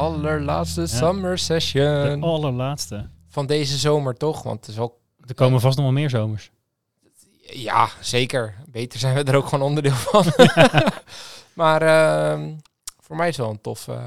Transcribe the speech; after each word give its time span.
Allerlaatste 0.00 0.86
summer 0.86 1.30
De 1.30 1.36
session 1.36 2.22
allerlaatste. 2.22 3.08
van 3.28 3.46
deze 3.46 3.76
zomer 3.78 4.14
toch? 4.14 4.42
Want 4.42 4.60
het 4.66 4.68
is 4.68 4.78
ook, 4.78 4.94
Er 5.26 5.34
komen 5.34 5.60
vast 5.60 5.76
nog 5.76 5.84
wel 5.84 5.94
meer 5.94 6.10
zomers. 6.10 6.50
ja 7.42 7.88
zeker, 8.00 8.54
beter 8.70 8.98
zijn 8.98 9.14
we 9.14 9.24
er 9.24 9.36
ook 9.36 9.46
gewoon 9.46 9.64
onderdeel 9.64 9.92
van. 10.10 10.24
maar 11.60 11.82
ehm, 11.82 12.54
voor 12.98 13.16
mij 13.16 13.28
is 13.28 13.36
het 13.36 13.44
wel 13.46 13.54
een 13.54 13.60
tof, 13.60 13.88
eh, 13.88 14.06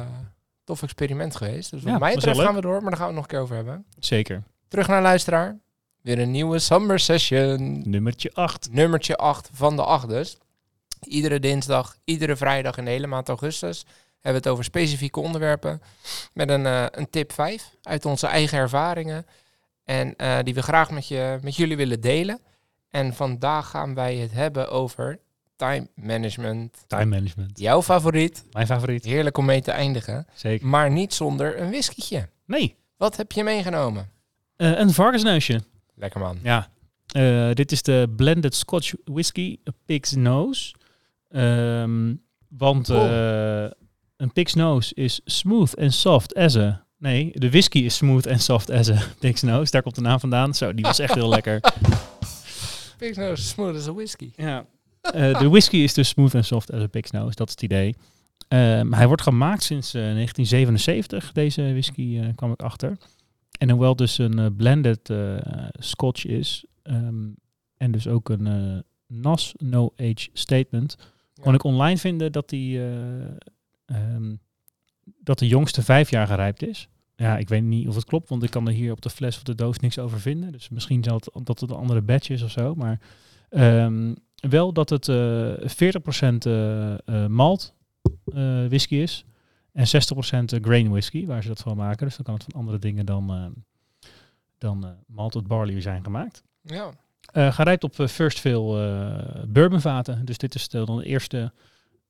tof 0.64 0.84
experiment 0.84 1.36
geweest. 1.36 1.72
Dus 1.72 1.82
wat 1.84 1.92
Ja, 1.94 1.98
mij 2.00 2.14
betreft 2.16 2.40
gaan 2.40 2.56
we 2.56 2.62
door, 2.62 2.82
maar 2.82 2.92
daar 2.92 3.00
gaan 3.00 3.08
we 3.10 3.14
het 3.14 3.16
nog 3.16 3.24
een 3.24 3.30
keer 3.30 3.40
over 3.40 3.56
hebben. 3.56 3.86
Zeker. 4.00 4.44
Terug 4.68 4.88
naar 4.88 5.02
luisteraar. 5.02 5.60
Weer 6.02 6.20
een 6.20 6.32
nieuwe 6.32 6.60
summer 6.60 7.00
session. 7.00 7.82
Nummertje 7.90 8.32
8. 8.34 8.68
nummertje 8.72 9.16
8 9.16 9.50
van 9.54 9.76
de 9.76 9.84
8 9.84 10.08
dus. 10.10 10.38
Iedere 11.02 11.40
dinsdag, 11.40 11.96
iedere 12.04 12.36
vrijdag 12.36 12.78
in 12.78 12.86
de 12.86 12.92
hele 12.92 13.08
maand 13.08 13.30
augustus 13.30 13.86
hebben 14.24 14.42
we 14.42 14.48
het 14.48 14.48
over 14.48 14.64
specifieke 14.64 15.20
onderwerpen. 15.20 15.82
Met 16.34 16.50
een, 16.50 16.66
eh, 16.66 16.86
een 16.92 17.10
tip 17.10 17.32
5 17.32 17.76
uit 17.82 18.06
onze 18.06 18.28
eigen 18.28 18.58
ervaringen. 18.58 19.26
En 19.84 20.16
eh, 20.16 20.38
die 20.44 20.54
we 20.54 20.62
graag 20.62 20.92
met, 20.92 21.08
je, 21.08 21.40
met 21.42 21.56
jullie 21.56 21.78
willen 21.78 22.02
delen. 22.02 22.40
En 22.90 23.14
vandaag 23.14 23.70
gaan 23.70 23.94
wij 23.94 24.16
het 24.16 24.32
hebben 24.32 24.70
over 24.70 25.20
time 25.56 25.88
management. 25.96 26.84
Time 26.88 27.06
management. 27.06 27.60
Jouw 27.60 27.82
favoriet. 27.82 28.44
Mijn 28.52 28.68
favoriet. 28.68 29.04
Heerlijk 29.06 29.38
om 29.38 29.46
mee 29.46 29.62
te 29.62 29.72
eindigen. 29.72 30.28
Zeker. 30.34 30.68
Maar 30.68 30.92
niet 30.92 31.14
zonder 31.14 31.60
een 31.62 31.70
whiskietje. 31.70 32.30
Nee, 32.46 32.76
Wat 32.98 33.18
heb 33.18 33.32
je 33.32 33.44
meegenomen? 33.44 34.10
eh, 34.56 34.80
een 34.80 34.90
varkensneusje. 34.94 35.62
Lekker 35.96 36.20
man. 36.20 36.40
Ja. 36.44 36.68
Dit 37.54 37.72
is 37.72 37.82
de 37.82 38.14
Blended 38.16 38.56
Scotch 38.56 38.94
Whisky, 39.06 39.58
a 39.70 39.72
Pig's 39.86 40.12
Nose. 40.12 40.74
Ehm, 41.30 42.16
want 42.48 42.88
Cool. 42.88 43.72
Eh, 44.24 44.28
een 44.28 44.34
Pig's 44.34 44.54
Nose 44.54 44.94
is 44.96 45.22
smooth 45.26 45.78
and 45.78 45.94
soft 45.94 46.36
as 46.36 46.58
a... 46.58 46.86
Nee, 46.98 47.32
de 47.34 47.50
whisky 47.50 47.80
is 47.80 47.96
smooth 47.96 48.28
and 48.28 48.42
soft 48.42 48.70
as 48.70 48.90
a 48.90 49.04
Pig's 49.20 49.42
Nose. 49.42 49.72
Daar 49.72 49.82
komt 49.82 49.96
de 49.96 50.02
naam 50.02 50.20
vandaan. 50.20 50.54
Zo, 50.54 50.74
die 50.74 50.86
was 50.86 51.00
echt 51.00 51.14
heel 51.14 51.30
lekker. 51.30 51.60
Pig's 52.98 53.18
nose 53.18 53.44
smooth 53.44 53.76
as 53.76 53.88
a 53.88 53.94
whisky. 53.94 54.32
Ja. 54.36 54.66
Eh, 55.02 55.40
de 55.40 55.50
whisky 55.50 55.78
is 55.78 55.94
dus 55.94 56.08
smooth 56.08 56.36
and 56.36 56.46
soft 56.46 56.72
as 56.72 56.82
a 56.82 56.88
Pig's 56.88 57.12
Nose. 57.12 57.36
Dat 57.36 57.48
is 57.48 57.54
het 57.54 57.64
idee. 57.64 57.96
Ehm, 58.48 58.92
hij 58.94 59.08
wordt 59.08 59.22
gemaakt 59.22 59.64
sinds 59.64 59.94
eh, 59.94 60.02
1977. 60.02 61.32
Deze 61.32 61.62
whisky 61.62 62.20
eh, 62.20 62.28
kwam 62.36 62.52
ik 62.52 62.62
achter. 62.62 62.98
En 63.64 63.70
hoewel 63.70 63.96
dus 63.96 64.18
een 64.18 64.40
eh, 64.40 64.46
blended 64.58 65.10
eh, 65.10 65.38
scotch 65.72 66.26
is... 66.26 66.66
ehm, 66.82 67.30
en 67.78 67.92
dus 67.92 68.08
ook 68.08 68.30
een 68.30 68.48
eh, 68.48 68.80
NAS 69.08 69.54
No 69.58 69.94
Age 69.98 70.30
Statement... 70.34 70.98
kon 71.42 71.54
ik 71.54 71.64
online 71.64 71.98
vinden 71.98 72.32
dat, 72.32 72.50
die, 72.50 72.80
eh, 73.94 74.14
ehm, 74.14 74.36
dat 75.20 75.40
de 75.40 75.48
jongste 75.48 75.82
vijf 75.82 76.10
jaar 76.10 76.28
gerijpt 76.28 76.64
is. 76.64 76.88
Ja, 77.16 77.38
ik 77.38 77.50
weet 77.50 77.64
niet 77.64 77.88
of 77.88 77.96
het 77.96 78.06
klopt, 78.06 78.30
want 78.30 78.44
ik 78.44 78.50
kan 78.50 78.68
er 78.68 78.74
hier 78.74 78.92
op 78.92 79.02
de 79.02 79.10
fles 79.10 79.36
of 79.36 79.44
de 79.44 79.56
doos 79.56 79.80
niks 79.80 80.00
over 80.00 80.20
vinden. 80.20 80.52
Dus 80.52 80.70
misschien 80.70 81.04
zal 81.04 81.16
het, 81.16 81.46
dat 81.46 81.60
het 81.60 81.70
een 81.70 81.76
andere 81.76 82.02
batch 82.02 82.30
is 82.30 82.42
of 82.42 82.52
zo. 82.52 82.76
Maar 82.76 83.00
ehm, 83.50 84.14
wel 84.36 84.74
dat 84.74 84.90
het 84.90 85.08
eh 85.08 85.54
40% 85.66 86.46
eh, 86.46 86.94
eh, 86.94 87.28
malt 87.28 87.74
eh, 88.26 88.66
whisky 88.68 88.96
is 88.96 89.26
en 89.74 89.88
60% 89.88 90.62
grain 90.62 90.90
whisky, 90.90 91.26
waar 91.26 91.42
ze 91.42 91.48
dat 91.48 91.60
van 91.60 91.78
maken. 91.78 92.06
Dus 92.06 92.16
dan 92.16 92.26
kan 92.26 92.34
het 92.34 92.44
van 92.44 92.60
andere 92.60 92.80
dingen 92.80 93.06
dan, 93.06 93.30
eh, 93.30 94.08
dan 94.58 94.86
eh, 94.86 94.92
malted 95.08 95.48
barley 95.48 95.82
zijn 95.82 96.04
gemaakt. 96.04 96.44
Ja. 96.62 96.90
Eh 97.32 97.54
gerijpt 97.54 97.84
op 97.84 98.00
eh, 98.00 98.08
first 98.08 98.40
fill 98.40 98.76
eh 98.76 99.44
bourbonvaten. 99.48 100.26
Dus 100.26 100.38
dit 100.38 100.56
is 100.56 100.70
dan 100.70 100.98
de 100.98 101.06
eerste 101.06 101.52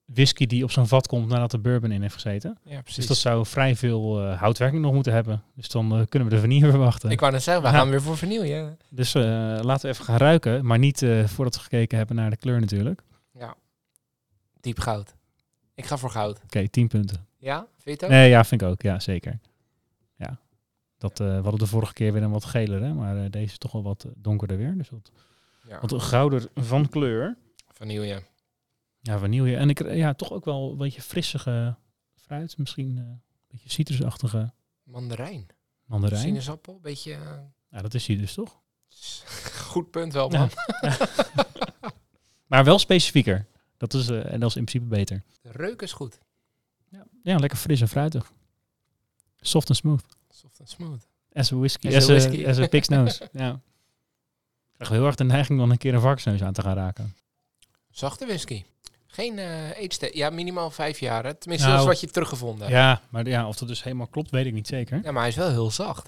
whisky 0.06 0.46
die 0.46 0.64
op 0.64 0.72
zo'n 0.72 0.88
vat 0.88 1.08
komt 1.08 1.28
nadat 1.28 1.52
de 1.52 1.58
bourbon 1.60 1.92
in 1.92 2.02
heeft 2.02 2.14
gezeten. 2.14 2.58
ja, 2.64 2.82
precies. 2.82 2.96
Dus 2.96 3.08
dat 3.08 3.18
zou 3.18 3.46
vrij 3.46 3.76
veel 3.76 4.22
eh, 4.22 4.40
houtwerking 4.40 4.82
nog 4.82 4.94
moeten 4.94 5.14
hebben. 5.14 5.44
Dus 5.56 5.70
dan 5.70 5.86
eh, 6.00 6.02
kunnen 6.10 6.30
we 6.30 6.36
de 6.36 6.42
vanille 6.42 6.70
verwachten. 6.70 7.10
Ik 7.10 7.20
wou 7.20 7.32
net 7.32 7.44
zeggen, 7.44 7.64
we 7.64 7.70
Ja. 7.70 7.76
gaan 7.76 7.90
weer 7.90 8.02
voor 8.02 8.18
vernieuw. 8.18 8.44
Ja. 8.44 8.76
Dus 8.90 9.16
eh, 9.16 9.24
laten 9.62 9.82
we 9.82 9.88
even 9.88 10.06
gaan 10.06 10.18
ruiken. 10.18 10.66
Maar 10.66 10.80
niet 10.80 11.06
voordat 11.26 11.56
we 11.56 11.62
gekeken 11.62 11.98
hebben 11.98 12.16
naar 12.16 12.30
de 12.30 12.38
kleur 12.38 12.60
natuurlijk. 12.60 13.02
Oké, 13.36 13.54
Diep 14.62 14.80
goud. 14.80 15.16
Ik 15.76 15.86
ga 15.86 15.98
voor 15.98 16.10
goud. 16.10 16.40
10 16.72 16.88
punten. 16.88 17.26
Ja? 17.38 17.58
Vind 17.58 17.84
je 17.84 17.92
het 17.92 18.04
ook? 18.04 18.10
Nee, 18.10 18.30
ja, 18.30 18.44
vind 18.44 18.62
ik 18.62 18.68
ook. 18.68 18.82
Ja, 18.82 19.00
zeker. 19.00 19.40
Ja. 20.16 20.38
Dat, 20.98 21.18
we 21.18 21.26
hadden 21.42 21.60
de 21.60 21.68
vorige 21.68 21.94
keer 21.94 22.14
weer 22.14 22.24
een 22.24 22.32
wat 22.32 22.46
geler, 22.46 22.82
hè? 22.82 22.94
maar 22.94 23.32
deze 23.32 23.46
is 23.52 23.58
toch 23.58 23.72
wel 23.72 23.84
wat 23.84 24.06
donkerder 24.16 24.58
weer. 24.58 24.78
Dus 24.78 24.90
wat, 24.90 25.12
Ja. 25.68 25.80
wat 25.82 26.02
gouder 26.02 26.48
van 26.56 26.90
kleur. 26.90 27.36
Vanille. 27.72 28.24
Ja, 29.06 29.20
vanille. 29.20 29.56
En 29.56 29.70
ik, 29.70 29.94
ja, 29.94 30.14
toch 30.14 30.32
ook 30.32 30.46
wel 30.46 30.72
een 30.72 30.78
beetje 30.78 31.02
frissige 31.02 31.76
fruit. 32.16 32.58
Misschien 32.58 32.98
eh, 32.98 33.04
een 33.04 33.22
beetje 33.48 33.70
citrusachtige 33.70 34.52
Mandarijn. 34.84 35.48
mandarijn. 35.86 36.22
Sinaasappel. 36.22 36.80
Beetje... 36.82 37.12
eh, 37.14 37.40
Ja, 37.70 37.82
dat 37.82 37.94
is 37.94 38.08
hier 38.08 38.18
dus 38.18 38.34
toch? 38.34 38.62
Goed 39.72 39.92
punt 39.92 40.14
wel, 40.14 40.30
man. 40.30 40.50
Maar 42.48 42.64
wel 42.64 42.80
specifieker. 42.80 43.46
Dat 43.78 43.94
is, 43.94 44.10
eh, 44.10 44.32
en 44.34 44.40
dat 44.40 44.50
is 44.50 44.56
in 44.56 44.66
principe 44.66 44.96
beter. 44.96 45.24
De 45.42 45.52
reuk 45.52 45.82
is 45.82 45.92
goed. 45.92 46.20
Ja. 46.90 47.06
ja, 47.24 47.38
lekker 47.38 47.58
fris 47.58 47.82
en 47.82 47.88
fruitig. 47.88 48.32
Soft 49.42 49.70
en 49.70 49.76
smooth. 49.76 50.04
Soft 50.30 50.60
en 50.60 50.68
smooth. 50.68 51.08
As 51.32 51.52
a 51.52 51.56
whisky. 51.56 51.88
As 51.88 51.94
a 51.94 51.98
As 51.98 52.10
a, 52.10 52.14
whisky. 52.14 52.46
as 52.46 52.60
a 52.60 52.68
pig's 52.68 52.88
nose. 52.96 53.30
ja. 53.32 53.52
Ik 53.52 53.60
krijg 54.80 54.90
heel 54.90 55.06
erg 55.06 55.16
de 55.16 55.24
neiging 55.24 55.62
om 55.62 55.72
een 55.72 55.78
keer 55.78 55.94
een 55.94 56.02
varkensneus 56.02 56.44
aan 56.44 56.54
te 56.54 56.62
gaan 56.62 56.76
raken. 56.76 57.16
Zachte 57.90 58.26
whisky. 58.26 58.64
Geen 59.14 59.40
eh 59.40 59.70
age 59.70 60.10
Ja, 60.14 60.30
minimaal 60.30 60.70
vijf 60.72 61.00
jaar. 61.00 61.24
Hè? 61.24 61.34
Tenminste, 61.34 61.68
Nou, 61.68 61.80
dat 61.80 61.88
is 61.88 61.94
wat 61.94 62.02
je 62.10 62.14
teruggevonden 62.14 62.62
hebt. 62.68 62.72
Ja, 62.80 63.02
maar 63.10 63.28
ja, 63.28 63.48
of 63.48 63.56
dat 63.56 63.68
dus 63.68 63.84
helemaal 63.84 64.08
klopt, 64.08 64.32
weet 64.32 64.46
ik 64.46 64.54
niet 64.54 64.68
zeker. 64.68 65.00
Ja, 65.04 65.12
maar 65.12 65.22
hij 65.22 65.30
is 65.32 65.36
wel 65.36 65.50
heel 65.50 65.72
zacht. 65.72 66.08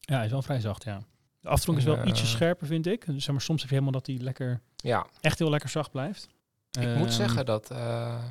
Ja, 0.00 0.16
hij 0.16 0.24
is 0.24 0.30
wel 0.30 0.42
vrij 0.42 0.60
zacht, 0.60 0.84
ja. 0.84 1.02
De 1.40 1.48
aftronk 1.48 1.78
is 1.78 1.84
wel 1.84 1.96
En, 1.96 2.08
ietsje 2.08 2.24
eh, 2.24 2.30
scherper, 2.30 2.66
vind 2.66 2.86
ik. 2.86 3.06
Dus 3.06 3.24
zeg 3.24 3.32
maar, 3.32 3.40
soms 3.42 3.60
heb 3.60 3.68
je 3.70 3.74
helemaal 3.76 4.00
dat 4.00 4.06
hij 4.06 4.16
lekker, 4.16 4.60
Ja, 4.76 5.06
echt 5.20 5.38
heel 5.38 5.50
lekker 5.50 5.68
zacht 5.68 5.90
blijft. 5.90 6.28
ik 6.70 6.82
Ehm, 6.82 6.98
moet 6.98 7.12
zeggen 7.12 7.46
dat... 7.46 7.70
eh, 7.70 8.24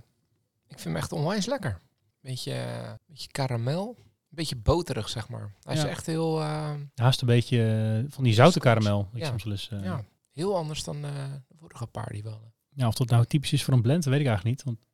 ik 0.67 0.79
vind 0.79 0.83
hem 0.83 0.95
echt 0.95 1.11
onwijs 1.11 1.45
lekker. 1.45 1.77
Beetje, 2.21 2.53
eh, 2.53 2.91
beetje 3.05 3.27
karamel. 3.31 3.97
Beetje 4.29 4.55
boterig, 4.55 5.09
zeg 5.09 5.29
maar. 5.29 5.53
Hij 5.61 5.75
is 5.75 5.83
echt 5.83 6.05
heel... 6.05 6.39
eh, 6.41 6.71
Haast 6.95 7.21
een 7.21 7.27
beetje 7.27 7.57
eh, 8.05 8.11
van 8.13 8.23
die 8.23 8.33
zoute 8.33 8.59
karamel. 8.59 9.09
Ja. 9.13 9.25
soms 9.27 9.43
wel 9.43 9.53
eens, 9.53 9.69
eh, 9.69 9.83
ja, 9.83 10.03
heel 10.31 10.55
anders 10.57 10.83
dan 10.83 10.95
eh, 11.05 11.11
de 11.47 11.55
vorige 11.59 11.85
paar 11.87 12.09
die 12.11 12.23
we 12.23 12.29
hadden. 12.29 12.53
Ja, 12.77 12.87
of 12.87 12.93
dat 12.93 13.09
nou 13.09 13.25
typisch 13.25 13.53
is 13.53 13.63
voor 13.63 13.73
een 13.73 13.81
blend, 13.81 14.05
weet 14.05 14.19
ik 14.19 14.25
eigenlijk 14.27 14.55
niet. 14.57 14.65
Want, 14.65 14.87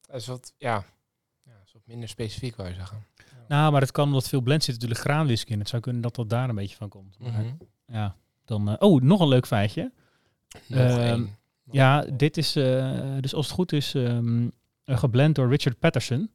Dat 0.00 0.16
is 0.20 0.26
wat, 0.26 0.54
ja, 0.58 0.84
ja 1.42 1.52
is 1.66 1.72
wat 1.72 1.82
minder 1.86 2.08
specifiek, 2.08 2.56
wou 2.56 2.68
je 2.68 2.74
zeggen. 2.74 3.04
nou, 3.48 3.72
maar 3.72 3.80
het 3.80 3.90
kan 3.92 4.06
omdat 4.06 4.28
veel 4.28 4.40
blend 4.40 4.64
zit 4.64 4.74
natuurlijk 4.74 5.00
graanwhisky 5.00 5.52
in. 5.52 5.58
Het 5.58 5.68
zou 5.68 5.82
kunnen 5.82 6.02
dat 6.02 6.14
dat 6.14 6.30
daar 6.30 6.48
een 6.48 6.54
beetje 6.54 6.76
van 6.76 6.88
komt. 6.88 7.18
Maar, 7.18 7.30
Mhm. 7.32 7.54
Ja, 7.86 8.16
dan... 8.44 8.68
eh, 8.68 8.74
oh, 8.78 9.02
nog 9.02 9.20
een 9.20 9.28
leuk 9.28 9.46
feitje. 9.46 9.92
Ehm, 10.70 11.24
Ja, 11.70 12.00
dit 12.02 12.36
is 12.36 12.56
eh, 12.56 13.16
dus 13.20 13.34
als 13.34 13.46
het 13.46 13.54
goed 13.54 13.72
is 13.72 13.94
ehm, 13.94 14.48
eh, 14.84 14.98
geblend 14.98 15.34
door 15.34 15.48
Richard 15.48 15.78
Patterson. 15.78 16.30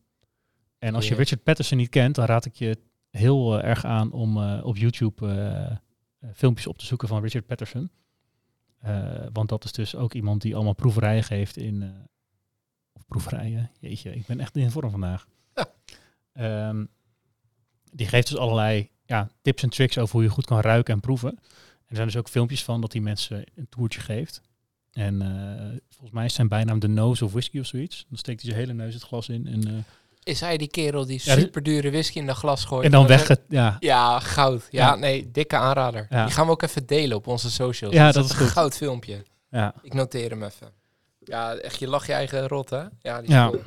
En 0.79 0.95
als 0.95 1.07
je. 1.07 1.15
Richard 1.15 1.43
Patterson 1.43 1.77
niet 1.77 1.89
kent, 1.89 2.15
dan 2.15 2.25
raad 2.25 2.45
ik 2.45 2.55
je 2.55 2.77
heel 3.09 3.61
erg 3.61 3.85
aan 3.85 4.11
om 4.11 4.37
op 4.61 4.77
YouTube 4.77 5.79
filmpjes 6.33 6.67
op 6.67 6.77
te 6.77 6.85
zoeken 6.85 7.07
van 7.07 7.21
Richard 7.21 7.45
Patterson. 7.45 7.91
Eh, 8.81 9.25
want 9.33 9.49
dat 9.49 9.63
is 9.63 9.71
dus 9.71 9.95
ook 9.95 10.13
iemand 10.13 10.41
die 10.41 10.55
allemaal 10.55 10.73
proeverijen 10.73 11.23
geeft 11.23 11.57
in... 11.57 11.81
eh, 11.81 11.89
of 12.93 13.05
proeverijen, 13.07 13.71
jeetje, 13.79 14.15
ik 14.15 14.25
ben 14.25 14.39
echt 14.39 14.55
in 14.55 14.71
vorm 14.71 14.91
vandaag. 14.91 15.27
Ja. 15.55 15.71
Ehm, 16.33 16.85
die 17.91 18.07
geeft 18.07 18.27
dus 18.27 18.37
allerlei 18.37 18.89
ja, 19.05 19.29
tips 19.41 19.63
en 19.63 19.69
tricks 19.69 19.97
over 19.97 20.13
hoe 20.15 20.23
je 20.23 20.29
goed 20.29 20.45
kan 20.45 20.59
ruiken 20.59 20.93
en 20.93 20.99
proeven. 20.99 21.29
En 21.29 21.87
er 21.87 21.95
zijn 21.95 22.07
dus 22.07 22.17
ook 22.17 22.29
filmpjes 22.29 22.63
van 22.63 22.81
dat 22.81 22.93
hij 22.93 23.01
mensen 23.01 23.43
een 23.55 23.69
toertje 23.69 23.99
geeft. 23.99 24.41
En 24.91 25.21
eh, 25.21 25.77
volgens 25.89 26.11
mij 26.11 26.25
is 26.25 26.33
zijn 26.33 26.47
bijnaam 26.47 26.79
de 26.79 26.87
nose 26.87 27.25
of 27.25 27.31
whisky 27.31 27.59
of 27.59 27.65
zoiets. 27.65 28.05
Dan 28.09 28.17
steekt 28.17 28.41
hij 28.41 28.51
zijn 28.51 28.63
hele 28.63 28.77
neus 28.83 28.93
het 28.93 29.03
glas 29.03 29.29
in. 29.29 29.47
En, 29.47 29.85
Is 30.23 30.39
hij 30.39 30.57
die 30.57 30.67
kerel 30.67 31.05
die 31.05 31.21
Ja, 31.23 31.35
dit- 31.35 31.43
super 31.43 31.63
dure 31.63 31.91
whisky 31.91 32.17
in 32.17 32.25
dat 32.25 32.35
glas 32.35 32.65
gooit? 32.65 32.85
en 32.85 32.91
dan 32.91 33.07
weg 33.07 33.27
het, 33.27 33.41
ja. 33.49 33.77
Ja, 33.79 34.19
goud. 34.19 34.67
Ja, 34.69 34.87
Ja. 34.87 34.95
nee, 34.95 35.31
dikke 35.31 35.55
aanrader. 35.57 36.07
Ja. 36.09 36.25
Die 36.25 36.33
gaan 36.33 36.45
we 36.45 36.51
ook 36.51 36.61
even 36.61 36.85
delen 36.85 37.17
op 37.17 37.27
onze 37.27 37.51
socials. 37.51 37.93
Ja, 37.93 38.05
Dat 38.05 38.13
dat 38.13 38.25
is 38.25 38.31
een 38.31 38.37
goed. 38.37 38.47
goud 38.47 38.77
filmpje. 38.77 39.23
Ja. 39.49 39.73
Ik 39.81 39.93
noteer 39.93 40.29
hem 40.29 40.43
even. 40.43 40.67
Ja, 41.23 41.53
echt, 41.55 41.79
je 41.79 41.87
lach 41.87 42.07
je 42.07 42.13
eigen 42.13 42.47
rot, 42.47 42.69
hè? 42.69 42.77
Ja, 43.01 43.19
die 43.19 43.27
is 43.27 43.33
Ja. 43.33 43.47
cool. 43.49 43.61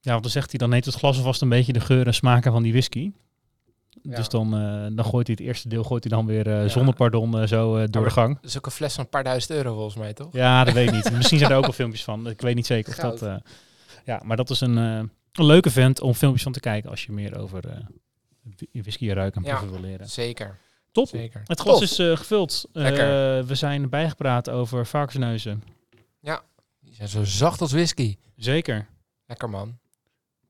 ja, 0.00 0.10
want 0.10 0.22
dan 0.22 0.30
zegt 0.32 0.50
hij, 0.50 0.58
dan 0.58 0.68
neemt 0.70 0.84
het 0.84 0.94
glas 0.94 1.16
alvast 1.16 1.42
een 1.42 1.48
beetje 1.48 1.72
de 1.72 1.80
geur 1.80 2.06
en 2.06 2.14
smaken 2.14 2.52
van 2.52 2.62
die 2.62 2.72
whisky. 2.72 3.10
Ja. 4.02 4.16
Dus 4.16 4.28
dan, 4.28 4.54
eh, 4.54 4.96
dan 4.96 5.04
gooit 5.04 5.26
hij 5.26 5.36
het 5.38 5.46
eerste 5.46 5.68
deel 5.68 5.84
gooit 5.84 6.04
hij 6.04 6.16
dan 6.16 6.26
weer 6.26 6.48
Ja. 6.62 6.68
zonder 6.68 6.94
pardon 6.94 7.40
eh, 7.40 7.46
zo 7.46 7.86
door 7.86 8.04
de 8.04 8.10
gang. 8.10 8.34
Dat 8.34 8.44
is 8.50 8.56
ook 8.56 8.66
een 8.66 8.72
fles 8.72 8.94
van 8.94 9.04
een 9.04 9.10
paar 9.10 9.24
duizend 9.24 9.50
euro 9.52 9.74
volgens 9.74 9.96
mij, 9.96 10.12
toch? 10.12 10.28
Ja, 10.32 10.64
dat 10.64 10.74
weet 10.74 10.88
ik 10.88 10.94
niet. 10.94 11.12
Misschien 11.12 11.38
zijn 11.38 11.50
er 11.50 11.56
ook 11.56 11.62
wel 11.64 11.72
filmpjes 11.72 12.04
van. 12.04 12.28
Ik 12.28 12.40
weet 12.40 12.54
niet 12.54 12.66
zeker 12.66 12.92
of 13.10 13.18
dat... 13.18 13.40
ja, 14.04 14.20
maar 14.24 14.36
dat 14.36 14.50
is 14.50 14.60
een, 14.60 15.10
een 15.38 15.44
leuke 15.46 15.70
vent 15.70 16.00
om 16.00 16.14
filmpjes 16.14 16.42
van 16.42 16.52
te 16.52 16.60
kijken 16.60 16.90
als 16.90 17.04
je 17.04 17.12
meer 17.12 17.38
over 17.38 17.68
eh, 17.68 17.76
whi- 18.56 18.82
whisky 18.82 19.08
ruiken 19.10 19.42
en 19.42 19.48
Ja. 19.48 19.56
proeven 19.56 19.80
wil 19.80 19.90
leren. 19.90 20.08
Zeker. 20.08 20.58
Top. 20.92 21.08
Zeker. 21.08 21.42
Het 21.44 21.60
glas 21.60 21.80
is 21.80 21.98
eh, 21.98 22.16
gevuld. 22.16 22.64
Eh, 22.72 22.82
we 23.42 23.54
zijn 23.54 23.88
bijgepraat 23.88 24.50
over 24.50 24.86
varkensneuzen. 24.86 25.62
Die 26.80 26.94
zijn 26.94 27.08
zo 27.08 27.24
zacht 27.24 27.60
als 27.60 27.72
whisky. 27.72 28.16
Zeker. 28.36 28.86
Lekker 29.26 29.50
man. 29.50 29.78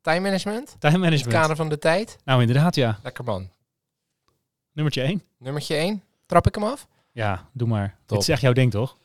Time 0.00 0.20
management? 0.20 0.70
In 0.72 0.78
Time 0.78 0.92
het 0.92 1.02
management. 1.02 1.32
kader 1.34 1.56
van 1.56 1.68
de 1.68 1.78
tijd? 1.78 2.18
Nou, 2.24 2.40
inderdaad, 2.40 2.74
ja. 2.74 2.98
Lekker 3.02 3.24
man. 3.24 3.50
Nummertje 4.72 5.02
1. 5.02 5.22
Nummertje 5.38 5.74
1. 5.76 6.02
Trap 6.26 6.46
ik 6.46 6.54
hem 6.54 6.64
af? 6.64 6.86
Ja, 7.12 7.48
doe 7.52 7.68
maar. 7.68 7.88
Top. 7.88 8.08
Dit 8.08 8.18
is 8.18 8.28
echt 8.28 8.40
jouw 8.40 8.52
ding, 8.52 8.70
toch? 8.70 8.96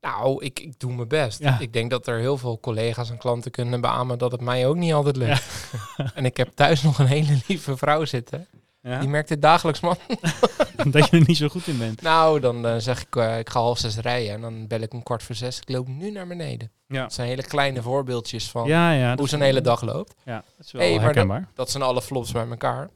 Nou, 0.00 0.44
ik, 0.44 0.60
ik 0.60 0.78
doe 0.78 0.94
mijn 0.94 1.08
best. 1.08 1.38
Ja. 1.38 1.58
Ik 1.58 1.72
denk 1.72 1.90
dat 1.90 2.06
er 2.06 2.18
heel 2.18 2.38
veel 2.38 2.60
collega's 2.60 3.10
en 3.10 3.18
klanten 3.18 3.50
kunnen 3.50 3.80
beamen 3.80 4.18
dat 4.18 4.32
het 4.32 4.40
mij 4.40 4.66
ook 4.66 4.76
niet 4.76 4.92
altijd 4.92 5.16
lukt. 5.16 5.70
en 6.14 6.24
ik 6.24 6.36
heb 6.36 6.48
thuis 6.54 6.82
nog 6.82 6.98
een 6.98 7.06
hele 7.06 7.40
lieve 7.46 7.76
vrouw 7.76 8.04
zitten. 8.04 8.46
Ja. 8.82 9.00
Die 9.00 9.08
merkt 9.08 9.28
dit 9.28 9.42
dagelijks, 9.42 9.80
man. 9.80 9.96
dat 10.90 11.10
je 11.10 11.16
er 11.16 11.24
niet 11.26 11.36
zo 11.36 11.48
goed 11.48 11.66
in 11.66 11.78
bent. 11.78 12.02
Nou, 12.02 12.40
dan 12.40 12.66
eh, 12.66 12.74
zeg 12.78 13.02
ik, 13.02 13.16
eh, 13.16 13.38
ik 13.38 13.50
ga 13.50 13.60
half 13.60 13.78
zes 13.78 13.96
rijden. 13.96 14.34
En 14.34 14.40
dan 14.40 14.66
bel 14.66 14.80
ik 14.80 14.92
om 14.92 15.02
kwart 15.02 15.22
voor 15.22 15.34
zes. 15.34 15.60
Ik 15.60 15.68
loop 15.68 15.88
nu 15.88 16.10
naar 16.10 16.26
beneden. 16.26 16.70
Ja. 16.86 17.02
Dat 17.02 17.12
zijn 17.12 17.28
hele 17.28 17.42
kleine 17.42 17.82
voorbeeldjes 17.82 18.50
van 18.50 18.72
hoe 19.16 19.28
zo'n 19.28 19.40
hele 19.40 19.60
dag 19.60 19.82
loopt. 19.82 20.14
Ja, 20.24 20.44
dat 20.56 20.66
is 20.66 20.72
wel 20.72 20.82
Hey, 20.82 20.94
maar 20.94 21.04
herkenbaar. 21.04 21.48
Dat 21.54 21.70
zijn 21.70 21.82
alle 21.82 22.02
flops 22.02 22.32
bij 22.32 22.48
elkaar. 22.48 22.90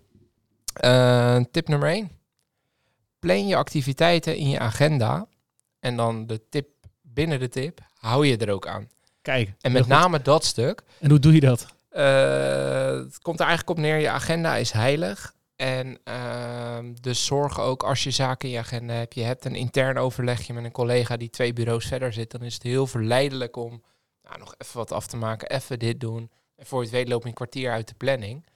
Eh, 0.74 1.40
tip 1.50 1.68
nummer 1.68 1.88
1. 1.88 2.10
Plan 3.18 3.46
je 3.46 3.56
activiteiten 3.56 4.36
in 4.36 4.48
je 4.48 4.58
agenda. 4.58 5.26
En 5.80 5.96
dan 5.96 6.26
de 6.26 6.48
tip 6.48 6.68
binnen 7.14 7.38
de 7.40 7.48
tip, 7.48 7.80
hou 7.94 8.26
je 8.26 8.36
er 8.36 8.52
ook 8.52 8.66
aan. 8.66 8.88
Kijk. 9.22 9.52
En 9.60 9.72
met 9.72 9.82
goed. 9.82 9.90
name 9.90 10.22
dat 10.22 10.44
stuk. 10.44 10.82
En 11.00 11.10
hoe 11.10 11.18
doe 11.18 11.32
je 11.32 11.40
dat? 11.40 11.66
eh, 11.94 13.04
het 13.04 13.18
komt 13.18 13.40
er 13.40 13.46
eigenlijk 13.46 13.78
op 13.78 13.84
neer, 13.84 13.98
je 13.98 14.10
agenda 14.10 14.56
is 14.56 14.70
heilig. 14.70 15.34
En 15.56 15.98
ehm, 16.04 16.94
dus 17.00 17.24
zorg 17.24 17.60
ook 17.60 17.82
als 17.82 18.02
je 18.02 18.10
zaken 18.10 18.48
in 18.48 18.54
je 18.54 18.60
agenda 18.60 18.94
hebt. 18.94 19.14
Je 19.14 19.22
hebt 19.22 19.44
een 19.44 19.54
intern 19.54 19.98
overlegje 19.98 20.52
met 20.52 20.64
een 20.64 20.72
collega 20.72 21.16
die 21.16 21.30
twee 21.30 21.52
bureaus 21.52 21.86
verder 21.86 22.12
zit. 22.12 22.30
Dan 22.30 22.42
is 22.42 22.54
het 22.54 22.62
heel 22.62 22.86
verleidelijk 22.86 23.56
om 23.56 23.82
nou, 24.22 24.38
nog 24.38 24.54
even 24.58 24.76
wat 24.76 24.92
af 24.92 25.06
te 25.06 25.16
maken. 25.16 25.48
Even 25.48 25.78
dit 25.78 26.00
doen. 26.00 26.30
En 26.56 26.66
voor 26.66 26.78
je 26.78 26.84
het 26.86 26.94
weet 26.94 27.08
loop 27.08 27.22
je 27.22 27.28
een 27.28 27.34
kwartier 27.34 27.70
uit 27.70 27.88
de 27.88 27.94
planning. 27.94 28.46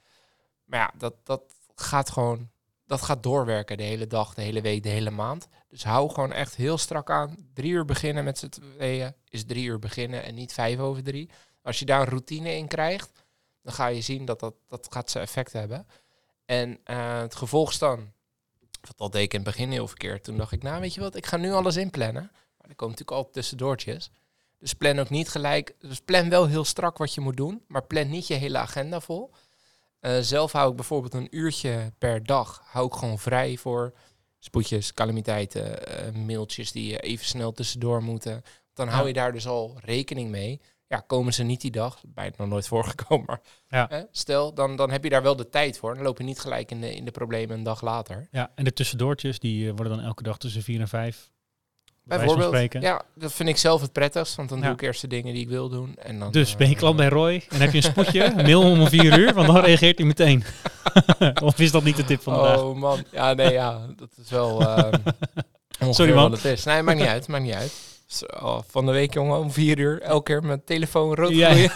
Maar 0.64 0.80
ja, 0.80 0.92
dat, 0.98 1.14
dat 1.24 1.42
gaat 1.74 2.10
gewoon... 2.10 2.50
Dat 2.88 3.02
gaat 3.02 3.22
doorwerken 3.22 3.76
de 3.76 3.82
hele 3.82 4.06
dag, 4.06 4.34
de 4.34 4.42
hele 4.42 4.60
week, 4.60 4.82
de 4.82 4.88
hele 4.88 5.10
maand. 5.10 5.48
Dus 5.68 5.84
hou 5.84 6.10
gewoon 6.10 6.32
echt 6.32 6.54
heel 6.54 6.78
strak 6.78 7.10
aan. 7.10 7.36
Drie 7.54 7.70
uur 7.70 7.84
beginnen 7.84 8.24
met 8.24 8.38
z'n 8.38 8.48
tweeën 8.48 9.14
is 9.28 9.44
drie 9.44 9.64
uur 9.64 9.78
beginnen 9.78 10.22
en 10.22 10.34
niet 10.34 10.52
vijf 10.52 10.78
over 10.78 11.02
drie. 11.02 11.30
Als 11.62 11.78
je 11.78 11.84
daar 11.84 12.00
een 12.00 12.08
routine 12.08 12.56
in 12.56 12.68
krijgt, 12.68 13.12
dan 13.62 13.72
ga 13.72 13.86
je 13.86 14.00
zien 14.00 14.24
dat 14.24 14.40
dat, 14.40 14.54
dat 14.66 14.86
gaat 14.90 15.10
zijn 15.10 15.24
effect 15.24 15.52
hebben. 15.52 15.86
En 16.44 16.78
eh, 16.84 17.20
het 17.20 17.34
gevolg 17.34 17.70
is 17.70 17.78
dan, 17.78 18.12
wat 18.80 18.98
dat 18.98 19.12
deed 19.12 19.22
ik 19.22 19.32
in 19.32 19.40
het 19.40 19.48
begin 19.48 19.70
heel 19.70 19.88
verkeerd. 19.88 20.24
Toen 20.24 20.36
dacht 20.36 20.52
ik, 20.52 20.62
nou 20.62 20.80
weet 20.80 20.94
je 20.94 21.00
wat, 21.00 21.16
ik 21.16 21.26
ga 21.26 21.36
nu 21.36 21.52
alles 21.52 21.76
inplannen. 21.76 22.30
Maar 22.32 22.68
er 22.68 22.74
komen 22.74 22.96
natuurlijk 22.96 23.10
altijd 23.10 23.34
tussendoortjes. 23.34 24.10
Dus 24.58 24.74
plan 24.74 24.98
ook 24.98 25.10
niet 25.10 25.28
gelijk. 25.28 25.74
Dus 25.78 26.00
plan 26.00 26.28
wel 26.28 26.46
heel 26.46 26.64
strak 26.64 26.98
wat 26.98 27.14
je 27.14 27.20
moet 27.20 27.36
doen, 27.36 27.64
maar 27.66 27.84
plan 27.84 28.08
niet 28.08 28.26
je 28.26 28.34
hele 28.34 28.58
agenda 28.58 29.00
vol. 29.00 29.30
Eh, 30.00 30.18
zelf 30.20 30.52
hou 30.52 30.70
ik 30.70 30.76
bijvoorbeeld 30.76 31.14
een 31.14 31.28
uurtje 31.36 31.92
per 31.98 32.24
dag 32.24 32.62
hou 32.64 32.86
ik 32.86 32.92
gewoon 32.92 33.18
vrij 33.18 33.56
voor 33.56 33.92
spoedjes, 34.38 34.94
calamiteiten, 34.94 35.86
eh, 35.86 36.12
mailtjes 36.12 36.72
die 36.72 36.90
je 36.90 37.00
even 37.00 37.26
snel 37.26 37.52
tussendoor 37.52 38.02
moeten. 38.02 38.42
Dan 38.72 38.88
hou 38.88 39.06
je 39.06 39.12
daar 39.12 39.32
dus 39.32 39.46
al 39.46 39.78
rekening 39.84 40.30
mee. 40.30 40.60
Ja, 40.86 41.00
komen 41.06 41.32
ze 41.34 41.42
niet 41.42 41.60
die 41.60 41.70
dag, 41.70 42.00
bijna 42.06 42.34
nog 42.36 42.48
nooit 42.48 42.66
voorgekomen, 42.68 43.26
maar 43.26 43.40
Ja. 43.68 43.86
hè, 43.88 44.02
stel, 44.10 44.54
dan, 44.54 44.76
dan 44.76 44.90
heb 44.90 45.04
je 45.04 45.10
daar 45.10 45.22
wel 45.22 45.36
de 45.36 45.48
tijd 45.48 45.78
voor. 45.78 45.94
Dan 45.94 46.02
loop 46.02 46.18
je 46.18 46.24
niet 46.24 46.40
gelijk 46.40 46.70
in 46.70 46.80
de, 46.80 46.94
in 46.94 47.04
de 47.04 47.10
problemen 47.10 47.56
een 47.58 47.62
dag 47.62 47.80
later. 47.82 48.28
Ja, 48.30 48.52
en 48.54 48.64
de 48.64 48.72
tussendoortjes, 48.72 49.38
die 49.38 49.68
eh, 49.68 49.74
worden 49.76 49.96
dan 49.96 50.04
elke 50.06 50.22
dag 50.22 50.38
tussen 50.38 50.62
vier 50.62 50.80
en 50.80 50.88
vijf. 50.88 51.30
Bijvoorbeeld, 52.08 52.72
ja, 52.72 53.02
dat 53.14 53.32
vind 53.32 53.48
ik 53.48 53.56
zelf 53.56 53.80
het 53.80 53.92
prettigst, 53.92 54.34
want 54.36 54.48
dan 54.48 54.58
Ja. 54.58 54.64
doe 54.64 54.72
ik 54.74 54.80
eerst 54.82 55.00
de 55.00 55.06
dingen 55.06 55.32
die 55.34 55.42
ik 55.42 55.48
wil 55.48 55.68
doen. 55.68 55.96
En 55.98 56.18
dan, 56.18 56.30
Dus 56.32 56.52
eh, 56.52 56.56
ben 56.58 56.68
je 56.68 56.76
klant 56.76 56.96
bij 56.96 57.08
Roy 57.08 57.44
en 57.48 57.60
heb 57.60 57.70
je 57.70 57.76
een 57.76 57.82
spoedje, 57.92 58.32
mail 58.36 58.62
hem 58.64 58.80
om 58.80 58.88
vier 58.88 59.18
uur, 59.18 59.34
want 59.34 59.46
dan 59.46 59.58
reageert 59.60 59.98
hij 59.98 60.06
meteen. 60.06 60.44
of 61.42 61.58
is 61.58 61.70
dat 61.70 61.84
niet 61.84 61.96
de 61.96 62.04
tip 62.04 62.22
van 62.22 62.32
de 62.32 62.38
dag? 62.42 62.62
Oh 62.62 62.76
man, 62.76 63.04
ja 63.12 63.32
nee, 63.34 63.52
ja, 63.52 63.86
dat 63.96 64.08
is 64.24 64.30
wel 64.30 64.54
ongeveer 64.56 65.94
Sorry, 65.94 66.12
man. 66.14 66.30
wat 66.30 66.42
het 66.42 66.52
is. 66.52 66.64
Nee, 66.64 66.82
maakt 66.82 66.98
niet 66.98 67.06
uit, 67.08 67.28
maakt 67.28 67.44
niet 67.44 67.54
uit. 67.54 67.72
Oh, 68.40 68.58
van 68.68 68.86
de 68.86 68.92
week 68.92 69.12
jongen, 69.14 69.38
om 69.38 69.50
vier 69.52 69.78
uur, 69.78 70.00
elke 70.02 70.22
keer 70.32 70.42
mijn 70.44 70.64
telefoon 70.64 71.14
rood 71.14 71.30
Ja, 71.34 71.68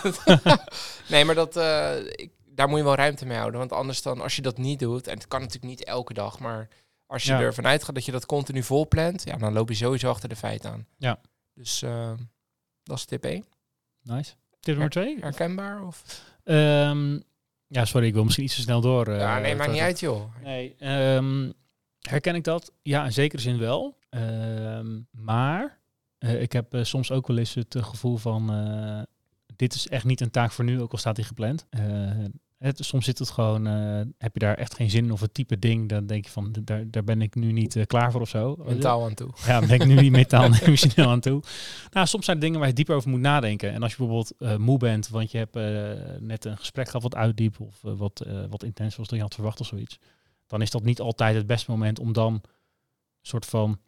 nee, 1.08 1.24
maar 1.24 1.34
dat, 1.34 1.56
eh, 1.56 1.96
ik, 2.10 2.30
daar 2.54 2.68
moet 2.68 2.78
je 2.78 2.84
wel 2.84 2.94
ruimte 2.94 3.26
mee 3.26 3.36
houden. 3.38 3.58
Want 3.58 3.72
anders 3.72 4.02
dan, 4.02 4.20
als 4.20 4.36
je 4.36 4.42
dat 4.42 4.58
niet 4.58 4.78
doet, 4.78 5.06
en 5.06 5.14
het 5.14 5.28
kan 5.28 5.40
natuurlijk 5.40 5.66
niet 5.66 5.84
elke 5.84 6.12
dag, 6.14 6.38
maar 6.38 6.68
als 7.12 7.22
je 7.24 7.32
Ja. 7.32 7.40
ervan 7.40 7.66
uitgaat 7.66 7.94
dat 7.94 8.04
je 8.04 8.12
dat 8.12 8.26
continu 8.26 8.62
vol 8.62 8.88
plant, 8.88 9.24
ja, 9.24 9.36
dan 9.36 9.52
loop 9.52 9.68
je 9.68 9.74
sowieso 9.74 10.10
achter 10.10 10.28
de 10.28 10.36
feiten 10.36 10.70
aan. 10.70 10.86
Ja. 10.96 11.20
Dus 11.54 11.82
ehm, 11.82 12.16
dat 12.82 12.96
is 12.98 13.04
tip 13.04 13.24
1. 13.24 13.44
Nice. 14.02 14.32
Tip 14.60 14.74
nummer 14.74 14.90
twee? 14.90 15.18
Herkenbaar? 15.20 15.86
Of? 15.86 16.22
Ehm, 16.44 17.18
ja, 17.66 17.84
sorry, 17.84 18.06
ik 18.06 18.14
wil 18.14 18.22
misschien 18.24 18.44
iets 18.44 18.54
te 18.54 18.60
snel 18.60 18.80
door. 18.80 19.06
eh, 19.06 19.18
ja, 19.18 19.38
nee, 19.38 19.54
maakt 19.56 19.72
niet 19.72 19.80
uit 19.80 20.00
joh. 20.00 20.34
Nee, 20.42 20.74
ehm, 20.78 21.50
herken 22.00 22.34
ik 22.34 22.44
dat? 22.44 22.72
Ja, 22.82 23.04
in 23.04 23.12
zekere 23.12 23.42
zin 23.42 23.58
wel. 23.58 23.98
Maar 25.10 25.78
eh, 26.18 26.42
ik 26.42 26.52
heb 26.52 26.74
eh, 26.74 26.84
soms 26.84 27.10
ook 27.10 27.26
wel 27.26 27.38
eens 27.38 27.54
het 27.54 27.76
gevoel 27.78 28.16
van... 28.16 28.46
dit 29.56 29.74
is 29.74 29.88
echt 29.88 30.04
niet 30.04 30.20
een 30.20 30.30
taak 30.30 30.52
voor 30.52 30.64
nu, 30.64 30.80
ook 30.80 30.92
al 30.92 30.98
staat 30.98 31.16
die 31.16 31.24
gepland. 31.24 31.66
Het, 32.62 32.84
soms 32.84 33.04
zit 33.04 33.18
het 33.18 33.30
gewoon... 33.30 33.66
eh, 33.66 34.00
heb 34.18 34.32
je 34.32 34.38
daar 34.38 34.54
echt 34.54 34.74
geen 34.74 34.90
zin 34.90 35.04
in 35.04 35.12
of 35.12 35.20
het 35.20 35.34
type 35.34 35.58
ding... 35.58 35.88
dan 35.88 36.06
denk 36.06 36.24
je 36.24 36.30
van, 36.30 36.54
daar, 36.64 36.90
daar 36.90 37.04
ben 37.04 37.22
ik 37.22 37.34
nu 37.34 37.52
niet 37.52 37.76
eh, 37.76 37.86
klaar 37.86 38.12
voor 38.12 38.20
of 38.20 38.28
zo. 38.28 38.56
Mentaal 38.64 39.04
aan 39.04 39.14
toe. 39.14 39.30
Ja, 39.46 39.60
ben 39.60 39.70
ik 39.70 39.86
nu 39.86 39.94
niet 39.94 40.12
mentaal 40.22 40.44
en 40.44 40.54
emotioneel 40.54 41.10
aan 41.10 41.20
toe. 41.20 41.42
Nou, 41.90 42.06
soms 42.06 42.24
zijn 42.24 42.36
er 42.36 42.42
dingen 42.42 42.58
waar 42.58 42.68
je 42.68 42.74
dieper 42.74 42.94
over 42.94 43.10
moet 43.10 43.20
nadenken. 43.20 43.72
En 43.72 43.82
als 43.82 43.90
je 43.90 43.96
bijvoorbeeld 43.96 44.32
eh, 44.38 44.56
moe 44.56 44.78
bent, 44.78 45.08
want 45.08 45.30
je 45.30 45.38
hebt 45.38 45.54
net 46.20 46.44
een 46.44 46.58
gesprek 46.58 46.86
gehad 46.86 47.02
wat 47.02 47.14
uitdiep 47.14 47.60
of 47.60 47.78
wat, 47.80 48.26
wat 48.50 48.62
intens 48.62 48.96
was 48.96 49.08
dan 49.08 49.18
je 49.18 49.24
had 49.24 49.34
verwacht 49.34 49.60
of 49.60 49.66
zoiets. 49.66 49.98
Dan 50.46 50.62
is 50.62 50.70
dat 50.70 50.82
niet 50.82 51.00
altijd 51.00 51.36
het 51.36 51.46
beste 51.46 51.70
moment 51.70 51.98
om 51.98 52.12
dan 52.12 52.32
een 52.32 52.42
soort 53.22 53.46
van 53.46 53.80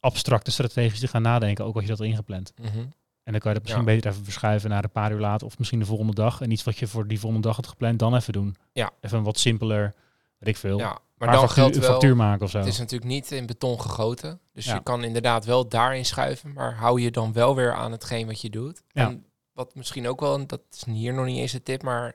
abstracte 0.00 0.50
strategisch 0.50 1.00
te 1.00 1.08
gaan 1.08 1.22
nadenken, 1.22 1.64
ook 1.64 1.74
als 1.74 1.84
je 1.84 1.90
dat 1.90 2.00
ingepland. 2.00 2.52
Mhm. 2.60 2.84
En 3.30 3.36
dan 3.36 3.44
kan 3.44 3.54
je 3.54 3.58
dat 3.58 3.62
misschien 3.68 3.88
Ja. 3.88 3.94
beter 3.94 4.10
even 4.10 4.24
verschuiven 4.24 4.70
naar 4.70 4.84
een 4.84 4.90
paar 4.90 5.12
uur 5.12 5.18
later 5.20 5.46
of 5.46 5.58
misschien 5.58 5.78
de 5.78 5.84
volgende 5.84 6.14
dag. 6.14 6.40
En 6.40 6.50
iets 6.50 6.62
wat 6.62 6.78
je 6.78 6.86
voor 6.86 7.06
die 7.06 7.20
volgende 7.20 7.46
dag 7.46 7.56
had 7.56 7.66
gepland, 7.66 7.98
dan 7.98 8.14
even 8.14 8.32
doen. 8.32 8.56
Ja. 8.72 8.90
Even 9.00 9.18
een 9.18 9.24
wat 9.24 9.38
simpeler, 9.38 9.94
weet 10.38 10.48
ik 10.48 10.56
veel. 10.56 10.78
Ja, 10.78 10.98
maar 11.14 11.28
dan 11.30 11.38
factuur, 11.40 11.62
geldt 11.62 11.76
wel... 11.76 11.90
factuur 11.90 12.16
maken 12.16 12.42
of 12.44 12.50
zo. 12.50 12.58
Het 12.58 12.66
is 12.66 12.78
natuurlijk 12.78 13.10
niet 13.10 13.30
in 13.30 13.46
beton 13.46 13.80
gegoten. 13.80 14.40
Dus 14.52 14.64
Ja. 14.64 14.74
je 14.74 14.82
kan 14.82 15.04
inderdaad 15.04 15.44
wel 15.44 15.68
daarin 15.68 16.04
schuiven. 16.04 16.52
Maar 16.52 16.74
hou 16.74 17.00
je 17.00 17.10
dan 17.10 17.32
wel 17.32 17.54
weer 17.54 17.74
aan 17.74 17.92
hetgeen 17.92 18.26
wat 18.26 18.40
je 18.40 18.50
doet. 18.50 18.82
Ja. 18.88 19.06
En 19.08 19.26
wat 19.52 19.74
misschien 19.74 20.08
ook 20.08 20.20
wel, 20.20 20.34
en 20.38 20.46
dat 20.46 20.60
is 20.70 20.84
hier 20.84 21.14
nog 21.14 21.24
niet 21.26 21.38
eens 21.38 21.52
een 21.52 21.62
tip, 21.62 21.82
maar 21.82 22.14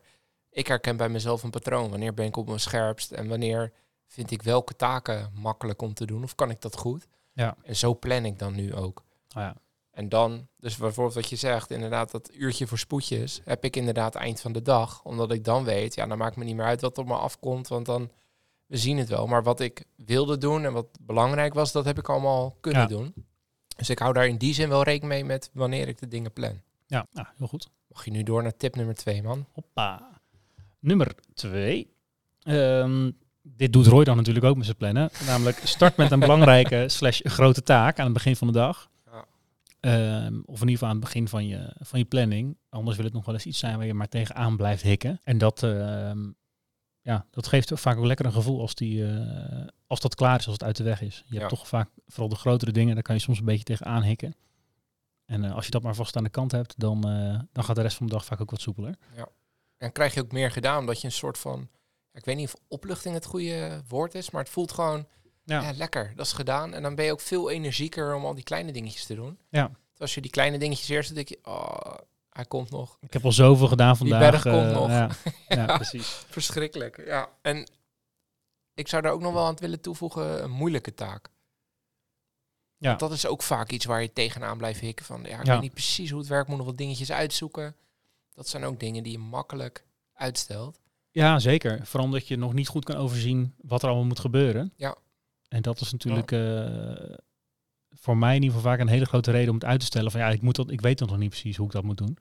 ik 0.50 0.68
herken 0.68 0.98
bij 0.98 1.10
mezelf 1.10 1.44
een 1.44 1.50
patroon. 1.50 1.90
Wanneer 1.90 2.14
ben 2.14 2.26
ik 2.26 2.38
op 2.38 2.48
mijn 2.48 2.60
scherpst 2.60 3.12
en 3.12 3.28
wanneer 3.28 3.72
vind 4.08 4.32
ik 4.32 4.42
welke 4.42 4.76
taken 4.76 5.32
makkelijk 5.34 5.82
om 5.82 5.94
te 5.94 6.06
doen? 6.06 6.24
Of 6.24 6.36
kan 6.36 6.50
ik 6.50 6.62
dat 6.62 6.78
goed? 6.78 7.08
Ja. 7.34 7.56
En 7.64 7.76
zo 7.76 7.96
plan 8.00 8.26
ik 8.26 8.40
dan 8.40 8.56
nu 8.56 8.74
ook. 8.74 9.04
Oh 9.36 9.42
ja. 9.42 9.56
En 9.96 10.10
dan, 10.10 10.48
dus 10.60 10.78
bijvoorbeeld 10.78 11.16
wat 11.16 11.30
je 11.30 11.36
zegt, 11.36 11.72
inderdaad 11.72 12.12
dat 12.12 12.30
uurtje 12.34 12.68
voor 12.68 12.78
spoedjes, 12.78 13.42
heb 13.44 13.64
ik 13.64 13.76
inderdaad 13.76 14.16
eind 14.16 14.42
van 14.42 14.52
de 14.52 14.62
dag. 14.62 15.04
Omdat 15.04 15.32
ik 15.32 15.44
dan 15.44 15.64
weet, 15.64 15.96
ja, 15.96 16.08
dan 16.08 16.18
maakt 16.18 16.36
me 16.36 16.44
niet 16.44 16.56
meer 16.56 16.66
uit 16.66 16.82
wat 16.82 16.98
op 16.98 17.06
me 17.08 17.14
afkomt, 17.16 17.68
want 17.68 17.86
dan, 17.86 18.12
we 18.66 18.78
zien 18.78 18.98
het 18.98 19.10
wel. 19.10 19.28
Maar 19.28 19.44
wat 19.44 19.60
ik 19.60 19.84
wilde 19.96 20.38
doen 20.38 20.66
en 20.66 20.74
wat 20.74 20.88
belangrijk 21.02 21.54
was, 21.54 21.72
dat 21.72 21.86
heb 21.86 21.98
ik 21.98 22.10
allemaal 22.10 22.58
kunnen 22.62 22.82
Ja. 22.82 22.88
doen. 22.88 23.14
Dus 23.78 23.90
ik 23.90 24.00
hou 24.00 24.14
daar 24.14 24.28
in 24.28 24.38
die 24.38 24.54
zin 24.54 24.70
wel 24.70 24.84
rekening 24.84 25.14
mee 25.14 25.26
met 25.26 25.50
wanneer 25.54 25.88
ik 25.88 26.00
de 26.00 26.08
dingen 26.08 26.34
plan. 26.34 26.62
Ja, 26.88 27.08
nou, 27.12 27.28
heel 27.38 27.48
goed. 27.48 27.70
Mag 27.88 28.06
je 28.06 28.12
nu 28.12 28.24
door 28.24 28.44
naar 28.44 28.58
tip 28.58 28.76
nummer 28.76 28.96
twee, 28.96 29.24
man? 29.24 29.46
Hoppa. 29.52 30.10
Nummer 30.80 31.16
twee. 31.34 31.94
Ehm, 32.44 33.12
dit 33.42 33.74
doet 33.74 33.88
Roy 33.88 34.04
dan 34.04 34.16
natuurlijk 34.18 34.46
ook 34.46 34.56
met 34.56 34.66
zijn 34.66 34.78
plannen. 34.78 35.10
Namelijk 35.26 35.60
start 35.64 35.98
met 35.98 36.12
een 36.12 36.20
belangrijke 36.20 36.86
slash 36.98 37.20
grote 37.24 37.64
taak 37.64 38.00
aan 38.00 38.06
het 38.06 38.14
begin 38.14 38.36
van 38.36 38.48
de 38.48 38.54
dag. 38.54 38.90
Ja. 39.92 40.26
Ehm, 40.26 40.40
of 40.46 40.62
in 40.62 40.68
ieder 40.68 40.72
geval 40.72 40.88
aan 40.88 40.96
het 40.96 41.04
begin 41.06 41.28
van 41.28 41.48
je, 41.48 41.76
van 41.80 42.00
je 42.00 42.06
planning. 42.06 42.58
Anders 42.70 42.96
wil 42.96 43.06
het 43.06 43.14
nog 43.14 43.26
wel 43.26 43.34
eens 43.34 43.46
iets 43.46 43.60
zijn 43.60 43.78
waar 43.78 43.86
je 43.86 43.94
maar 43.94 44.08
tegenaan 44.10 44.58
blijft 44.58 44.82
hikken. 44.82 45.20
En 45.24 45.38
dat, 45.38 45.64
ehm, 45.64 46.32
ja, 47.02 47.26
dat 47.32 47.48
geeft 47.48 47.72
vaak 47.74 47.98
ook 47.98 48.06
lekker 48.06 48.26
een 48.26 48.32
gevoel 48.32 48.62
als, 48.62 48.76
die, 48.76 49.08
eh, 49.08 49.68
als 49.88 50.00
dat 50.00 50.16
klaar 50.16 50.40
is, 50.40 50.46
als 50.46 50.54
het 50.54 50.64
uit 50.64 50.76
de 50.78 50.84
weg 50.84 51.02
is. 51.02 51.24
Je 51.28 51.34
Ja. 51.34 51.40
hebt 51.40 51.50
toch 51.50 51.68
vaak, 51.68 51.90
vooral 52.08 52.30
de 52.30 52.36
grotere 52.36 52.72
dingen, 52.72 52.94
daar 52.94 53.04
kan 53.04 53.16
je 53.16 53.22
soms 53.22 53.40
een 53.40 53.46
beetje 53.46 53.64
tegenaan 53.64 54.04
hikken. 54.04 54.36
En 55.26 55.44
eh, 55.44 55.56
als 55.56 55.66
je 55.66 55.72
dat 55.72 55.82
maar 55.84 55.96
vast 55.96 56.16
aan 56.16 56.24
de 56.24 56.30
kant 56.30 56.52
hebt, 56.52 56.74
dan, 56.80 57.10
eh, 57.10 57.40
dan 57.52 57.64
gaat 57.64 57.76
de 57.76 57.82
rest 57.82 57.98
van 57.98 58.06
de 58.08 58.14
dag 58.14 58.26
vaak 58.26 58.42
ook 58.42 58.52
wat 58.52 58.62
soepeler. 58.62 58.96
En 59.78 59.92
krijg 59.92 60.14
je 60.14 60.22
ook 60.22 60.32
meer 60.32 60.52
gedaan, 60.52 60.80
omdat 60.80 61.02
je 61.02 61.08
een 61.08 61.14
soort 61.14 61.38
van 61.38 61.70
ik 62.14 62.26
weet 62.26 62.36
niet 62.36 62.46
of 62.54 62.56
opluchting 62.68 63.14
het 63.16 63.26
goede 63.26 63.82
woord 63.88 64.16
is, 64.16 64.32
maar 64.32 64.42
het 64.42 64.52
voelt 64.52 64.72
gewoon 64.72 65.08
Ja. 65.46 65.62
ja. 65.62 65.72
lekker. 65.74 66.14
Dat 66.16 66.26
is 66.26 66.32
gedaan. 66.34 66.74
En 66.74 66.82
dan 66.82 66.96
ben 66.96 67.06
je 67.06 67.12
ook 67.12 67.20
veel 67.22 67.50
energieker 67.50 68.16
om 68.16 68.26
al 68.26 68.34
die 68.36 68.44
kleine 68.44 68.72
dingetjes 68.72 69.06
te 69.06 69.16
doen. 69.16 69.38
Ja. 69.50 69.68
Dus 69.92 70.00
als 70.00 70.14
je 70.16 70.22
die 70.22 70.32
kleine 70.32 70.58
dingetjes 70.58 70.90
eerst 70.90 71.08
doet, 71.08 71.16
denk 71.18 71.28
je, 71.30 71.40
oh, 71.44 71.96
hij 72.30 72.46
komt 72.46 72.70
nog. 72.70 72.98
Ik 73.02 73.14
heb 73.14 73.26
al 73.26 73.32
zoveel 73.32 73.68
gedaan 73.68 73.96
Die 73.98 73.98
vandaag. 73.98 74.32
berg 74.32 74.42
komt 74.44 74.66
eh, 74.68 74.74
nog. 74.74 74.88
Ja, 74.90 75.10
ja, 75.48 75.76
precies. 75.76 76.08
Verschrikkelijk. 76.30 77.06
Ja. 77.06 77.30
En 77.42 77.68
ik 78.74 78.88
zou 78.88 79.02
daar 79.02 79.12
ook 79.12 79.22
nog 79.22 79.34
wel 79.34 79.46
aan 79.46 79.56
willen 79.60 79.82
toevoegen, 79.82 80.44
een 80.44 80.52
moeilijke 80.52 80.94
taak. 80.94 81.30
Ja. 82.78 82.88
Want 82.88 83.00
dat 83.00 83.12
is 83.12 83.26
ook 83.28 83.44
vaak 83.44 83.72
iets 83.72 83.86
waar 83.86 84.02
je 84.02 84.14
tegenaan 84.14 84.58
blijft 84.58 84.80
hikken. 84.80 85.06
Van, 85.06 85.24
ja, 85.24 85.40
ik 85.40 85.46
Ja. 85.46 85.52
weet 85.54 85.62
niet 85.62 85.74
precies 85.74 86.10
hoe 86.10 86.20
het 86.20 86.30
werkt, 86.30 86.48
moet 86.48 86.58
nog 86.58 86.66
wat 86.66 86.78
dingetjes 86.78 87.12
uitzoeken. 87.12 87.76
Dat 88.34 88.48
zijn 88.48 88.64
ook 88.64 88.80
dingen 88.80 89.04
die 89.04 89.12
je 89.12 89.18
makkelijk 89.20 89.86
uitstelt. 90.14 90.80
Ja, 91.12 91.40
zeker. 91.40 91.86
Vooral 91.86 92.06
omdat 92.06 92.28
je 92.28 92.36
nog 92.38 92.54
niet 92.54 92.68
goed 92.68 92.86
kan 92.86 92.96
overzien 92.96 93.54
wat 93.62 93.82
er 93.82 93.88
allemaal 93.88 94.08
moet 94.08 94.20
gebeuren. 94.20 94.74
Ja. 94.76 94.96
En 95.48 95.62
dat 95.62 95.82
is 95.82 95.92
natuurlijk 95.92 96.32
eh, 96.32 97.16
voor 97.90 98.18
mij 98.18 98.36
in 98.36 98.42
ieder 98.42 98.58
geval 98.58 98.72
vaak 98.72 98.80
een 98.80 98.88
hele 98.88 99.06
grote 99.06 99.32
reden 99.32 99.50
om 99.50 99.56
het 99.56 99.66
uit 99.66 99.80
te 99.80 99.86
stellen. 99.86 100.12
Van 100.12 100.20
ja, 100.20 100.30
ik, 100.30 100.42
moet 100.42 100.56
dat, 100.56 100.72
ik 100.72 100.82
weet 100.82 101.00
nog 101.00 101.18
niet 101.18 101.30
precies 101.30 101.58
hoe 101.58 101.66
ik 101.66 101.72
dat 101.72 101.84
moet 101.84 101.98
doen. 101.98 102.18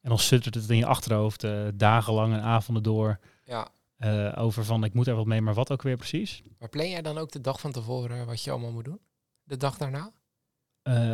En 0.00 0.08
dan 0.08 0.18
suttert 0.18 0.54
het 0.54 0.70
in 0.70 0.76
je 0.76 0.86
achterhoofd 0.86 1.44
eh, 1.44 1.66
dagenlang 1.74 2.32
en 2.32 2.40
avonden 2.42 2.82
door 2.82 3.18
Ja. 3.44 3.68
eh, 3.96 4.32
over 4.36 4.64
van 4.64 4.84
ik 4.84 4.94
moet 4.94 5.06
er 5.06 5.14
wat 5.14 5.26
mee, 5.26 5.40
maar 5.40 5.54
wat 5.54 5.70
ook 5.70 5.82
weer 5.82 5.96
precies. 5.96 6.42
Maar 6.58 6.68
plan 6.68 6.88
jij 6.90 7.02
dan 7.02 7.18
ook 7.18 7.32
de 7.32 7.40
dag 7.40 7.60
van 7.60 7.72
tevoren 7.72 8.26
wat 8.26 8.42
je 8.42 8.50
allemaal 8.50 8.72
moet 8.72 8.84
doen? 8.84 9.00
De 9.42 9.56
dag 9.56 9.76
daarna? 9.76 10.12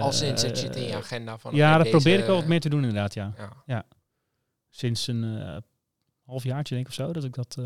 Als 0.01 0.21
in 0.21 0.39
zet 0.39 0.61
je 0.61 0.67
het 0.67 0.77
in 0.77 0.83
je 0.83 0.97
agenda 0.97 1.39
van... 1.39 1.55
Ja, 1.55 1.79
dat 1.79 1.91
probeer 1.91 2.19
ik 2.19 2.27
wel 2.27 2.37
wat 2.37 2.47
meer 2.47 2.61
te 2.61 2.69
doen 2.69 2.81
inderdaad, 2.81 3.15
ja. 3.15 3.35
Ja. 3.67 3.87
Sinds 4.71 5.07
een 5.07 5.25
eh 5.25 5.57
halfjaartje 6.25 6.75
denk 6.75 6.87
ik 6.87 6.93
of 6.93 7.05
zo, 7.07 7.13
dat 7.13 7.25
ik 7.25 7.35
dat... 7.35 7.59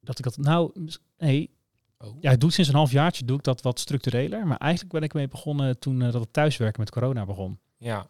dat 0.00 0.18
ik 0.18 0.24
dat... 0.24 0.36
Nou, 0.36 0.86
nee, 1.18 1.50
Oh. 1.98 2.16
Ja, 2.20 2.30
ik 2.30 2.40
doe 2.40 2.52
sinds 2.52 2.70
een 2.70 2.76
halfjaartje 2.76 3.24
doe 3.24 3.36
ik 3.36 3.42
dat 3.44 3.62
wat 3.62 3.80
structureler. 3.80 4.46
Maar 4.46 4.56
eigenlijk 4.56 4.92
ben 4.92 5.02
ik 5.02 5.14
mee 5.14 5.28
begonnen 5.28 5.78
toen 5.78 6.02
eh, 6.02 6.12
dat 6.12 6.20
het 6.20 6.32
thuiswerken 6.32 6.80
met 6.80 6.90
corona 6.90 7.24
begon. 7.24 7.58
ja. 7.78 8.08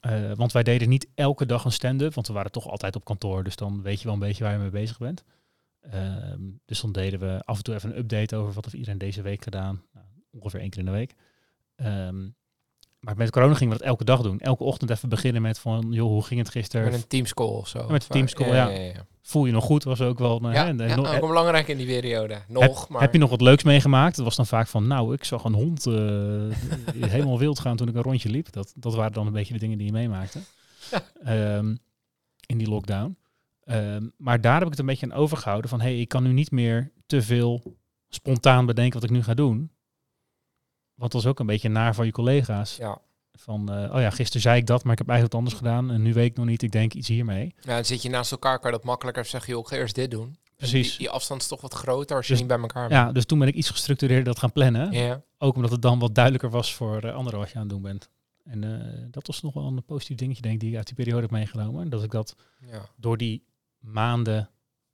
Eh, 0.00 0.32
want 0.32 0.52
wij 0.52 0.62
deden 0.62 0.88
niet 0.88 1.06
elke 1.14 1.46
dag 1.46 1.64
een 1.64 1.72
stand-up, 1.72 2.14
want 2.14 2.26
we 2.26 2.32
waren 2.32 2.50
toch 2.50 2.68
altijd 2.68 2.96
op 2.96 3.04
kantoor. 3.04 3.44
Dus 3.44 3.56
dan 3.56 3.82
weet 3.82 3.98
je 3.98 4.04
wel 4.04 4.14
een 4.14 4.20
beetje 4.20 4.44
waar 4.44 4.52
je 4.52 4.58
mee 4.58 4.70
bezig 4.70 4.98
bent. 4.98 5.24
Ehm, 5.80 6.40
dus 6.64 6.80
dan 6.80 6.92
deden 6.92 7.20
we 7.20 7.40
af 7.44 7.56
en 7.56 7.62
toe 7.62 7.74
even 7.74 7.90
een 7.90 7.98
update 7.98 8.36
over 8.36 8.52
wat 8.52 8.64
heeft 8.64 8.76
iedereen 8.76 8.98
deze 8.98 9.22
week 9.22 9.42
gedaan. 9.42 9.82
Nou, 9.92 10.06
ongeveer 10.30 10.60
één 10.60 10.70
keer 10.70 10.78
in 10.78 10.84
de 10.84 10.90
week. 10.90 11.14
Ehm, 11.74 12.28
maar 13.06 13.16
met 13.16 13.30
corona 13.30 13.54
gingen 13.54 13.72
we 13.72 13.78
dat 13.78 13.88
elke 13.88 14.04
dag 14.04 14.22
doen. 14.22 14.40
Elke 14.40 14.64
ochtend 14.64 14.90
even 14.90 15.08
beginnen 15.08 15.42
met 15.42 15.58
van, 15.58 15.86
joh, 15.90 16.08
hoe 16.08 16.22
ging 16.24 16.40
het 16.40 16.48
gisteren? 16.50 16.86
Met 16.90 16.94
een 16.94 17.06
teamscall 17.06 17.46
of 17.46 17.68
zo. 17.68 17.88
Met 17.88 18.02
een 18.02 18.08
teamscall, 18.08 18.46
ja. 18.46 18.68
ja, 18.68 18.80
ja. 18.80 19.06
Voel 19.22 19.44
je 19.46 19.52
nog 19.52 19.64
goed? 19.64 19.84
Was 19.84 20.00
ook 20.00 20.18
wel... 20.18 20.40
eh, 20.40 20.54
Ja, 20.54 20.74
hè, 20.74 20.84
ja, 20.84 20.96
ook 20.96 21.28
belangrijk 21.28 21.68
in 21.68 21.76
die 21.76 21.86
periode. 21.86 22.38
Nog, 22.48 22.62
heb, 22.80 22.88
maar... 22.88 23.00
heb 23.00 23.12
je 23.12 23.18
nog 23.18 23.30
wat 23.30 23.40
leuks 23.40 23.62
meegemaakt? 23.62 24.16
Dat 24.16 24.24
was 24.24 24.36
dan 24.36 24.46
vaak 24.46 24.66
van, 24.68 24.86
nou, 24.86 25.14
ik 25.14 25.24
zag 25.24 25.44
een 25.44 25.54
hond 25.54 25.86
eh, 25.86 25.92
helemaal 27.10 27.38
wild 27.38 27.58
gaan 27.58 27.76
toen 27.76 27.88
ik 27.88 27.94
een 27.94 28.02
rondje 28.02 28.28
liep. 28.28 28.52
Dat, 28.52 28.72
dat 28.76 28.94
waren 28.94 29.12
dan 29.12 29.26
een 29.26 29.32
beetje 29.32 29.52
de 29.52 29.58
dingen 29.58 29.78
die 29.78 29.86
je 29.86 29.92
meemaakte. 29.92 30.38
Ehm, 31.24 31.74
in 32.46 32.58
die 32.58 32.68
lockdown. 32.68 33.16
Ehm, 33.64 34.06
maar 34.16 34.40
daar 34.40 34.54
heb 34.54 34.62
ik 34.62 34.70
het 34.70 34.78
een 34.78 34.86
beetje 34.86 35.06
aan 35.06 35.18
overgehouden 35.18 35.70
van, 35.70 35.80
hey, 35.80 36.00
ik 36.00 36.08
kan 36.08 36.22
nu 36.22 36.32
niet 36.32 36.50
meer 36.50 36.92
te 37.06 37.22
veel 37.22 37.62
spontaan 38.08 38.66
bedenken 38.66 39.00
wat 39.00 39.10
ik 39.10 39.16
nu 39.16 39.22
ga 39.22 39.34
doen. 39.34 39.70
Want 40.96 41.12
dat 41.12 41.20
is 41.20 41.26
ook 41.26 41.38
een 41.38 41.46
beetje 41.46 41.68
naar 41.68 41.94
van 41.94 42.06
je 42.06 42.12
collega's. 42.12 42.76
Ja. 42.76 42.98
Van, 43.32 43.72
eh, 43.72 43.94
oh 43.94 44.00
ja, 44.00 44.10
gisteren 44.10 44.42
zei 44.42 44.58
ik 44.58 44.66
dat, 44.66 44.84
maar 44.84 44.92
ik 44.92 44.98
heb 44.98 45.08
eigenlijk 45.08 45.38
wat 45.38 45.42
anders 45.42 45.62
gedaan. 45.62 45.90
En 45.90 46.02
nu 46.02 46.12
weet 46.12 46.30
ik 46.30 46.36
nog 46.36 46.46
niet, 46.46 46.62
ik 46.62 46.72
denk 46.72 46.94
iets 46.94 47.08
hiermee. 47.08 47.54
ja, 47.60 47.74
dan 47.74 47.84
zit 47.84 48.02
je 48.02 48.08
naast 48.08 48.30
elkaar, 48.30 48.58
kan 48.58 48.70
je 48.70 48.76
dat 48.76 48.86
makkelijker 48.86 49.24
zeggen, 49.24 49.52
joh, 49.52 49.60
ik 49.60 49.66
ga 49.68 49.76
eerst 49.76 49.94
dit 49.94 50.10
doen. 50.10 50.26
En 50.26 50.54
Precies. 50.56 50.88
Die, 50.88 50.98
die 50.98 51.10
afstand 51.10 51.40
is 51.40 51.48
toch 51.48 51.60
wat 51.60 51.74
groter 51.74 52.16
als 52.16 52.26
je 52.26 52.32
Dus- 52.32 52.40
niet 52.40 52.50
bij 52.50 52.58
elkaar 52.60 52.88
bent. 52.88 53.00
Ja, 53.00 53.12
dus 53.12 53.24
toen 53.24 53.38
ben 53.38 53.48
ik 53.48 53.54
iets 53.54 53.70
gestructureerder 53.70 54.24
dat 54.24 54.38
gaan 54.38 54.52
plannen. 54.52 54.92
Ja. 54.92 55.22
Ook 55.38 55.54
omdat 55.54 55.70
het 55.70 55.82
dan 55.82 55.98
wat 55.98 56.14
duidelijker 56.14 56.50
was 56.50 56.74
voor 56.74 57.02
eh, 57.02 57.14
anderen 57.14 57.40
wat 57.40 57.48
je 57.48 57.54
aan 57.54 57.60
het 57.60 57.70
doen 57.70 57.82
bent. 57.82 58.08
En 58.44 58.64
eh, 58.64 59.06
dat 59.10 59.26
was 59.26 59.42
nog 59.42 59.54
wel 59.54 59.66
een 59.66 59.84
positief 59.84 60.16
dingetje, 60.16 60.42
denk 60.42 60.54
ik, 60.54 60.60
die 60.60 60.70
ik 60.70 60.76
uit 60.76 60.86
die 60.86 60.94
periode 60.94 61.22
heb 61.22 61.30
meegenomen. 61.30 61.88
Dat 61.88 62.02
ik 62.02 62.10
dat 62.10 62.36
ja. 62.70 62.88
door 62.96 63.16
die 63.16 63.44
maanden, 63.78 64.50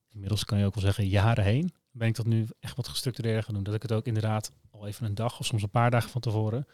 inmiddels 0.09 0.45
kan 0.45 0.59
je 0.59 0.67
ook 0.67 0.75
wel 0.75 0.85
zeggen 0.85 1.09
jaren 1.09 1.45
heen, 1.45 1.73
ben 1.91 2.09
ik 2.09 2.15
dat 2.15 2.27
nu 2.27 2.47
echt 2.61 2.77
wat 2.77 2.89
gestructureerder 2.89 3.43
gaan 3.43 3.55
doen. 3.55 3.63
Dat 3.63 3.75
ik 3.75 3.83
het 3.83 3.93
ook 3.93 4.07
inderdaad 4.07 4.53
al 4.83 4.89
even 4.89 5.07
een 5.07 5.15
dag 5.15 5.39
of 5.39 5.47
soms 5.47 5.63
een 5.63 5.71
paar 5.71 5.91
dagen 5.91 6.11
van 6.11 6.21
tevoren 6.21 6.67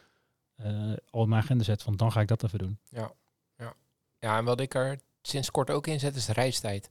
eh, 0.56 0.92
al 1.10 1.22
in 1.22 1.28
mijn 1.28 1.42
agenda 1.42 1.64
zet 1.64 1.82
van 1.82 1.96
dan 1.96 2.12
ga 2.12 2.20
ik 2.20 2.28
dat 2.28 2.42
even 2.44 2.58
doen. 2.58 2.78
Ja, 4.20 4.36
en 4.38 4.44
wat 4.44 4.60
ik 4.60 4.74
er 4.74 5.00
sinds 5.22 5.50
kort 5.50 5.70
ook 5.70 5.86
in 5.86 6.00
zet, 6.00 6.16
is 6.16 6.24
de 6.24 6.32
reistijd. 6.32 6.90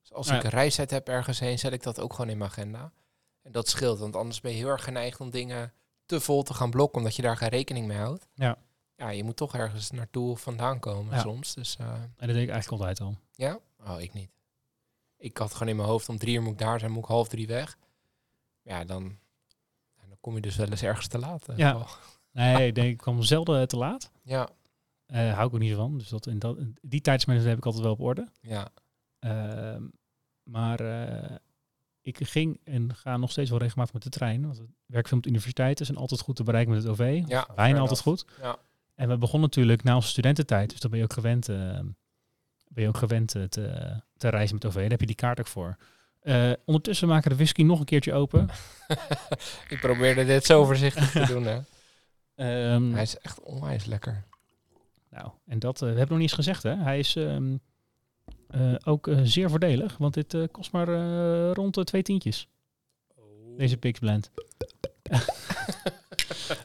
Dus 0.00 0.12
als 0.12 0.28
Ja. 0.28 0.36
ik 0.36 0.44
een 0.44 0.50
reistijd 0.50 0.90
heb 0.90 1.08
ergens 1.08 1.38
heen, 1.38 1.58
zet 1.58 1.72
ik 1.72 1.82
dat 1.82 2.00
ook 2.00 2.12
gewoon 2.14 2.30
in 2.30 2.38
mijn 2.38 2.50
agenda. 2.50 2.92
En 3.42 3.52
dat 3.52 3.68
scheelt, 3.68 3.98
want 3.98 4.16
anders 4.16 4.40
ben 4.40 4.50
je 4.50 4.56
heel 4.56 4.68
erg 4.68 4.84
geneigd 4.84 5.20
om 5.20 5.30
dingen 5.30 5.72
te 6.06 6.20
vol 6.20 6.42
te 6.42 6.54
gaan 6.54 6.70
blokken, 6.70 6.98
omdat 6.98 7.16
je 7.16 7.22
daar 7.22 7.36
geen 7.36 7.48
rekening 7.48 7.86
mee 7.86 7.98
houdt. 7.98 8.26
Ja. 8.34 8.58
Ja, 8.96 9.08
je 9.08 9.24
moet 9.24 9.36
toch 9.36 9.54
ergens 9.54 9.90
naartoe 9.90 10.30
of 10.30 10.40
vandaan 10.40 10.78
komen 10.78 11.14
Ja. 11.14 11.20
soms. 11.20 11.54
Dus 11.54 11.76
uh, 11.80 11.86
En 11.92 12.12
dat 12.16 12.28
deed 12.28 12.42
ik 12.42 12.50
eigenlijk 12.50 12.82
altijd 12.82 13.00
al. 13.00 13.16
ja? 13.34 13.58
Oh, 13.86 14.00
ik 14.00 14.12
niet. 14.12 14.30
Ik 15.16 15.36
had 15.36 15.52
gewoon 15.52 15.68
in 15.68 15.76
mijn 15.76 15.88
hoofd, 15.88 16.08
om 16.08 16.18
drie 16.18 16.34
uur 16.34 16.42
moet 16.42 16.52
ik 16.52 16.58
daar 16.58 16.78
zijn, 16.78 16.90
moet 16.92 17.02
ik 17.02 17.08
half 17.08 17.28
drie 17.28 17.46
weg. 17.46 17.76
Ja, 18.62 18.84
dan 18.84 19.18
kom 20.28 20.36
je 20.36 20.42
dus 20.42 20.56
wel 20.56 20.66
eens 20.68 20.82
ergens 20.82 21.06
te 21.06 21.18
laat. 21.18 21.48
eh, 21.48 21.56
Ja. 21.56 21.86
Nee, 22.32 22.66
ik 22.66 22.74
denk 22.74 22.88
ik 22.88 22.96
kwam 22.96 23.22
zelden 23.22 23.68
te 23.68 23.76
laat. 23.76 24.10
Ja, 24.22 24.48
Eh 25.06 25.32
hou 25.34 25.46
ik 25.48 25.54
ook 25.54 25.60
niet 25.60 25.74
van. 25.74 25.98
Dus 25.98 26.08
dat, 26.08 26.26
in 26.26 26.38
dat, 26.38 26.58
die 26.80 27.00
tijdsmanagement 27.00 27.50
heb 27.56 27.58
ik 27.58 27.64
altijd 27.66 27.84
wel 27.84 27.92
op 27.92 28.00
orde. 28.00 28.28
ja. 28.40 28.68
Ehm, 29.18 29.82
maar 30.42 30.80
eh, 30.80 31.36
ik 32.00 32.26
ging 32.28 32.60
en 32.64 32.94
ga 32.94 33.16
nog 33.16 33.30
steeds 33.30 33.50
wel 33.50 33.58
regelmatig 33.58 33.92
met 33.94 34.02
de 34.02 34.08
trein. 34.08 34.42
Want 34.42 34.58
het 34.58 34.66
werk 34.86 35.08
veel 35.08 35.16
met 35.16 35.26
universiteiten 35.26 35.86
zijn 35.86 35.98
altijd 35.98 36.20
goed 36.20 36.36
te 36.36 36.42
bereiken 36.42 36.72
met 36.74 36.82
het 36.82 36.92
OV. 36.92 37.22
Ja, 37.26 37.48
Bijna 37.54 37.78
altijd 37.78 38.00
goed. 38.00 38.24
Ja. 38.42 38.56
En 38.94 39.08
we 39.08 39.18
begonnen 39.18 39.48
natuurlijk 39.48 39.82
na 39.82 39.94
onze 39.94 40.08
studententijd. 40.08 40.70
Dus 40.70 40.80
dan 40.80 40.90
ben 40.90 40.98
je 40.98 41.04
ook 41.04 41.12
gewend, 41.12 41.48
eh, 41.48 41.56
ben 42.68 42.82
je 42.82 42.88
ook 42.88 42.96
gewend 42.96 43.34
eh, 43.34 43.42
te, 43.42 43.96
te 44.16 44.28
reizen 44.28 44.54
met 44.54 44.64
OV. 44.66 44.74
Daar 44.74 44.90
heb 44.90 45.00
je 45.00 45.06
die 45.06 45.14
kaart 45.14 45.40
ook 45.40 45.46
voor. 45.46 45.76
Eh, 46.20 46.52
ondertussen 46.64 47.08
maken 47.08 47.22
we 47.22 47.28
de 47.28 47.34
whisky 47.34 47.62
nog 47.62 47.78
een 47.78 47.84
keertje 47.84 48.12
open. 48.12 48.48
ik 49.68 49.78
probeerde 49.80 50.24
dit 50.24 50.44
zo 50.44 50.64
voorzichtig 50.64 51.10
te 51.10 51.26
doen, 51.26 51.44
hè. 51.44 51.60
Ehm, 52.34 52.92
Hij 52.92 53.02
is 53.02 53.18
echt 53.18 53.40
onwijs 53.40 53.84
lekker. 53.84 54.24
Nou, 55.10 55.30
en 55.46 55.58
dat 55.58 55.74
eh, 55.74 55.80
we 55.80 55.86
hebben 55.98 56.08
nog 56.08 56.18
niet 56.18 56.28
eens 56.28 56.32
gezegd, 56.32 56.62
hè? 56.62 56.74
Hij 56.76 56.98
is 56.98 57.16
ehm, 57.16 57.56
eh, 58.48 58.74
ook 58.84 59.10
zeer 59.22 59.50
voordelig, 59.50 59.96
want 59.96 60.14
dit 60.14 60.36
kost 60.50 60.72
maar 60.72 60.88
rond 61.52 61.74
de 61.74 61.84
twee 61.84 62.02
tientjes. 62.02 62.48
Deze 63.56 63.76
Pix 63.76 63.98
Blend. 63.98 64.30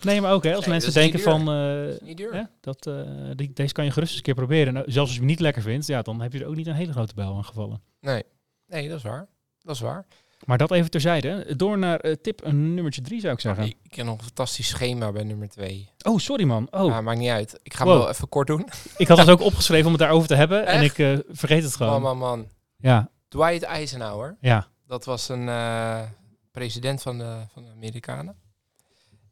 nee, 0.02 0.22
maar 0.22 0.34
ook 0.34 0.44
hè, 0.44 0.56
als 0.56 0.66
Nee, 0.66 0.74
mensen 0.74 0.94
denken 0.94 1.20
van, 1.20 1.48
hè, 1.48 2.44
dat, 2.60 2.90
die, 3.36 3.54
deze 3.54 3.74
kan 3.74 3.86
je 3.86 3.92
gerust 3.92 4.10
eens 4.10 4.18
een 4.18 4.24
keer 4.24 4.34
proberen. 4.34 4.74
Nou, 4.74 4.92
zelfs 4.92 5.08
als 5.08 5.14
je 5.14 5.18
hem 5.20 5.30
niet 5.30 5.40
lekker 5.40 5.62
vindt, 5.62 5.88
ja, 5.88 6.02
dan 6.02 6.22
heb 6.22 6.34
je 6.34 6.40
er 6.40 6.48
ook 6.48 6.56
niet 6.56 6.68
een 6.68 6.74
hele 6.74 6.92
grote 6.92 7.14
bel 7.16 7.36
aan 7.36 7.46
gevallen. 7.46 7.82
Nee. 8.00 8.24
nee, 8.68 8.88
dat 8.88 8.98
is 8.98 9.04
waar. 9.04 9.28
Dat 9.64 9.76
is 9.76 9.82
waar. 9.82 10.06
Maar 10.46 10.58
dat 10.58 10.72
even 10.72 10.90
terzijde. 10.90 11.56
Door 11.56 11.78
naar 11.78 12.00
eh, 12.00 12.16
tip 12.22 12.44
een 12.44 12.74
nummertje 12.74 13.02
drie 13.02 13.20
zou 13.20 13.34
ik 13.34 13.40
zeggen. 13.40 13.64
Ik, 13.66 13.96
heb 13.96 14.06
nog 14.06 14.18
een 14.18 14.24
fantastisch 14.24 14.68
schema 14.68 15.12
bij 15.12 15.24
nummer 15.24 15.50
twee. 15.50 15.90
Oh, 16.06 16.18
sorry 16.20 16.44
man. 16.44 16.68
Oh, 16.72 16.88
Ja, 16.90 17.02
maakt 17.02 17.20
niet 17.20 17.30
uit. 17.30 17.60
Ik 17.64 17.74
ga 17.74 17.84
Wow. 17.84 17.94
hem 17.94 18.02
wel 18.02 18.12
even 18.12 18.30
kort 18.30 18.48
doen. 18.48 18.68
ik 18.98 19.08
had 19.08 19.18
het 19.18 19.30
ook 19.30 19.42
opgeschreven 19.42 19.86
om 19.86 19.92
het 19.92 20.02
daarover 20.02 20.28
te 20.28 20.36
hebben 20.36 20.66
en 20.66 20.82
ik 20.84 20.98
eh, 20.98 21.18
vergeet 21.30 21.64
het 21.64 21.76
gewoon. 21.76 22.02
Man, 22.02 22.18
man, 22.18 22.18
man. 22.18 22.48
Ja, 22.78 23.10
Dwight 23.28 23.64
Eisenhower. 23.64 24.38
ja. 24.42 24.68
Dat 24.88 25.06
was 25.06 25.30
een 25.30 25.50
eh, 25.50 26.02
president 26.52 27.02
van 27.02 27.18
de, 27.18 27.38
van 27.54 27.64
de 27.64 27.70
Amerikanen. 27.70 28.36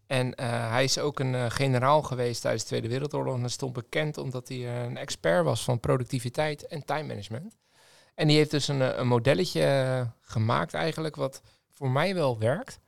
En 0.08 0.34
hij 0.72 0.84
is 0.84 0.98
ook 1.00 1.20
een 1.20 1.52
generaal 1.52 2.02
geweest 2.02 2.42
tijdens 2.42 2.64
de 2.64 2.70
Tweede 2.70 2.88
Wereldoorlog. 2.88 3.40
En 3.40 3.50
stond 3.50 3.74
bekend 3.74 4.18
omdat 4.18 4.48
hij 4.48 4.86
een 4.86 4.98
expert 4.98 5.44
was 5.44 5.64
van 5.64 5.80
productiviteit 5.80 6.68
en 6.68 6.86
time 6.86 7.04
management. 7.08 7.56
En 8.22 8.28
die 8.28 8.38
heeft 8.38 8.52
dus 8.52 8.68
een, 8.68 8.82
eh, 8.82 8.98
een 8.98 9.08
modelletje 9.08 9.64
eh, 9.64 10.08
gemaakt 10.22 10.74
eigenlijk 10.74 11.16
wat 11.16 11.42
voor 11.70 11.90
mij 11.90 12.14
wel 12.16 12.40
werkt. 12.40 12.80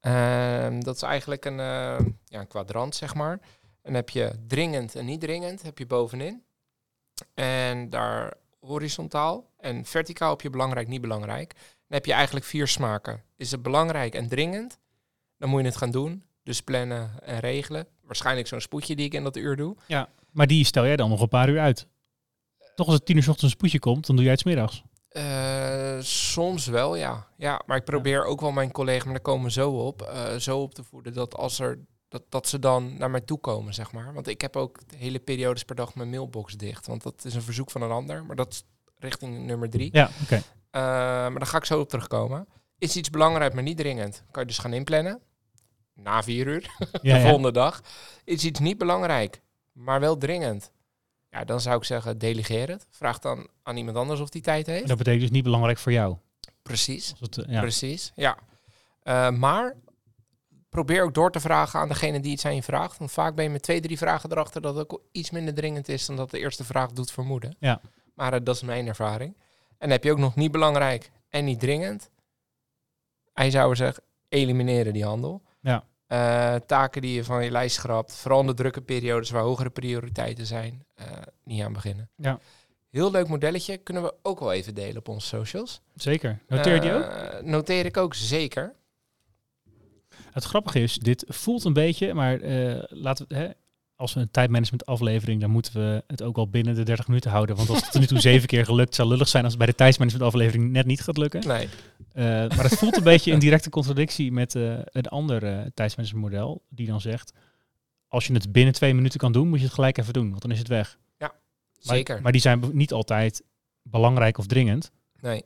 Ehm, 0.00 0.80
dat 0.80 0.96
is 0.96 1.02
eigenlijk 1.02 1.44
een, 1.44 1.60
eh, 1.60 1.98
ja, 2.24 2.40
een 2.40 2.46
kwadrant, 2.46 2.94
zeg 2.94 3.14
maar. 3.14 3.40
En 3.82 3.94
heb 3.94 4.10
je 4.10 4.32
dringend 4.46 4.94
en 4.94 5.04
niet 5.04 5.20
dringend, 5.20 5.62
heb 5.62 5.78
je 5.78 5.86
bovenin. 5.86 6.42
En 7.34 7.90
daar 7.90 8.34
horizontaal 8.60 9.50
en 9.58 9.84
verticaal 9.84 10.30
heb 10.30 10.40
je 10.40 10.50
belangrijk, 10.50 10.88
niet 10.88 11.00
belangrijk. 11.00 11.54
Dan 11.54 11.98
heb 11.98 12.06
je 12.06 12.12
eigenlijk 12.12 12.46
vier 12.46 12.66
smaken. 12.66 13.22
Is 13.36 13.50
het 13.50 13.62
belangrijk 13.62 14.14
en 14.14 14.28
dringend? 14.28 14.78
Dan 15.38 15.48
moet 15.48 15.60
je 15.60 15.66
het 15.66 15.76
gaan 15.76 15.90
doen. 15.90 16.24
Dus 16.42 16.62
plannen 16.62 17.10
en 17.22 17.38
regelen. 17.38 17.86
Waarschijnlijk 18.02 18.46
zo'n 18.46 18.60
spoedje 18.60 18.96
die 18.96 19.06
ik 19.06 19.14
in 19.14 19.22
dat 19.22 19.36
uur 19.36 19.56
doe. 19.56 19.76
Maar 20.30 20.46
die 20.46 20.64
stel 20.64 20.86
jij 20.86 20.96
dan 20.96 21.08
nog 21.08 21.20
een 21.20 21.28
paar 21.28 21.48
uur 21.48 21.60
uit. 21.60 21.86
Toch 22.74 22.86
als 22.86 22.94
het 22.94 23.06
tien 23.06 23.16
uur 23.16 23.22
's 23.22 23.28
ochtends 23.28 23.52
een 23.52 23.58
spoedje 23.58 23.78
komt, 23.78 24.06
dan 24.06 24.16
doe 24.16 24.24
jij 24.24 24.32
het 24.34 24.42
's 24.42 24.44
middags. 24.44 24.82
Eh, 25.08 25.96
soms 26.00 26.66
wel, 26.66 26.96
ja. 26.96 27.26
Ja, 27.36 27.62
maar 27.66 27.76
ik 27.76 27.84
probeer 27.84 28.24
ook 28.24 28.40
wel 28.40 28.52
mijn 28.52 28.70
collega, 28.70 29.04
maar 29.04 29.12
daar 29.12 29.22
komen 29.22 29.44
we 29.44 29.50
zo 29.50 29.70
op, 29.70 30.02
eh, 30.02 30.34
zo 30.36 30.60
op 30.60 30.74
te 30.74 30.82
voeden 30.84 31.12
dat 31.12 31.34
als 31.36 31.58
er 31.58 31.78
dat, 32.08 32.22
dat 32.28 32.48
ze 32.48 32.58
dan 32.58 32.96
naar 32.98 33.10
mij 33.10 33.20
toe 33.20 33.38
komen, 33.38 33.74
zeg 33.74 33.92
maar. 33.92 34.14
Want 34.14 34.26
ik 34.26 34.40
heb 34.40 34.56
ook 34.56 34.88
de 34.88 34.96
hele 34.96 35.18
periodes 35.18 35.62
per 35.62 35.76
dag 35.76 35.94
mijn 35.94 36.10
mailbox 36.10 36.56
dicht. 36.56 36.86
Want 36.86 37.02
dat 37.02 37.24
is 37.24 37.34
een 37.34 37.42
verzoek 37.42 37.70
van 37.70 37.82
een 37.82 37.90
ander, 37.90 38.24
maar 38.24 38.36
dat 38.36 38.52
is 38.52 38.64
richting 38.98 39.46
nummer 39.46 39.70
drie. 39.70 39.88
Ja, 39.92 40.10
oké. 40.22 40.34
Eh, 40.34 40.42
maar 41.30 41.38
daar 41.38 41.46
ga 41.46 41.56
ik 41.56 41.64
zo 41.64 41.80
op 41.80 41.88
terugkomen. 41.88 42.48
Is 42.78 42.96
iets 42.96 43.10
belangrijk, 43.10 43.54
maar 43.54 43.62
niet 43.62 43.76
dringend. 43.76 44.24
Kan 44.30 44.42
je 44.42 44.48
dus 44.48 44.58
gaan 44.58 44.72
inplannen. 44.72 45.20
Na 45.94 46.22
vier 46.22 46.46
uur, 46.46 46.62
Ja, 46.78 46.86
de 47.00 47.08
ja. 47.08 47.20
volgende 47.20 47.52
dag. 47.52 47.80
Is 48.24 48.44
iets 48.44 48.60
niet 48.60 48.78
belangrijk, 48.78 49.42
maar 49.72 50.00
wel 50.00 50.16
dringend. 50.16 50.70
Ja, 51.32 51.44
dan 51.44 51.60
zou 51.60 51.76
ik 51.76 51.84
zeggen, 51.84 52.18
delegeer 52.18 52.68
het. 52.68 52.86
Vraag 52.90 53.18
dan 53.18 53.48
aan 53.62 53.76
iemand 53.76 53.96
anders 53.96 54.20
of 54.20 54.28
die 54.28 54.42
tijd 54.42 54.66
heeft. 54.66 54.88
Dat 54.88 54.98
betekent 54.98 55.22
dus 55.22 55.30
niet 55.30 55.44
belangrijk 55.44 55.78
voor 55.78 55.92
jou. 55.92 56.16
Precies. 56.62 57.14
Het, 57.20 57.38
eh, 57.38 57.52
ja. 57.52 57.60
Precies, 57.60 58.12
ja. 58.14 58.38
Eh, 59.02 59.30
maar 59.30 59.76
probeer 60.68 61.02
ook 61.02 61.14
door 61.14 61.30
te 61.30 61.40
vragen 61.40 61.80
aan 61.80 61.88
degene 61.88 62.20
die 62.20 62.32
iets 62.32 62.44
aan 62.44 62.54
je 62.54 62.62
vraagt. 62.62 62.98
Want 62.98 63.12
vaak 63.12 63.34
ben 63.34 63.44
je 63.44 63.50
met 63.50 63.62
twee, 63.62 63.80
drie 63.80 63.98
vragen 63.98 64.30
erachter 64.30 64.60
dat 64.60 64.74
het 64.74 64.90
ook 64.90 65.02
iets 65.12 65.30
minder 65.30 65.54
dringend 65.54 65.88
is 65.88 66.06
dan 66.06 66.16
dat 66.16 66.30
de 66.30 66.38
eerste 66.38 66.64
vraag 66.64 66.92
doet 66.92 67.10
vermoeden. 67.10 67.56
Ja. 67.58 67.80
Maar 68.14 68.32
eh, 68.32 68.40
dat 68.42 68.54
is 68.54 68.62
mijn 68.62 68.86
ervaring. 68.86 69.36
En 69.78 69.90
heb 69.90 70.04
je 70.04 70.12
ook 70.12 70.18
nog 70.18 70.34
niet 70.34 70.52
belangrijk 70.52 71.10
en 71.28 71.44
niet 71.44 71.60
dringend. 71.60 72.10
Hij 73.32 73.50
zou 73.50 73.76
zeggen, 73.76 74.02
elimineren 74.28 74.92
die 74.92 75.04
handel. 75.04 75.42
Ja. 75.60 75.84
Taken 76.66 77.02
die 77.02 77.14
je 77.14 77.24
van 77.24 77.44
je 77.44 77.50
lijst 77.50 77.76
schrapt, 77.76 78.14
vooral 78.14 78.40
in 78.40 78.46
de 78.46 78.54
drukke 78.54 78.80
periodes 78.80 79.30
waar 79.30 79.42
hogere 79.42 79.70
prioriteiten 79.70 80.46
zijn, 80.46 80.84
eh, 80.94 81.06
niet 81.52 81.62
aan 81.62 81.72
beginnen. 81.72 82.10
Ja. 82.16 82.38
Heel 82.90 83.10
leuk 83.10 83.28
modelletje, 83.28 83.76
kunnen 83.76 84.02
we 84.02 84.14
ook 84.22 84.40
wel 84.40 84.52
even 84.52 84.74
delen 84.74 84.96
op 84.96 85.08
onze 85.08 85.26
socials. 85.26 85.80
Zeker. 85.94 86.38
Noteer 86.48 86.74
je 86.74 86.80
die 86.80 86.92
ook? 86.92 87.02
Eh, 87.02 87.42
Noteer 87.42 87.84
ik 87.84 87.96
ook 87.96 88.14
zeker. 88.14 88.74
Het 90.32 90.44
grappige 90.44 90.80
is, 90.80 90.98
dit 90.98 91.24
voelt 91.28 91.64
een 91.64 91.72
beetje, 91.72 92.14
maar 92.14 92.40
eh, 92.40 92.82
laten 92.88 93.24
we, 93.28 93.34
hè, 93.34 93.50
als 94.02 94.14
we 94.14 94.20
een 94.20 94.30
tijdmanagement 94.30 94.86
aflevering, 94.86 95.40
dan 95.40 95.50
moeten 95.50 95.72
we 95.72 96.04
het 96.06 96.22
ook 96.22 96.36
wel 96.36 96.48
binnen 96.48 96.74
de 96.74 96.82
30 96.82 97.06
minuten 97.06 97.30
houden. 97.30 97.56
Want 97.56 97.68
als 97.68 97.80
het 97.80 97.90
tot 97.90 98.00
nu 98.00 98.06
toe 98.06 98.20
zeven 98.30 98.48
keer 98.48 98.64
gelukt, 98.64 98.94
zou 98.94 99.08
lullig 99.08 99.28
zijn 99.28 99.44
als 99.44 99.52
het 99.52 99.62
bij 99.62 99.70
de 99.70 99.76
tijdsmanagement 99.76 100.26
aflevering 100.26 100.70
net 100.70 100.86
niet 100.86 101.00
gaat 101.00 101.16
lukken. 101.16 101.46
Nee. 101.46 101.68
Eh, 102.12 102.24
maar 102.24 102.62
het 102.62 102.78
voelt 102.78 102.96
een 102.96 103.02
beetje 103.02 103.30
in 103.30 103.38
directe 103.38 103.70
contradictie 103.70 104.32
met 104.32 104.54
eh, 104.54 104.78
een 104.84 105.06
ander 105.06 105.44
eh 105.44 105.66
tijdsmanagement 105.74 106.24
model, 106.24 106.62
die 106.68 106.86
dan 106.86 107.00
zegt, 107.00 107.32
als 108.08 108.26
je 108.26 108.32
het 108.32 108.52
binnen 108.52 108.74
twee 108.74 108.94
minuten 108.94 109.18
kan 109.18 109.32
doen, 109.32 109.48
moet 109.48 109.58
je 109.58 109.64
het 109.64 109.74
gelijk 109.74 109.98
even 109.98 110.12
doen, 110.12 110.30
want 110.30 110.42
dan 110.42 110.50
is 110.50 110.58
het 110.58 110.68
weg. 110.68 110.98
Maar, 111.18 111.32
Zeker. 111.90 112.22
Maar 112.22 112.32
die 112.32 112.40
zijn 112.40 112.60
niet 112.72 112.92
altijd 112.92 113.42
belangrijk 113.82 114.38
of 114.38 114.46
dringend. 114.46 114.90
nee, 115.20 115.44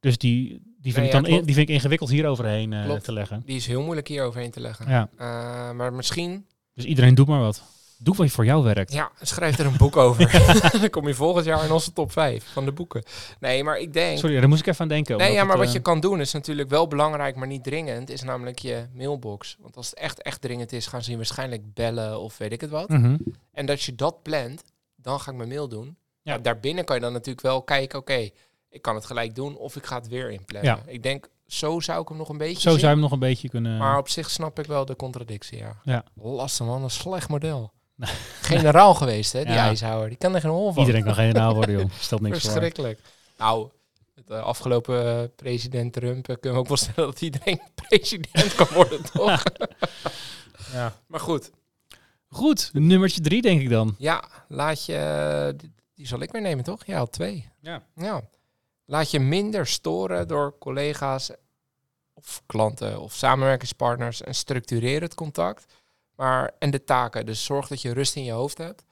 Dus 0.00 0.18
die, 0.18 0.48
die, 0.80 0.92
vind, 0.92 0.96
Nee, 0.96 1.06
ik 1.06 1.12
ja, 1.12 1.20
dan 1.20 1.30
in- 1.30 1.44
die 1.44 1.54
vind 1.54 1.68
ik 1.68 1.74
ingewikkeld 1.74 2.10
hier 2.10 2.26
overheen 2.26 2.72
eh, 2.72 2.92
te 2.94 3.12
leggen. 3.12 3.42
die 3.46 3.56
is 3.56 3.66
heel 3.66 3.82
moeilijk 3.82 4.08
hier 4.08 4.22
overheen 4.24 4.50
te 4.50 4.60
leggen. 4.60 4.88
Ja, 4.88 5.08
Eh, 5.16 5.70
maar 5.70 5.92
misschien, 5.92 6.46
dus 6.74 6.84
iedereen 6.84 7.14
doet 7.14 7.26
maar 7.26 7.40
wat. 7.40 7.62
Doe 7.98 8.14
wat 8.16 8.30
voor 8.30 8.44
jou 8.44 8.64
werkt. 8.64 8.92
ja, 8.92 9.10
schrijf 9.20 9.58
er 9.58 9.66
een 9.66 9.76
boek 9.76 9.96
over. 9.96 10.30
dan 10.80 10.90
kom 10.90 11.06
je 11.08 11.14
volgend 11.14 11.44
jaar 11.44 11.64
in 11.64 11.72
onze 11.72 11.92
top 11.92 12.12
5 12.12 12.44
van 12.52 12.64
de 12.64 12.72
boeken. 12.72 13.02
Nee, 13.40 13.64
maar 13.64 13.78
ik 13.78 13.92
denk... 13.92 14.18
Sorry, 14.18 14.40
daar 14.40 14.48
moest 14.48 14.60
ik 14.60 14.66
even 14.66 14.80
aan 14.80 14.88
denken. 14.88 15.16
Nee, 15.16 15.32
ja, 15.32 15.44
maar 15.44 15.56
het, 15.56 15.64
wat 15.64 15.72
je 15.72 15.78
eh, 15.78 15.84
kan 15.84 16.00
doen 16.00 16.20
is 16.20 16.32
natuurlijk 16.32 16.68
wel 16.70 16.88
belangrijk, 16.88 17.36
maar 17.36 17.46
niet 17.46 17.64
dringend, 17.64 18.10
is 18.10 18.22
namelijk 18.22 18.58
je 18.58 18.86
mailbox. 18.94 19.56
Want 19.60 19.76
als 19.76 19.90
het 19.90 19.98
echt, 19.98 20.22
echt 20.22 20.40
dringend 20.40 20.72
is, 20.72 20.86
gaan 20.86 21.02
ze 21.02 21.10
je 21.10 21.16
waarschijnlijk 21.16 21.74
bellen 21.74 22.20
of 22.20 22.38
weet 22.38 22.52
ik 22.52 22.60
het 22.60 22.70
wat. 22.70 22.88
mhm. 22.88 23.16
En 23.52 23.66
dat 23.66 23.82
je 23.82 23.94
dat 23.94 24.22
plant, 24.22 24.62
dan 25.04 25.20
ga 25.20 25.30
ik 25.30 25.36
mijn 25.36 25.48
mail 25.48 25.68
doen. 25.68 25.96
Ja. 26.22 26.32
Ja. 26.32 26.38
daarbinnen 26.38 26.84
kan 26.84 26.96
je 26.96 27.02
dan 27.02 27.12
natuurlijk 27.12 27.46
wel 27.46 27.62
kijken, 27.62 27.98
oké, 27.98 28.28
ik 28.68 28.82
kan 28.82 28.94
het 28.94 29.04
gelijk 29.06 29.34
doen 29.34 29.56
of 29.56 29.76
ik 29.76 29.86
ga 29.86 29.96
het 29.96 30.08
weer 30.08 30.30
inplannen. 30.30 30.70
Ja. 30.70 30.82
Ik 30.92 31.02
denk, 31.02 31.28
zo 31.46 31.80
zou 31.80 32.02
ik 32.02 32.08
hem 32.08 32.16
nog 32.16 32.28
een 32.28 32.38
beetje 32.38 32.60
Zo 32.60 32.70
zien. 32.70 32.78
zou 32.78 32.80
je 32.80 32.86
hem 32.86 33.00
nog 33.00 33.12
een 33.12 33.18
beetje 33.18 33.48
kunnen... 33.48 33.78
Maar 33.78 33.98
op 33.98 34.08
zich 34.08 34.30
snap 34.30 34.58
ik 34.58 34.66
wel 34.66 34.84
de 34.84 34.96
contradictie, 34.96 35.58
ja. 35.58 35.76
Ja. 35.82 36.04
Lastig 36.14 36.66
man, 36.66 36.82
een 36.82 36.90
slecht 36.90 37.28
model. 37.28 37.72
Generaal 38.40 38.94
geweest, 38.94 39.32
hè, 39.32 39.44
die 39.44 39.52
Ja. 39.52 39.64
ijshouwer. 39.66 40.08
Die 40.08 40.18
kan 40.18 40.34
er 40.34 40.40
geen 40.40 40.50
hol 40.50 40.72
van. 40.72 40.82
Iedereen 40.82 41.04
kan 41.04 41.14
generaal 41.14 41.54
worden, 41.54 41.78
joh. 41.78 41.90
Stelt 42.00 42.20
niks 42.20 42.40
voor. 42.40 42.50
Verschrikkelijk. 42.50 43.00
Nou, 43.38 43.68
het 44.14 44.30
eh, 44.30 44.42
afgelopen 44.42 45.20
eh, 45.22 45.28
president 45.36 45.92
Trump 45.92 46.28
eh, 46.28 46.36
kunnen 46.40 46.52
we 46.52 46.58
ook 46.58 46.68
wel 46.68 46.76
stellen 46.86 47.10
dat 47.10 47.20
iedereen 47.20 47.60
president 47.74 48.54
kan 48.54 48.66
worden, 48.72 49.02
toch? 49.12 49.42
Ja. 50.72 50.96
Maar 51.06 51.20
goed, 51.20 51.50
Goed, 52.34 52.70
nummertje 52.72 53.20
drie 53.20 53.42
denk 53.42 53.60
ik 53.60 53.68
dan. 53.70 53.94
ja, 53.98 54.24
laat 54.48 54.84
je... 54.84 54.96
eh, 54.96 55.58
die, 55.58 55.72
die 55.94 56.06
zal 56.06 56.20
ik 56.20 56.32
weer 56.32 56.40
nemen, 56.42 56.64
toch? 56.64 56.84
Ja, 56.86 56.98
al 56.98 57.06
twee. 57.10 57.48
Ja. 57.60 57.82
Ja. 57.96 58.22
Laat 58.84 59.10
je 59.10 59.20
minder 59.20 59.66
storen 59.66 60.28
door 60.28 60.58
collega's 60.58 61.30
of 62.14 62.42
klanten 62.46 63.00
of 63.00 63.12
samenwerkingspartners 63.12 64.22
en 64.22 64.34
structureer 64.34 65.00
het 65.00 65.14
contact. 65.14 65.64
Maar, 66.16 66.52
en 66.58 66.70
de 66.70 66.84
taken. 66.84 67.26
Dus 67.26 67.44
zorg 67.44 67.68
dat 67.68 67.82
je 67.82 67.92
rust 67.92 68.16
in 68.16 68.24
je 68.24 68.32
hoofd 68.32 68.58
hebt. 68.58 68.84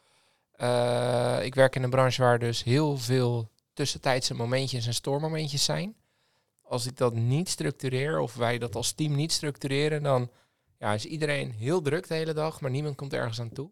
Eh, 0.52 1.38
ik 1.44 1.54
werk 1.54 1.76
in 1.76 1.82
een 1.82 1.90
branche 1.90 2.22
waar 2.22 2.38
dus 2.38 2.62
heel 2.62 2.98
veel 2.98 3.50
tussentijdse 3.72 4.34
momentjes 4.34 4.86
en 4.86 4.94
stoormomentjes 4.94 5.64
zijn. 5.64 5.94
Als 6.62 6.86
ik 6.86 6.96
dat 6.96 7.14
niet 7.14 7.48
structureer 7.48 8.18
of 8.18 8.34
wij 8.34 8.58
dat 8.58 8.74
als 8.74 8.92
team 8.92 9.14
niet 9.14 9.32
structureren, 9.32 10.02
dan 10.02 10.30
ja, 10.82 10.92
is 10.92 11.04
iedereen 11.04 11.50
heel 11.50 11.82
druk 11.82 12.08
de 12.08 12.14
hele 12.14 12.32
dag, 12.32 12.60
maar 12.60 12.70
niemand 12.70 12.96
komt 12.96 13.12
ergens 13.12 13.40
aan 13.40 13.52
toe. 13.52 13.70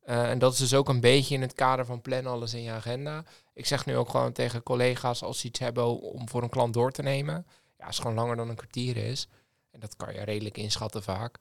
Eh, 0.00 0.30
en 0.30 0.38
dat 0.38 0.52
is 0.52 0.58
dus 0.58 0.74
ook 0.74 0.88
een 0.88 1.00
beetje 1.00 1.34
in 1.34 1.40
het 1.40 1.52
kader 1.52 1.86
van 1.86 2.00
plan 2.00 2.26
alles 2.26 2.54
in 2.54 2.62
je 2.62 2.70
agenda. 2.70 3.24
Ik 3.54 3.66
zeg 3.66 3.86
nu 3.86 3.96
ook 3.96 4.08
gewoon 4.08 4.32
tegen 4.32 4.62
collega's 4.62 5.22
als 5.22 5.40
ze 5.40 5.46
iets 5.46 5.58
hebben 5.58 6.00
om 6.00 6.28
voor 6.28 6.42
een 6.42 6.48
klant 6.48 6.74
door 6.74 6.92
te 6.92 7.02
nemen. 7.02 7.46
Ja, 7.78 7.86
als 7.86 7.96
het 7.96 8.04
gewoon 8.04 8.16
langer 8.20 8.36
dan 8.36 8.48
een 8.48 8.56
kwartier 8.56 8.96
is. 8.96 9.28
En 9.70 9.80
dat 9.80 9.96
kan 9.96 10.14
je 10.14 10.20
redelijk 10.20 10.58
inschatten 10.58 11.02
vaak. 11.02 11.38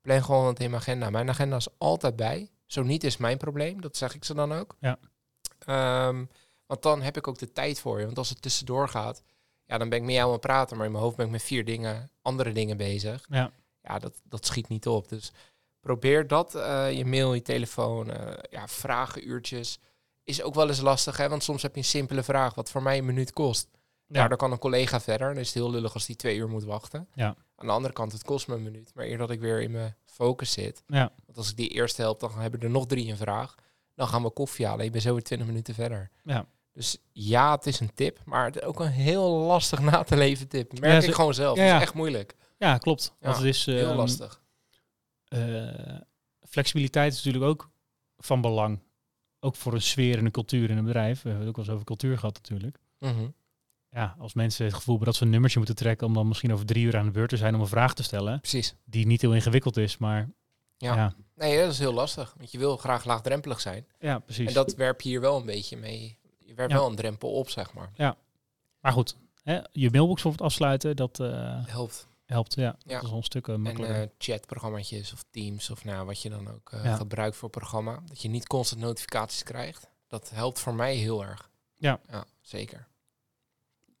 Plan 0.00 0.24
gewoon 0.24 0.46
het 0.46 0.60
in 0.60 0.70
mijn 0.70 0.82
agenda. 0.82 1.10
Mijn 1.10 1.28
agenda 1.28 1.56
is 1.56 1.78
altijd 1.78 2.16
bij. 2.16 2.50
Zo 2.66 2.82
niet 2.82 3.04
is 3.04 3.16
mijn 3.16 3.38
probleem. 3.38 3.80
Dat 3.80 3.96
zeg 3.96 4.14
ik 4.14 4.24
ze 4.24 4.34
dan 4.34 4.52
ook. 4.52 4.76
Ja. 4.80 4.98
Ehm, 5.58 6.24
want 6.66 6.82
dan 6.82 7.02
heb 7.02 7.16
ik 7.16 7.28
ook 7.28 7.38
de 7.38 7.52
tijd 7.52 7.80
voor 7.80 7.98
je. 7.98 8.04
Want 8.04 8.18
als 8.18 8.28
het 8.28 8.42
tussendoor 8.42 8.88
gaat, 8.88 9.22
ja, 9.64 9.78
dan 9.78 9.88
ben 9.88 9.98
ik 9.98 10.04
met 10.04 10.14
jou 10.14 10.26
aan 10.26 10.32
het 10.32 10.40
praten. 10.40 10.76
Maar 10.76 10.86
in 10.86 10.92
mijn 10.92 11.04
hoofd 11.04 11.16
ben 11.16 11.26
ik 11.26 11.32
met 11.32 11.42
vier 11.42 11.64
dingen, 11.64 12.10
andere 12.22 12.52
dingen 12.52 12.76
bezig. 12.76 13.26
Ja. 13.28 13.52
Ja, 13.82 13.98
dat, 13.98 14.20
dat 14.24 14.46
schiet 14.46 14.68
niet 14.68 14.86
op. 14.86 15.08
Dus 15.08 15.32
probeer 15.80 16.26
dat. 16.26 16.54
eh, 16.54 16.92
je 16.92 17.04
mail, 17.04 17.34
je 17.34 17.42
telefoon, 17.42 18.10
eh, 18.10 18.32
ja, 18.50 18.68
vragenuurtjes. 18.68 19.78
Is 20.24 20.42
ook 20.42 20.54
wel 20.54 20.68
eens 20.68 20.80
lastig, 20.80 21.16
hè? 21.16 21.28
Want 21.28 21.42
soms 21.42 21.62
heb 21.62 21.72
je 21.74 21.78
een 21.80 21.84
simpele 21.86 22.22
vraag, 22.22 22.54
wat 22.54 22.70
voor 22.70 22.82
mij 22.82 22.98
een 22.98 23.04
minuut 23.04 23.32
kost. 23.32 23.68
Ja, 24.06 24.22
Ja. 24.22 24.28
dan 24.28 24.36
kan 24.38 24.52
een 24.52 24.58
collega 24.58 25.00
verder. 25.00 25.28
Dan 25.28 25.38
is 25.38 25.46
het 25.46 25.54
heel 25.54 25.70
lullig 25.70 25.94
als 25.94 26.06
die 26.06 26.16
twee 26.16 26.36
uur 26.36 26.48
moet 26.48 26.64
wachten. 26.64 27.08
Ja. 27.14 27.36
Aan 27.56 27.66
de 27.66 27.72
andere 27.72 27.94
kant, 27.94 28.12
het 28.12 28.24
kost 28.24 28.48
me 28.48 28.54
een 28.54 28.62
minuut. 28.62 28.90
Maar 28.94 29.04
eer 29.04 29.18
dat 29.18 29.30
ik 29.30 29.40
weer 29.40 29.62
in 29.62 29.70
mijn 29.70 29.96
focus 30.04 30.52
zit. 30.52 30.82
Ja. 30.86 31.10
Want 31.26 31.38
als 31.38 31.50
ik 31.50 31.56
die 31.56 31.68
eerst 31.68 31.96
help, 31.96 32.20
dan 32.20 32.32
hebben 32.38 32.60
er 32.60 32.70
nog 32.70 32.86
drie 32.86 33.10
een 33.10 33.16
vraag. 33.16 33.54
Dan 33.94 34.08
gaan 34.08 34.22
we 34.22 34.30
koffie 34.30 34.66
halen. 34.66 34.84
Je 34.84 34.90
bent 34.90 35.02
zo 35.02 35.12
weer 35.12 35.22
20 35.22 35.46
minuten 35.46 35.74
verder. 35.74 36.10
Ja. 36.24 36.46
Dus 36.72 36.98
ja, 37.12 37.54
het 37.54 37.66
is 37.66 37.80
een 37.80 37.94
tip. 37.94 38.18
Maar 38.24 38.44
het 38.44 38.56
is 38.56 38.62
ook 38.62 38.80
een 38.80 38.86
heel 38.90 39.30
lastig 39.30 39.80
na 39.80 40.02
te 40.02 40.16
leven 40.16 40.48
tip. 40.48 40.80
Merk 40.80 41.02
Ja, 41.02 41.08
ik 41.08 41.14
gewoon 41.14 41.34
zelf. 41.34 41.56
ja, 41.56 41.64
Het 41.64 41.74
is 41.76 41.82
echt 41.82 41.94
moeilijk. 41.94 42.34
Ja, 42.58 42.78
klopt. 42.78 43.14
Ja, 43.20 43.26
Want 43.26 43.36
het 43.36 43.46
is, 43.46 43.66
Heel 43.66 43.88
ehm, 43.88 43.96
lastig. 43.96 44.42
eh, 45.28 45.98
flexibiliteit 46.48 47.12
is 47.12 47.24
natuurlijk 47.24 47.50
ook 47.52 47.70
van 48.16 48.40
belang. 48.40 48.80
Ook 49.40 49.56
voor 49.56 49.72
een 49.74 49.82
sfeer 49.82 50.18
en 50.18 50.24
een 50.24 50.30
cultuur 50.30 50.70
in 50.70 50.76
een 50.78 50.84
bedrijf. 50.84 51.22
We 51.22 51.28
hebben 51.28 51.46
het 51.46 51.48
ook 51.48 51.56
wel 51.56 51.64
eens 51.64 51.74
over 51.74 51.86
cultuur 51.86 52.18
gehad 52.18 52.34
natuurlijk. 52.34 52.78
Mhm. 52.98 53.28
Ja, 53.90 54.16
als 54.18 54.34
mensen 54.34 54.64
het 54.64 54.74
gevoel 54.74 54.94
hebben 54.94 55.06
dat 55.12 55.16
ze 55.16 55.24
een 55.24 55.30
nummertje 55.30 55.58
moeten 55.58 55.76
trekken 55.76 56.06
om 56.06 56.14
dan 56.14 56.28
misschien 56.28 56.52
over 56.52 56.66
drie 56.66 56.84
uur 56.84 56.96
aan 56.96 57.04
de 57.04 57.10
beurt 57.10 57.28
te 57.28 57.36
zijn 57.36 57.54
om 57.54 57.60
een 57.60 57.66
vraag 57.66 57.94
te 57.94 58.02
stellen, 58.02 58.40
Precies. 58.40 58.74
die 58.84 59.06
niet 59.06 59.20
heel 59.20 59.34
ingewikkeld 59.34 59.76
is, 59.76 59.96
maar 59.98 60.30
Ja. 60.76 60.94
ja, 60.94 61.14
Nee, 61.34 61.58
dat 61.60 61.72
is 61.72 61.78
heel 61.78 61.92
lastig. 61.92 62.34
Want 62.36 62.52
je 62.52 62.58
wil 62.58 62.76
graag 62.76 63.04
laagdrempelig 63.04 63.60
zijn. 63.60 63.86
ja, 63.98 64.18
precies. 64.18 64.46
En 64.48 64.54
dat 64.54 64.74
werp 64.74 65.00
je 65.00 65.08
hier 65.08 65.20
wel 65.20 65.36
een 65.36 65.46
beetje 65.46 65.76
mee. 65.76 66.18
Je 66.38 66.54
werpt 66.54 66.72
Ja. 66.72 66.78
wel 66.78 66.88
een 66.88 66.96
drempel 66.96 67.32
op, 67.32 67.48
zeg 67.50 67.72
maar. 67.72 67.90
Maar 68.80 68.92
goed, 68.92 69.16
hè, 69.42 69.60
je 69.72 69.90
mailbox 69.90 70.22
bijvoorbeeld 70.22 70.50
afsluiten, 70.50 70.96
dat 70.96 71.20
eh, 71.20 71.66
Helpt. 71.66 72.07
Helpt. 72.28 72.54
Ja, 72.54 72.76
Ja. 72.84 72.94
dat 73.00 73.02
is 73.04 73.10
een 73.16 73.22
stuk 73.22 73.48
eh, 73.48 73.54
En 73.54 73.60
makkelijker. 73.60 74.00
eh 74.02 74.08
chatprogramma's 74.18 75.12
of 75.12 75.24
Teams 75.30 75.70
of 75.70 75.84
nou, 75.84 76.06
wat 76.06 76.22
je 76.22 76.30
dan 76.30 76.48
ook 76.50 76.72
eh, 76.72 76.84
Ja. 76.84 76.96
gebruikt 76.96 77.36
voor 77.36 77.48
programma. 77.50 78.02
Dat 78.06 78.22
je 78.22 78.28
niet 78.28 78.46
constant 78.46 78.80
notificaties 78.80 79.42
krijgt. 79.42 79.86
Dat 80.08 80.30
helpt 80.34 80.58
voor 80.60 80.74
mij 80.74 80.94
heel 80.94 81.24
erg. 81.24 81.50
Ja. 81.76 82.00
Ja, 82.10 82.24
zeker. 82.40 82.86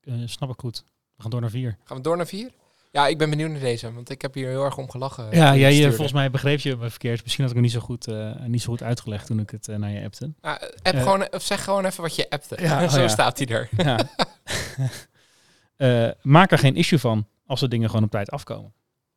Eh, 0.00 0.14
snap 0.26 0.50
ik 0.50 0.60
goed. 0.60 0.84
We 1.16 1.22
gaan 1.22 1.30
door 1.30 1.40
naar 1.40 1.50
vier. 1.50 1.76
Gaan 1.84 1.96
we 1.96 2.02
door 2.02 2.16
naar 2.16 2.26
vier? 2.26 2.50
Ja, 2.92 3.06
ik 3.06 3.18
ben 3.18 3.30
benieuwd 3.30 3.50
naar 3.50 3.60
deze, 3.60 3.92
want 3.92 4.10
ik 4.10 4.22
heb 4.22 4.34
hier 4.34 4.48
heel 4.48 4.64
erg 4.64 4.76
om 4.78 4.90
gelachen. 4.90 5.30
Ja, 5.36 5.56
jij, 5.56 5.86
volgens 5.88 6.12
mij 6.12 6.30
begreep 6.30 6.58
je 6.60 6.76
me 6.76 6.90
verkeerd. 6.90 7.22
Misschien 7.22 7.44
had 7.44 7.54
ik 7.54 7.60
het 7.62 7.72
niet 7.72 7.74
zo 7.80 7.86
goed, 7.86 8.06
niet 8.48 8.62
zo 8.62 8.70
goed 8.70 8.82
uitgelegd 8.82 9.26
toen 9.26 9.40
ik 9.40 9.50
het 9.50 9.66
naar 9.66 9.90
je 9.90 10.04
appte. 10.04 10.32
Nou, 10.40 10.58
app 10.82 10.96
gewoon, 10.98 11.32
of 11.32 11.42
zeg 11.42 11.64
gewoon 11.64 11.84
even 11.84 12.02
wat 12.02 12.14
je 12.16 12.30
appte. 12.30 12.56
Ja, 12.60 12.82
oh 12.84 12.90
Zo 12.92 13.00
ja. 13.00 13.08
staat 13.08 13.38
hij 13.38 13.46
er. 13.46 13.68
Ja. 13.76 13.98
Maak 16.22 16.50
er 16.52 16.58
geen 16.58 16.76
issue 16.76 16.98
van 16.98 17.26
als 17.48 17.60
de 17.60 17.68
dingen 17.68 17.88
gewoon 17.88 18.04
op 18.04 18.10
tijd 18.10 18.30
afkomen. 18.30 18.72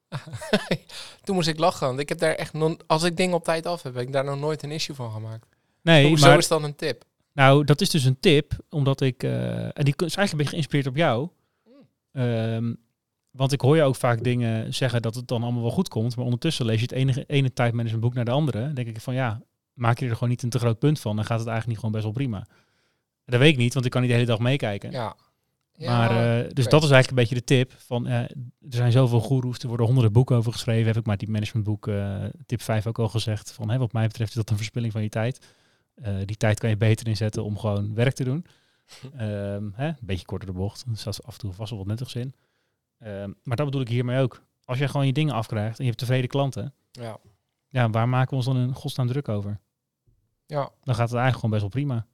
Toen 1.24 1.36
moest 1.36 1.48
ik 1.48 1.60
lachen, 1.60 1.88
want 1.88 2.00
ik 2.00 2.10
heb 2.10 2.18
daar 2.20 2.34
echt 2.34 2.54
non- 2.54 2.80
als 2.88 3.04
ik 3.04 3.18
dingen 3.18 3.36
op 3.36 3.44
tijd 3.44 3.66
af 3.66 3.84
heb, 3.84 3.94
heb 3.94 4.04
ik 4.04 4.14
daar 4.14 4.24
nog 4.24 4.40
nooit 4.40 4.64
een 4.64 4.72
issue 4.72 4.96
van 4.96 5.12
gemaakt. 5.12 5.48
Nee, 5.82 6.08
Hoezo 6.08 6.28
maar 6.28 6.38
is 6.38 6.48
dan 6.48 6.64
een 6.64 6.76
tip? 6.76 7.04
nou, 7.34 7.64
dat 7.64 7.82
is 7.82 7.90
dus 7.90 8.04
een 8.04 8.20
tip, 8.20 8.54
omdat 8.70 9.02
ik, 9.02 9.24
eh, 9.24 9.64
en 9.64 9.84
die 9.84 9.94
is 9.96 10.16
eigenlijk 10.16 10.32
een 10.32 10.38
beetje 10.38 10.50
geïnspireerd 10.52 10.88
op 10.88 10.96
jou. 10.96 11.30
Ehm, 12.12 12.74
want 13.32 13.52
ik 13.52 13.62
hoor 13.62 13.76
je 13.76 13.84
ook 13.84 13.96
vaak 13.96 14.24
dingen 14.24 14.74
zeggen 14.74 15.02
dat 15.02 15.16
het 15.16 15.28
dan 15.28 15.44
allemaal 15.44 15.62
wel 15.62 15.72
goed 15.72 15.88
komt, 15.88 16.16
maar 16.16 16.26
ondertussen 16.26 16.66
lees 16.66 16.76
je 16.76 16.82
het 16.82 16.92
ene, 16.92 17.24
ene 17.28 17.54
tijdmanagementboek 17.54 18.14
naar 18.14 18.26
de 18.26 18.32
andere. 18.32 18.62
Dan 18.62 18.74
denk 18.74 18.88
ik 18.88 19.00
van 19.02 19.14
ja, 19.14 19.42
maak 19.74 20.00
je 20.00 20.06
er 20.06 20.14
gewoon 20.14 20.30
niet 20.30 20.44
een 20.44 20.50
te 20.50 20.60
groot 20.60 20.80
punt 20.80 21.00
van, 21.00 21.16
dan 21.16 21.26
gaat 21.26 21.40
het 21.40 21.48
eigenlijk 21.48 21.68
niet 21.68 21.78
gewoon 21.78 21.92
best 21.92 22.04
wel 22.04 22.14
prima. 22.14 22.48
Dat 23.26 23.40
weet 23.40 23.52
ik 23.52 23.58
niet, 23.58 23.74
want 23.74 23.86
ik 23.86 23.92
kan 23.92 24.02
niet 24.02 24.10
de 24.10 24.16
hele 24.16 24.28
dag 24.28 24.40
meekijken. 24.40 24.92
Ja. 24.92 25.16
Ja, 25.82 25.98
maar, 25.98 26.10
eh, 26.10 26.50
dus 26.54 26.68
dat 26.68 26.84
is 26.84 26.90
eigenlijk 26.90 27.10
een 27.10 27.16
beetje 27.16 27.36
de 27.36 27.44
tip. 27.44 27.74
Van, 27.78 28.08
eh, 28.08 28.20
er 28.20 28.30
zijn 28.70 28.92
zoveel 28.92 29.20
goeroes, 29.20 29.60
er 29.60 29.68
worden 29.68 29.86
honderden 29.86 30.14
boeken 30.14 30.36
over 30.36 30.52
geschreven. 30.52 30.86
Heb 30.86 30.98
ik 30.98 31.06
maar 31.06 31.18
die 31.18 31.30
managementboek 31.30 31.88
eh, 31.88 32.24
tip 32.46 32.62
5 32.62 32.88
ook 32.88 33.00
al 33.00 33.10
gezegd. 33.10 33.52
Van, 33.52 33.70
hè, 33.70 33.78
wat 33.78 33.94
mij 33.94 34.08
betreft 34.08 34.30
is 34.30 34.36
dat 34.36 34.50
een 34.50 34.58
verspilling 34.58 34.92
van 34.92 35.02
je 35.02 35.10
tijd. 35.10 35.56
Die 36.26 36.38
tijd 36.38 36.60
kan 36.60 36.70
je 36.70 36.78
beter 36.78 37.08
inzetten 37.08 37.44
om 37.44 37.58
gewoon 37.58 37.94
werk 37.94 38.14
te 38.14 38.24
doen. 38.24 38.46
Ehm, 39.18 39.70
hè, 39.74 39.88
een 39.88 39.98
beetje 40.02 40.26
korter 40.26 40.48
de 40.48 40.54
bocht. 40.54 40.86
Er 40.92 40.98
staat 40.98 41.24
af 41.24 41.34
en 41.34 41.40
toe 41.40 41.54
vast 41.54 41.70
wel 41.70 41.80
wat 41.80 41.88
nuttigs 41.88 42.16
in. 42.16 42.34
Ehm, 43.00 43.32
maar 43.44 43.58
dat 43.58 43.66
bedoel 43.66 43.82
ik 43.82 43.88
hiermee 43.88 44.22
ook. 44.22 44.42
Als 44.66 44.78
jij 44.78 44.88
gewoon 44.88 45.06
je 45.06 45.14
dingen 45.14 45.34
afkrijgt 45.34 45.78
en 45.78 45.84
je 45.84 45.90
hebt 45.90 46.00
tevreden 46.00 46.30
klanten. 46.30 46.74
Ja. 46.92 47.18
Ja, 47.68 47.90
waar 47.90 48.10
maken 48.10 48.30
we 48.30 48.36
ons 48.36 48.46
dan 48.46 48.58
in 48.58 48.74
godsnaam 48.74 49.08
druk 49.08 49.30
over? 49.30 49.60
Ja. 50.46 50.72
Dan 50.84 50.96
gaat 50.96 51.10
het 51.10 51.20
eigenlijk 51.20 51.36
gewoon 51.36 51.50
best 51.50 51.62
wel 51.62 51.70
prima. 51.70 52.06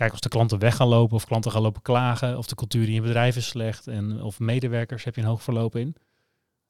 Kijk, 0.00 0.12
als 0.12 0.20
de 0.20 0.28
klanten 0.28 0.58
weg 0.58 0.76
gaan 0.76 0.88
lopen 0.88 1.16
of 1.16 1.24
klanten 1.26 1.50
gaan 1.52 1.62
lopen 1.62 1.82
klagen, 1.82 2.38
of 2.38 2.46
de 2.46 2.54
cultuur 2.54 2.86
in 2.86 2.92
je 2.92 3.00
bedrijf 3.00 3.36
is 3.36 3.46
slecht, 3.46 3.86
en, 3.86 4.22
of 4.22 4.38
medewerkers 4.38 5.04
heb 5.04 5.14
je 5.14 5.20
een 5.20 5.26
hoog 5.26 5.42
verloop 5.42 5.76
in, 5.76 5.96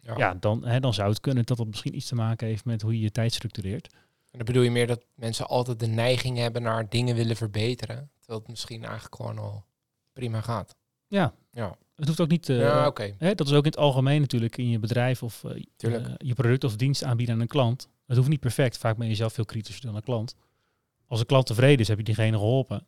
Ja. 0.01 0.15
ja, 0.17 0.35
dan, 0.35 0.65
hè, 0.67 0.81
dan 0.81 0.95
zou 0.95 1.09
het 1.09 1.21
kunnen 1.21 1.45
dat 1.47 1.57
dat 1.57 1.67
misschien 1.67 1.97
iets 1.97 2.07
te 2.07 2.15
maken 2.15 2.47
heeft 2.47 2.65
met 2.65 2.83
hoe 2.83 2.93
je 2.95 3.01
je 3.01 3.11
tijd 3.11 3.33
structureert. 3.33 3.93
En 3.93 4.39
dan 4.39 4.45
bedoel 4.45 4.63
je 4.63 4.71
meer 4.71 4.87
dat 4.87 5.05
mensen 5.15 5.47
altijd 5.49 5.81
de 5.81 5.87
neiging 5.87 6.37
hebben 6.39 6.63
naar 6.63 6.89
dingen 6.89 7.15
willen 7.15 7.37
verbeteren. 7.37 8.11
Terwijl 8.19 8.39
het 8.41 8.49
misschien 8.49 8.85
eigenlijk 8.85 9.15
gewoon 9.17 9.39
al 9.39 9.65
prima 10.13 10.41
gaat. 10.41 10.77
Ja, 11.07 11.35
Ja. 11.53 11.77
het 11.97 12.07
hoeft 12.07 12.21
ook 12.21 12.29
niet. 12.29 12.49
eh, 12.49 12.59
ja, 12.61 12.87
oké. 12.87 13.15
hè, 13.19 13.35
dat 13.35 13.47
is 13.47 13.53
ook 13.53 13.65
in 13.65 13.71
het 13.71 13.81
algemeen 13.81 14.21
natuurlijk 14.21 14.57
in 14.57 14.69
je 14.69 14.79
bedrijf 14.79 15.23
of 15.23 15.45
eh, 15.45 15.51
eh, 15.95 16.05
je 16.19 16.35
product 16.35 16.65
of 16.65 16.77
dienst 16.77 17.05
aanbieden 17.05 17.35
aan 17.35 17.41
een 17.41 17.47
klant. 17.47 17.89
Het 18.07 18.17
hoeft 18.17 18.29
niet 18.29 18.41
perfect. 18.41 18.79
Vaak 18.79 18.97
ben 18.97 19.09
je 19.09 19.15
zelf 19.15 19.33
veel 19.33 19.45
kritischer 19.45 19.87
dan 19.87 19.95
een 19.97 20.03
klant. 20.03 20.35
Als 21.07 21.21
een 21.21 21.27
klant 21.27 21.47
tevreden 21.47 21.79
is, 21.79 21.89
heb 21.89 21.99
je 21.99 22.05
diegene 22.05 22.37
geholpen. 22.37 22.85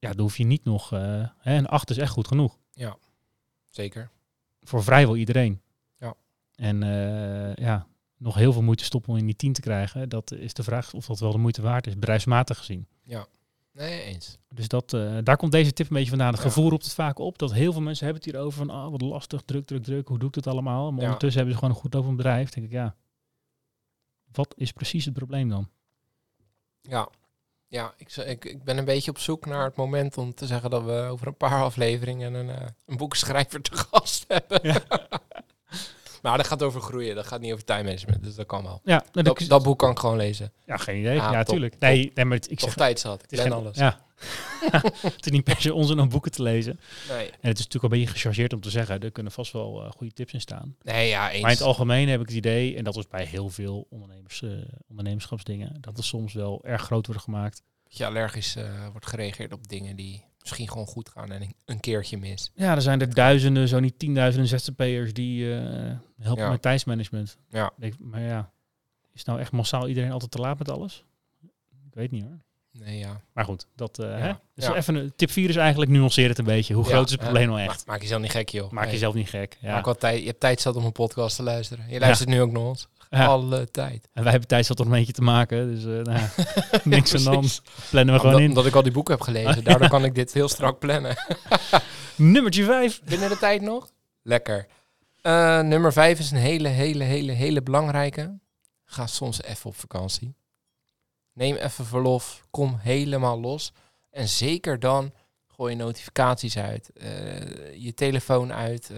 Ja, 0.00 0.10
dan 0.10 0.20
hoef 0.20 0.36
je 0.36 0.44
niet 0.44 0.64
nog. 0.64 0.92
eh, 0.92 1.28
hè, 1.38 1.56
een 1.56 1.66
8 1.66 1.90
is 1.90 1.98
echt 1.98 2.12
goed 2.12 2.28
genoeg. 2.28 2.58
Zeker. 3.70 4.10
voor 4.62 4.82
vrijwel 4.82 5.16
iedereen. 5.16 5.60
Ja. 5.96 6.14
En 6.54 6.82
eh, 6.82 7.54
ja, 7.64 7.86
nog 8.16 8.34
heel 8.34 8.52
veel 8.52 8.62
moeite 8.62 8.84
stoppen 8.84 9.10
om 9.12 9.16
in 9.18 9.24
die 9.26 9.36
10 9.36 9.52
te 9.52 9.60
krijgen. 9.60 10.08
Dat 10.08 10.32
is 10.32 10.54
de 10.54 10.62
vraag 10.62 10.94
of 10.94 11.06
dat 11.06 11.18
wel 11.20 11.32
de 11.32 11.38
moeite 11.38 11.62
waard 11.62 11.86
is, 11.86 11.94
bedrijfsmatig 11.94 12.58
gezien. 12.58 12.86
Nee, 13.72 14.02
eens. 14.02 14.38
Dus 14.48 14.68
dat, 14.68 14.92
eh, 14.92 15.18
daar 15.22 15.36
komt 15.36 15.52
deze 15.52 15.72
tip 15.72 15.86
een 15.86 15.94
beetje 15.94 16.08
vandaan. 16.08 16.32
Het 16.32 16.42
Ja. 16.42 16.42
gevoel 16.48 16.70
roept 16.70 16.84
het 16.84 16.94
vaak 16.94 17.18
op 17.18 17.38
dat 17.38 17.52
heel 17.52 17.72
veel 17.72 17.80
mensen 17.82 18.04
hebben 18.04 18.22
het 18.24 18.32
hierover 18.32 18.58
van 18.66 18.70
ah, 18.70 18.90
wat 18.90 19.00
lastig, 19.00 19.42
druk, 19.42 19.66
druk, 19.66 19.82
druk. 19.82 20.08
Hoe 20.08 20.18
doe 20.18 20.28
ik 20.28 20.34
dat 20.34 20.46
allemaal? 20.46 20.90
Maar 20.90 20.98
Ja. 21.00 21.04
ondertussen 21.04 21.36
hebben 21.40 21.54
ze 21.54 21.60
gewoon 21.60 21.74
een 21.74 21.80
goed 21.82 21.94
over 21.94 22.10
een 22.10 22.16
bedrijf. 22.16 22.50
denk 22.50 22.66
ik, 22.66 22.72
ja, 22.72 22.94
wat 24.32 24.54
is 24.56 24.72
precies 24.72 25.04
het 25.04 25.14
probleem 25.14 25.48
dan? 25.48 25.68
Ja. 26.80 27.08
Ja, 27.70 27.94
ik, 27.96 28.44
ik 28.44 28.64
ben 28.64 28.78
een 28.78 28.84
beetje 28.84 29.10
op 29.10 29.18
zoek 29.18 29.46
naar 29.46 29.64
het 29.64 29.76
moment 29.76 30.18
om 30.18 30.34
te 30.34 30.46
zeggen 30.46 30.70
dat 30.70 30.84
we 30.84 30.92
over 31.10 31.26
een 31.26 31.36
paar 31.36 31.62
afleveringen 31.70 32.34
een, 32.34 32.50
eh, 32.50 32.66
een 32.86 32.96
boekschrijver 32.96 33.62
te 33.62 33.76
gast 33.76 34.24
hebben. 34.28 34.60
maar 36.22 36.36
dat 36.36 36.46
gaat 36.46 36.62
over 36.62 36.80
groeien, 36.80 37.14
dat 37.14 37.26
gaat 37.26 37.40
niet 37.40 37.52
over 37.52 37.64
time 37.64 37.82
management, 37.82 38.22
dus 38.24 38.34
dat 38.34 38.46
kan 38.46 38.62
wel. 38.62 38.80
Ja, 38.84 39.04
nou, 39.12 39.34
Dat, 39.48 39.62
boek 39.62 39.78
kan 39.78 39.90
ik 39.90 39.98
gewoon 39.98 40.16
lezen. 40.16 40.52
ja 40.66 40.76
geen 40.76 41.00
idee. 41.00 41.14
Ja, 41.14 41.42
top, 41.42 41.54
tuurlijk. 41.54 41.72
top. 41.72 41.80
Nee, 41.80 42.10
nee, 42.14 42.24
maar 42.24 42.36
het, 42.36 42.50
ik 42.50 42.60
zeg, 42.60 42.74
tijd 42.74 43.00
zat, 43.00 43.24
ik 43.28 43.40
geen- 43.40 43.52
alles. 43.52 43.76
Ja. 43.76 44.00
het 45.02 45.26
is 45.26 45.32
niet 45.32 45.44
per 45.44 45.60
se 45.60 45.74
onzin 45.74 46.00
om 46.00 46.08
boeken 46.08 46.30
te 46.30 46.42
lezen. 46.42 46.80
Nee. 47.08 47.26
En 47.30 47.48
het 47.48 47.58
is 47.58 47.64
natuurlijk 47.64 47.82
een 47.92 47.98
beetje 48.00 48.14
gechargeerd 48.14 48.52
om 48.52 48.60
te 48.60 48.70
zeggen, 48.70 49.00
er 49.00 49.10
kunnen 49.10 49.32
vast 49.32 49.52
wel 49.52 49.84
eh, 49.84 49.90
goede 49.90 50.12
tips 50.12 50.32
in 50.32 50.40
staan. 50.40 50.76
nee, 50.82 51.08
ja, 51.08 51.30
eens. 51.30 51.40
Maar 51.42 51.50
in 51.50 51.56
het 51.56 51.66
algemeen 51.66 52.08
heb 52.08 52.20
ik 52.20 52.26
het 52.26 52.36
idee, 52.36 52.76
en 52.76 52.84
dat 52.84 52.96
is 52.96 53.06
bij 53.08 53.24
heel 53.24 53.48
veel 53.48 53.86
ondernemers, 53.90 54.42
eh, 54.42 54.50
ondernemerschapsdingen, 54.88 55.76
dat 55.80 55.98
er 55.98 56.04
soms 56.04 56.32
wel 56.32 56.60
erg 56.64 56.82
groot 56.82 57.06
wordt 57.06 57.22
gemaakt. 57.22 57.62
Dat 57.84 57.96
je 57.96 58.06
allergisch 58.06 58.56
eh, 58.56 58.86
wordt 58.90 59.06
gereageerd 59.06 59.52
op 59.52 59.68
dingen 59.68 59.96
die 59.96 60.24
misschien 60.40 60.68
gewoon 60.68 60.86
goed 60.86 61.08
gaan 61.08 61.32
en 61.32 61.54
een, 61.64 61.80
keertje 61.80 62.18
mis. 62.18 62.50
Ja, 62.54 62.74
er 62.74 62.82
zijn 62.82 63.00
er 63.00 63.14
duizenden, 63.14 63.68
zo 63.68 63.80
niet 63.80 63.98
tienduizenden 63.98 64.48
ZZP'ers 64.60 65.12
die 65.12 65.54
eh, 65.54 65.92
helpen 66.20 66.44
Ja. 66.44 66.50
met 66.50 66.62
tijdsmanagement. 66.62 67.36
Ja. 67.50 67.70
Ik- 67.78 67.98
Maar 67.98 68.20
ja, 68.20 68.50
is 69.12 69.24
nou 69.24 69.40
echt 69.40 69.52
massaal 69.52 69.88
iedereen 69.88 70.12
altijd 70.12 70.30
te 70.30 70.38
laat 70.38 70.58
met 70.58 70.70
alles? 70.70 71.04
Ik 71.86 71.94
weet 71.96 72.10
niet 72.10 72.22
hoor. 72.22 72.38
Nee, 72.72 72.98
ja. 72.98 73.20
Maar 73.32 73.44
goed, 73.44 73.66
dat, 73.76 73.96
Ja. 73.96 74.04
hè? 74.04 74.32
Dus 74.54 74.64
Ja. 74.64 74.74
even 74.74 74.94
een, 74.94 75.12
tip 75.16 75.30
4 75.30 75.48
is 75.48 75.56
eigenlijk, 75.56 75.90
nuanceer 75.90 76.28
het 76.28 76.38
een 76.38 76.44
beetje. 76.44 76.74
Hoe 76.74 76.84
groot 76.84 77.04
is 77.04 77.10
het 77.12 77.20
probleem 77.20 77.48
nou 77.48 77.60
echt? 77.60 77.76
Maak, 77.76 77.86
maak 77.86 78.00
jezelf 78.00 78.20
niet 78.20 78.30
gek, 78.30 78.48
joh. 78.48 78.70
Maak 78.70 78.84
Nee. 78.84 78.92
jezelf 78.92 79.14
niet 79.14 79.28
gek. 79.28 79.56
Ja. 79.60 79.80
Maak 79.80 79.98
tijd, 79.98 80.20
je 80.20 80.26
hebt 80.26 80.40
tijd 80.40 80.60
zat 80.60 80.76
om 80.76 80.84
een 80.84 80.92
podcast 80.92 81.36
te 81.36 81.42
luisteren. 81.42 81.88
Je 81.88 81.98
luistert 81.98 82.28
nu 82.28 82.40
ook 82.40 82.50
naar 82.52 82.62
ons. 82.62 82.88
Ja. 83.10 83.26
Alle 83.26 83.70
tijd. 83.70 84.08
En 84.12 84.22
wij 84.22 84.30
hebben 84.30 84.48
tijd 84.48 84.66
zat 84.66 84.80
een 84.80 84.88
beetje 84.88 85.12
te 85.12 85.22
maken, 85.22 85.74
dus 85.74 85.84
eh, 85.84 85.90
nou, 85.90 86.18
ja, 86.18 86.30
niks 86.84 87.14
aan 87.14 87.24
dan. 87.34 87.44
Plannen 87.90 88.14
we 88.14 88.20
gewoon 88.20 88.34
omdat, 88.34 88.40
in. 88.40 88.48
omdat 88.48 88.66
ik 88.66 88.74
al 88.74 88.82
die 88.82 88.92
boeken 88.92 89.14
heb 89.14 89.22
gelezen. 89.22 89.64
Daardoor 89.64 89.88
kan 89.88 90.04
ik 90.04 90.14
dit 90.14 90.32
heel 90.32 90.48
strak 90.48 90.78
plannen. 90.78 91.16
Nummertje 92.16 92.64
5. 92.64 93.02
Binnen 93.04 93.28
de 93.28 93.38
tijd 93.38 93.62
nog? 93.62 93.90
Lekker. 94.22 94.66
Eh, 95.22 95.60
nummer 95.60 95.92
vijf 95.92 96.18
is 96.18 96.30
een 96.30 96.36
hele, 96.36 96.68
hele, 96.68 97.04
hele, 97.04 97.32
hele 97.32 97.62
belangrijke. 97.62 98.38
Ga 98.84 99.06
soms 99.06 99.42
even 99.42 99.70
op 99.70 99.76
vakantie. 99.76 100.34
Neem 101.32 101.56
even 101.56 101.84
verlof. 101.86 102.44
Kom 102.50 102.76
helemaal 102.80 103.40
los. 103.40 103.72
En 104.10 104.28
zeker 104.28 104.78
dan 104.78 105.12
gooi 105.46 105.76
je 105.76 105.82
notificaties 105.82 106.56
uit. 106.58 106.90
eh, 106.92 107.74
je 107.82 107.94
telefoon 107.94 108.52
uit. 108.52 108.90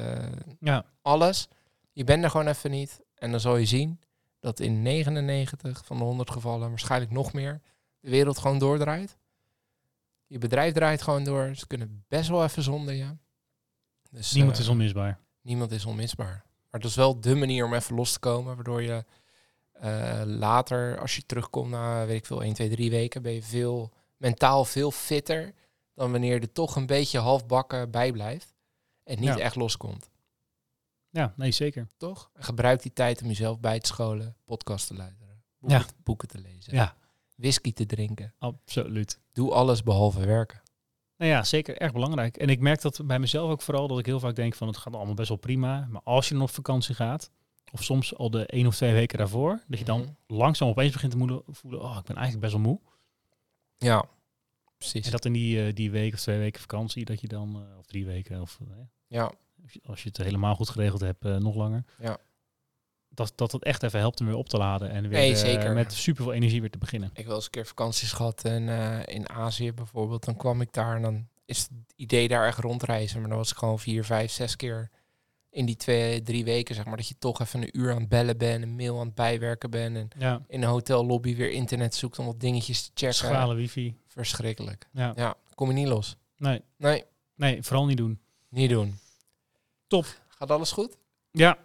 Ja, 0.61 0.85
alles. 1.03 1.49
Je 1.93 2.05
bent 2.05 2.25
er 2.25 2.31
gewoon 2.31 2.49
even 2.49 2.71
niet. 2.71 3.01
En 3.23 3.31
dan 3.31 3.41
zal 3.41 3.57
je 3.57 3.67
zien 3.67 4.01
dat 4.41 4.61
in 4.61 4.83
99 4.83 5.83
van 5.85 5.97
de 5.99 6.05
100 6.05 6.31
gevallen, 6.31 6.69
waarschijnlijk 6.69 7.13
nog 7.13 7.33
meer, 7.33 7.61
de 8.01 8.11
wereld 8.11 8.39
gewoon 8.39 8.59
doordraait. 8.59 9.19
Je 10.27 10.39
bedrijf 10.39 10.73
draait 10.73 11.03
gewoon 11.03 11.25
door. 11.25 11.55
Ze 11.55 11.67
kunnen 11.67 12.05
best 12.09 12.29
wel 12.29 12.45
even 12.45 12.63
zonder 12.63 12.95
je. 12.95 13.17
Dus, 14.11 14.33
niemand 14.33 14.57
eh, 14.57 14.63
is 14.63 14.69
onmisbaar. 14.69 15.19
Niemand 15.41 15.71
is 15.73 15.85
onmisbaar. 15.85 16.45
Maar 16.71 16.81
het 16.81 16.85
is 16.91 16.97
wel 16.97 17.21
de 17.21 17.35
manier 17.35 17.65
om 17.65 17.75
even 17.75 17.95
los 17.95 18.13
te 18.13 18.19
komen, 18.19 18.55
waardoor 18.55 18.83
je 18.83 19.05
eh, 19.73 20.23
later, 20.25 20.99
als 20.99 21.17
je 21.17 21.27
terugkomt 21.27 21.71
na, 21.71 22.07
weet 22.07 22.17
ik 22.17 22.27
veel, 22.27 22.43
1, 22.43 22.55
2, 22.55 22.69
3 22.71 22.91
weken, 22.91 23.23
ben 23.23 23.33
je 23.33 23.43
veel, 23.43 23.93
mentaal 24.17 24.65
veel 24.65 24.91
fitter 24.91 25.53
dan 25.95 26.11
wanneer 26.11 26.35
je 26.35 26.41
er 26.41 26.53
toch 26.53 26.77
een 26.77 26.87
beetje 26.87 27.19
halfbakken 27.19 27.91
bij 27.91 28.13
blijft 28.13 28.55
en 29.05 29.21
niet 29.21 29.29
Ja. 29.29 29.39
echt 29.39 29.57
loskomt. 29.57 30.11
Ja, 31.13 31.33
nee, 31.37 31.51
zeker. 31.51 31.89
Toch? 31.97 32.31
Gebruik 32.35 32.83
die 32.83 32.93
tijd 32.93 33.23
om 33.23 33.29
jezelf 33.29 33.61
bij 33.61 33.81
te 33.81 33.87
scholen, 33.87 34.37
podcast 34.45 34.87
te 34.87 34.95
luisteren, 34.95 35.43
boeken, 35.59 35.79
Ja. 35.79 35.87
boeken 36.03 36.29
te 36.29 36.39
lezen, 36.39 36.75
Ja, 36.75 36.97
whisky 37.37 37.73
te 37.73 37.87
drinken. 37.87 38.35
absoluut. 38.39 39.21
Doe 39.33 39.53
alles 39.53 39.83
behalve 39.83 40.27
werken. 40.27 40.61
Nou 41.17 41.31
ja, 41.31 41.45
zeker 41.45 41.77
erg 41.79 41.93
belangrijk. 41.93 42.37
En 42.37 42.49
ik 42.49 42.61
merk 42.61 42.81
dat 42.81 43.01
bij 43.07 43.19
mezelf 43.19 43.51
ook 43.51 43.63
vooral 43.63 43.89
dat 43.89 43.99
ik 43.99 44.07
heel 44.07 44.21
vaak 44.21 44.35
denk 44.37 44.55
van 44.55 44.67
het 44.69 44.77
gaat 44.77 44.95
allemaal 44.95 45.15
best 45.15 45.29
wel 45.29 45.39
prima. 45.39 45.87
Maar 45.91 46.03
als 46.05 46.29
je 46.29 46.35
dan 46.35 46.43
op 46.43 46.51
vakantie 46.51 46.95
gaat, 46.95 47.31
of 47.73 47.83
soms 47.83 48.15
al 48.17 48.31
de 48.31 48.47
één 48.47 48.67
of 48.67 48.75
twee 48.77 48.93
weken 48.93 49.19
daarvoor, 49.19 49.63
dat 49.69 49.79
je 49.79 49.85
dan 49.85 50.01
Mhm. 50.01 50.11
langzaam 50.27 50.69
opeens 50.69 50.93
begint 50.93 51.13
te 51.13 51.19
voelen, 51.19 51.83
oh, 51.83 51.97
ik 51.99 52.05
ben 52.05 52.17
eigenlijk 52.17 52.41
best 52.41 52.53
wel 52.53 52.63
moe. 52.63 52.81
Ja, 53.79 54.05
precies. 54.79 55.05
En 55.05 55.11
dat 55.11 55.25
in 55.25 55.33
die, 55.33 55.67
eh, 55.67 55.75
die 55.75 55.91
week 55.91 56.13
of 56.15 56.21
twee 56.21 56.39
weken 56.39 56.61
vakantie, 56.61 57.05
dat 57.05 57.21
je 57.21 57.29
dan, 57.29 57.55
eh, 57.71 57.79
of 57.79 57.87
drie 57.87 58.07
weken, 58.07 58.41
of 58.41 58.59
eh, 58.61 58.77
Ja, 59.07 59.33
als 59.87 60.03
je- 60.03 60.09
het 60.09 60.17
helemaal 60.17 60.55
goed 60.55 60.69
geregeld 60.69 61.01
hebt, 61.01 61.25
eh, 61.25 61.37
nog 61.37 61.55
langer. 61.55 61.85
Ja. 61.99 62.17
Dat, 63.09 63.33
dat 63.35 63.53
het 63.53 63.65
echt 63.65 63.83
even 63.83 63.99
helpt 63.99 64.21
om 64.21 64.27
weer 64.27 64.35
op 64.37 64.49
te 64.49 64.57
laden 64.57 64.91
en 64.91 65.03
weer 65.03 65.19
Nee, 65.19 65.33
eh, 65.33 65.39
zeker. 65.39 65.73
met 65.75 65.93
superveel 65.93 66.33
energie 66.33 66.61
weer 66.61 66.71
te 66.71 66.79
beginnen. 66.79 67.09
Ik 67.11 67.17
heb 67.17 67.27
wel 67.27 67.35
eens 67.35 67.45
een 67.45 67.51
keer 67.51 67.67
vakanties 67.67 68.13
gehad 68.13 68.45
in, 68.45 68.69
eh, 68.69 69.01
in 69.07 69.29
Azië 69.29 69.73
bijvoorbeeld. 69.73 70.25
Dan 70.25 70.37
kwam 70.37 70.61
ik 70.61 70.73
daar 70.73 70.97
en 70.97 71.03
dan 71.03 71.29
is 71.45 71.59
het 71.59 71.71
idee 71.97 72.29
daar 72.29 72.47
echt 72.47 72.59
rondreizen. 72.59 73.21
Maar 73.21 73.29
dan 73.29 73.39
was 73.39 73.51
ik 73.51 73.57
gewoon 73.57 73.79
vier, 73.79 74.05
vijf, 74.05 74.31
zes 74.33 74.57
keer 74.57 74.91
in 75.51 75.67
die 75.67 75.77
twee, 75.77 76.23
drie 76.23 76.45
weken, 76.45 76.75
zeg 76.75 76.85
maar. 76.85 76.97
Dat 76.97 77.09
je 77.09 77.19
toch 77.19 77.41
even 77.41 77.63
een 77.63 77.79
uur 77.79 77.93
aan 77.93 78.01
het 78.01 78.09
bellen 78.09 78.39
bent, 78.39 78.63
een 78.63 78.77
mail 78.77 78.99
aan 79.01 79.07
het 79.07 79.15
bijwerken 79.15 79.71
bent. 79.71 79.97
En 79.97 80.09
Ja, 80.19 80.43
in 80.47 80.63
een 80.63 80.69
hotellobby 80.69 81.37
weer 81.37 81.51
internet 81.51 81.95
zoekt 81.95 82.19
om 82.19 82.27
wat 82.27 82.41
dingetjes 82.41 82.83
te 82.83 82.91
checken. 82.95 83.15
schalen 83.15 83.57
wifi. 83.57 83.97
Verschrikkelijk. 84.07 84.89
Ja. 84.93 85.13
Ja, 85.17 85.35
kom 85.55 85.69
je 85.69 85.75
niet 85.75 85.87
los. 85.89 86.17
Nee, 86.37 86.63
Nee, 86.77 87.05
nee, 87.35 87.63
vooral 87.63 87.87
niet 87.87 87.97
doen. 87.97 88.21
niet 88.49 88.71
doen. 88.71 88.99
Top. 89.93 90.07
Gaat 90.29 90.51
alles 90.51 90.73
goed? 90.73 90.97
Ja, 91.31 91.59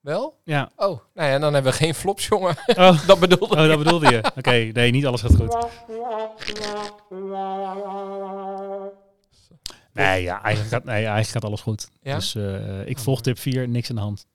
Wel? 0.00 0.40
ja. 0.44 0.70
Oh, 0.76 1.00
nou 1.14 1.30
ja, 1.30 1.38
dan 1.38 1.54
hebben 1.54 1.72
we 1.72 1.78
geen 1.78 1.94
flops, 1.94 2.26
jongen. 2.26 2.56
Oh, 2.76 3.06
dat 3.06 3.18
bedoelde 3.18 3.56
oh 3.56 3.68
dat 3.68 3.78
bedoelde 3.78 4.10
je. 4.10 4.24
Oké, 4.36 4.50
nee, 4.50 4.90
niet 4.90 5.06
alles 5.06 5.20
gaat 5.20 5.34
goed. 5.34 5.56
Nee, 9.92 10.22
ja, 10.22 10.42
eigenlijk 10.42 10.74
gaat, 10.74 10.84
nee, 10.84 10.94
eigenlijk 10.94 11.28
gaat 11.28 11.44
alles 11.44 11.60
goed. 11.60 11.88
Ja? 12.02 12.14
Dus 12.14 12.34
eh, 12.34 12.86
ik 12.86 12.98
volg 12.98 13.20
tip 13.20 13.38
4, 13.38 13.68
niks 13.68 13.90
aan 13.90 13.96
de 13.96 14.02
hand. 14.02 14.26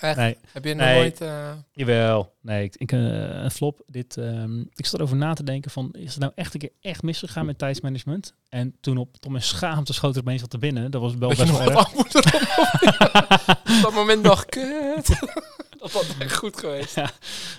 Echt? 0.00 0.16
Nee, 0.16 0.36
Heb 0.52 0.64
je 0.64 0.74
nog 0.74 0.86
Nee. 0.86 0.98
nooit... 1.00 1.20
eh, 1.20 1.52
jawel. 1.72 2.32
Nee, 2.42 2.64
ik, 2.64 2.76
ik, 2.76 2.92
eh, 2.92 2.98
een 3.42 3.50
flop. 3.50 3.82
Dit, 3.86 4.16
ehm, 4.16 4.60
ik 4.60 4.86
zat 4.86 4.94
erover 4.94 5.16
na 5.16 5.34
te 5.34 5.42
denken 5.44 5.70
van, 5.70 5.88
is 5.92 6.10
het 6.10 6.18
nou 6.20 6.32
echt 6.34 6.54
een 6.54 6.60
keer 6.60 6.72
echt 6.80 7.02
misgegaan 7.02 7.46
met 7.46 7.58
tijdsmanagement? 7.58 8.34
En 8.48 8.76
toen 8.80 8.96
op, 8.96 9.16
tot 9.16 9.30
mijn 9.30 9.42
schaamte 9.44 9.92
schoot 9.92 10.14
er 10.14 10.20
opeens 10.20 10.40
wat 10.40 10.50
te 10.50 10.58
binnen. 10.58 10.90
Dat 10.90 11.00
was 11.00 11.14
wel 11.14 11.28
dat 11.28 11.38
best 11.38 11.50
wel 11.58 11.70
erg. 11.70 11.94
Op 11.94 12.10
dat 13.82 13.92
moment 13.94 14.24
dacht 14.24 14.44
ik, 14.44 14.50
kut. 14.50 15.08
Dat 15.80 15.92
was 15.92 16.16
echt 16.18 16.36
goed 16.36 16.58
geweest. 16.58 16.96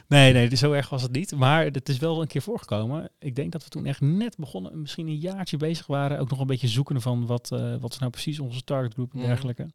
Nee, 0.08 0.34
nee, 0.34 0.56
zo 0.56 0.72
erg 0.72 0.90
was 0.90 1.02
het 1.02 1.12
niet. 1.12 1.32
Maar 1.36 1.64
het 1.66 1.90
is 1.90 1.98
wel 1.98 2.22
een 2.22 2.28
keer 2.28 2.42
voorgekomen. 2.42 3.10
Ik 3.20 3.36
denk 3.36 3.52
dat 3.52 3.64
we 3.64 3.70
toen 3.70 3.86
echt 3.86 4.02
net 4.02 4.38
begonnen, 4.38 4.82
misschien 4.82 5.08
een 5.08 5.18
jaartje 5.18 5.58
bezig 5.58 5.88
waren. 5.88 6.20
Ook 6.20 6.30
nog 6.30 6.40
een 6.40 6.48
beetje 6.48 6.68
zoeken 6.68 7.02
van 7.02 7.26
wat, 7.26 7.52
eh, 7.52 7.76
wat 7.80 7.92
is 7.94 8.00
nou 8.00 8.12
precies 8.12 8.40
onze 8.40 8.64
target 8.64 8.94
group 8.94 9.12
en 9.14 9.18
Mhm. 9.20 9.28
dergelijke. 9.28 9.68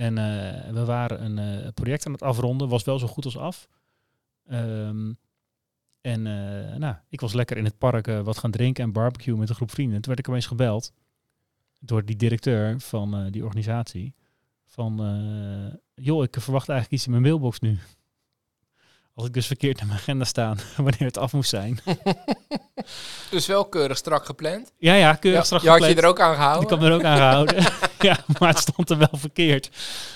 En 0.00 0.18
eh, 0.18 0.70
we 0.72 0.84
waren 0.84 1.24
een 1.24 1.38
eh, 1.38 1.68
project 1.74 2.06
aan 2.06 2.12
het 2.12 2.22
afronden. 2.22 2.68
Was 2.68 2.84
wel 2.84 2.98
zo 2.98 3.06
goed 3.06 3.24
als 3.24 3.36
af. 3.36 3.68
Ehm, 4.46 5.12
en 6.00 6.26
eh, 6.26 6.76
nou, 6.76 6.94
ik 7.08 7.20
was 7.20 7.32
lekker 7.32 7.56
in 7.56 7.64
het 7.64 7.78
park 7.78 8.06
wat 8.06 8.38
gaan 8.38 8.50
drinken 8.50 8.84
en 8.84 8.92
barbecue 8.92 9.36
met 9.36 9.48
een 9.48 9.54
groep 9.54 9.70
vrienden. 9.70 9.94
Toen 9.94 10.06
werd 10.06 10.18
ik 10.18 10.28
opeens 10.28 10.46
gebeld 10.46 10.92
door 11.80 12.04
die 12.04 12.16
directeur 12.16 12.80
van 12.80 13.30
die 13.30 13.44
organisatie. 13.44 14.14
Van, 14.64 14.96
joh, 15.94 16.22
ik 16.22 16.36
verwacht 16.40 16.68
eigenlijk 16.68 16.90
iets 16.90 17.04
in 17.04 17.10
mijn 17.10 17.22
mailbox 17.22 17.60
nu. 17.60 17.78
Als 19.20 19.28
ik 19.28 19.34
dus 19.34 19.46
verkeerd 19.46 19.80
in 19.80 19.86
mijn 19.86 19.98
agenda 19.98 20.24
staan 20.24 20.58
wanneer 20.76 21.00
het 21.04 21.18
af 21.18 21.32
moest 21.32 21.50
zijn. 21.50 21.80
Dus 23.30 23.46
wel 23.46 23.64
keurig 23.68 23.96
strak 23.96 24.24
gepland. 24.24 24.72
ja, 24.78 24.94
ja, 24.94 25.14
keurig 25.14 25.38
Ja, 25.40 25.44
straks 25.44 25.62
je 25.64 25.68
had 25.70 25.78
je 25.78 25.84
gepland. 25.84 26.04
er 26.04 26.10
ook 26.10 26.20
aan 26.20 26.34
gehouden. 26.34 26.62
Ik 26.62 26.68
had 26.70 26.80
me 26.80 26.86
er 26.86 26.92
ook 26.94 27.04
aan 27.04 27.16
gehouden. 27.16 27.62
ja, 28.08 28.18
maar 28.38 28.48
het 28.48 28.58
stond 28.58 28.90
er 28.90 28.98
wel 28.98 29.08
verkeerd. 29.12 29.70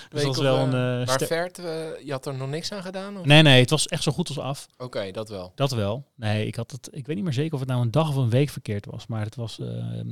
Dus 0.08 0.22
dat 0.22 0.24
was 0.24 0.38
wel 0.38 0.56
eh, 0.56 0.62
een... 0.62 0.68
eh, 1.00 1.06
maar 1.06 1.08
ster- 1.08 1.26
Vert, 1.26 1.58
eh, 1.58 1.64
je 2.04 2.10
had 2.12 2.26
er 2.26 2.34
nog 2.34 2.48
niks 2.48 2.72
aan 2.72 2.82
gedaan? 2.82 3.16
of? 3.16 3.24
nee, 3.24 3.42
nee, 3.42 3.60
het 3.60 3.70
was 3.70 3.86
echt 3.86 4.02
zo 4.02 4.12
goed 4.12 4.28
als 4.28 4.38
af. 4.38 4.66
Oké, 4.78 5.10
dat 5.10 5.28
wel. 5.28 5.52
Dat 5.54 5.70
wel. 5.72 6.04
Nee, 6.14 6.46
ik 6.46 6.54
had 6.54 6.70
het. 6.70 6.88
Ik 6.90 7.06
weet 7.06 7.16
niet 7.16 7.24
meer 7.24 7.32
zeker 7.34 7.52
of 7.54 7.60
het 7.60 7.68
nou 7.68 7.82
een 7.82 7.90
dag 7.90 8.08
of 8.08 8.14
een 8.16 8.30
week 8.30 8.48
verkeerd 8.50 8.86
was, 8.86 9.06
maar 9.06 9.24
het 9.24 9.34
was. 9.36 9.58
ehm, 9.60 10.08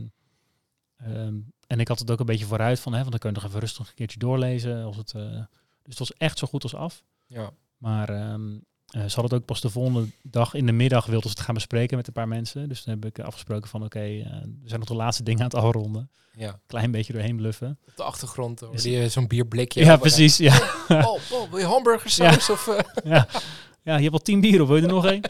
ehm, 0.97 1.35
en 1.67 1.81
ik 1.81 1.89
had 1.89 1.99
het 1.99 2.11
ook 2.11 2.21
een 2.21 2.27
beetje 2.27 2.45
vooruit 2.47 2.81
van, 2.81 2.93
hè, 2.93 2.99
want 2.99 3.11
dan 3.11 3.19
kun 3.21 3.29
je 3.31 3.37
nog 3.37 3.45
even 3.45 3.61
rustig 3.61 3.89
een 3.89 3.95
keertje 3.95 4.19
doorlezen. 4.19 4.85
Als 4.85 4.97
het, 4.97 5.13
eh, 5.15 5.23
dus 5.23 5.45
het 5.83 5.99
was 5.99 6.13
echt 6.17 6.39
zo 6.39 6.47
goed 6.47 6.63
als 6.63 6.75
af. 6.75 7.03
Ja. 7.27 7.51
Maar 7.79 8.09
ehm, 8.09 8.51
eh, 8.87 9.01
ze 9.01 9.15
hadden 9.15 9.23
het 9.25 9.33
ook 9.35 9.45
pas 9.45 9.61
de 9.61 9.71
volgende 9.71 10.07
dag 10.23 10.55
in 10.55 10.67
de 10.67 10.73
middag 10.73 11.07
wilden 11.07 11.31
ze 11.31 11.37
het 11.37 11.45
gaan 11.45 11.55
bespreken 11.55 11.97
met 11.97 12.07
een 12.07 12.13
paar 12.13 12.29
mensen. 12.29 12.69
Dus 12.69 12.83
toen 12.83 12.95
heb 12.95 13.05
ik 13.05 13.19
afgesproken 13.25 13.69
van, 13.69 13.85
oké, 13.85 13.99
eh, 14.01 14.25
we 14.43 14.69
zijn 14.69 14.81
nog 14.81 14.89
de 14.89 14.95
laatste 14.95 15.23
dingen 15.23 15.41
aan 15.41 15.47
het 15.47 15.55
afronden. 15.55 16.11
ja. 16.37 16.61
Klein 16.67 16.91
beetje 16.91 17.13
doorheen 17.13 17.37
bluffen. 17.37 17.79
Op 17.89 17.97
de 17.97 18.03
achtergrond 18.03 18.61
hoor 18.61 18.75
Is- 18.75 18.83
je 18.85 19.09
zo'n 19.09 19.27
bierblikje. 19.27 19.85
Ja, 19.85 19.97
precies. 19.97 20.37
Ja. 20.37 20.55
Oh, 20.89 21.19
Paul, 21.29 21.49
wil 21.51 21.59
je 21.59 21.65
hamburgersaus? 21.65 22.51
Of, 22.51 22.69
eh? 22.69 22.79
ja. 23.05 23.27
ja, 23.83 23.97
je 23.97 24.03
hebt 24.03 24.13
al 24.15 24.19
tien 24.23 24.41
bieren, 24.41 24.67
wil 24.67 24.77
je 24.77 24.83
er 24.83 24.89
nog 24.89 25.07
één? 25.07 25.23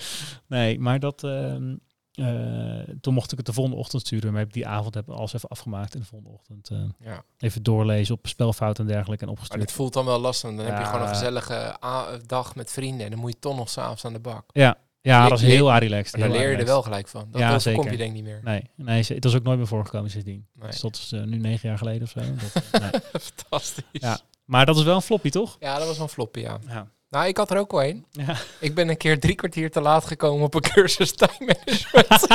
Nee, 0.46 0.78
maar 0.80 1.00
dat... 1.00 1.24
ehm, 1.24 1.74
eh, 2.12 2.94
toen 3.00 3.14
mocht 3.14 3.32
ik 3.32 3.36
het 3.36 3.46
de 3.46 3.52
volgende 3.52 3.78
ochtend 3.78 4.02
sturen, 4.06 4.32
maar 4.32 4.40
heb 4.40 4.52
die 4.52 4.66
avond 4.66 4.94
heb 4.94 5.08
ik 5.08 5.14
alles 5.14 5.32
even 5.32 5.48
afgemaakt 5.48 5.94
en 5.94 6.00
de 6.00 6.06
volgende 6.06 6.34
ochtend 6.34 6.68
eh, 6.70 6.78
ja. 7.08 7.24
even 7.38 7.62
doorlezen 7.62 8.14
op 8.14 8.26
spelfouten 8.26 8.84
en 8.86 8.92
dergelijke 8.92 9.24
en 9.24 9.30
Maar 9.30 9.36
opgestuurd. 9.36 9.66
dit 9.66 9.76
voelt 9.76 9.92
dan 9.92 10.04
wel 10.04 10.18
lastig. 10.20 10.56
Dan 10.56 10.64
heb 10.66 10.78
je 10.78 10.84
gewoon 10.84 11.02
een 11.02 11.08
gezellige 11.08 11.76
dag 12.26 12.54
met 12.54 12.70
vrienden. 12.70 13.04
En 13.04 13.10
dan 13.10 13.20
moet 13.20 13.32
je 13.32 13.38
toch 13.38 13.56
nog 13.56 13.68
s'avonds 13.70 14.04
aan 14.04 14.12
de 14.12 14.20
bak. 14.20 14.44
Ja, 14.52 14.76
ja, 15.00 15.28
dat 15.28 15.38
is 15.38 15.44
heel 15.44 15.78
relaxed. 15.78 16.18
Maar 16.20 16.28
daar 16.28 16.38
leer 16.38 16.50
je 16.50 16.56
er 16.56 16.64
wel 16.64 16.82
gelijk 16.82 17.08
van. 17.08 17.28
Dat 17.30 17.40
Ja, 17.40 17.46
ja, 17.46 17.50
kom 17.52 17.60
zeker. 17.60 17.90
je 17.90 17.96
denk 17.96 18.08
ik 18.08 18.14
niet 18.14 18.24
meer. 18.24 18.40
Nee, 18.44 18.70
nee, 18.74 19.04
het 19.08 19.24
is 19.24 19.34
ook 19.34 19.42
nooit 19.42 19.58
meer 19.58 19.66
voorgekomen 19.66 20.10
sindsdien. 20.10 20.46
Nee. 20.54 20.70
Dus 20.70 20.80
dat 20.80 20.96
is 20.96 21.12
eh, 21.12 21.22
nu 21.22 21.36
negen 21.38 21.68
jaar 21.68 21.78
geleden 21.78 22.02
of 22.02 22.08
zo. 22.10 22.20
Dat, 22.70 22.80
nee. 22.80 23.00
Fantastisch. 23.20 23.84
Ja. 23.90 24.20
Maar 24.44 24.66
dat 24.66 24.76
is 24.76 24.82
wel 24.82 24.94
een 24.94 25.02
floppy, 25.02 25.30
toch? 25.30 25.56
Ja, 25.60 25.78
dat 25.78 25.86
was 25.86 25.96
wel 25.96 26.06
een 26.06 26.12
floppy, 26.12 26.40
ja. 26.40 26.58
Ja. 26.68 26.86
Nou, 27.12 27.26
ik 27.26 27.36
had 27.36 27.50
er 27.50 27.58
ook 27.58 27.70
wel 27.70 27.82
een. 27.82 28.06
ja. 28.10 28.36
Ik 28.60 28.74
ben 28.74 28.88
een 28.88 28.96
keer 28.96 29.20
drie 29.20 29.34
kwartier 29.34 29.70
te 29.70 29.80
laat 29.80 30.04
gekomen 30.04 30.44
op 30.44 30.54
een 30.54 30.60
cursus 30.72 31.12
time 31.12 31.36
management. 31.38 32.26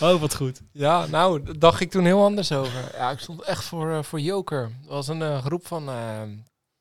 oh, 0.14 0.20
wat 0.20 0.34
goed. 0.34 0.60
ja, 0.72 1.06
nou, 1.06 1.42
daar 1.42 1.58
dacht 1.58 1.80
ik 1.80 1.90
toen 1.90 2.04
heel 2.04 2.22
anders 2.24 2.52
over. 2.52 2.92
Ja, 2.96 3.10
ik 3.10 3.18
stond 3.18 3.42
echt 3.42 3.64
voor, 3.64 3.92
eh, 3.92 4.02
voor 4.02 4.20
Joker. 4.20 4.62
Het 4.62 4.88
was 4.88 5.08
een 5.08 5.22
eh, 5.22 5.44
groep 5.44 5.66
van 5.66 5.88
eh, 5.88 6.22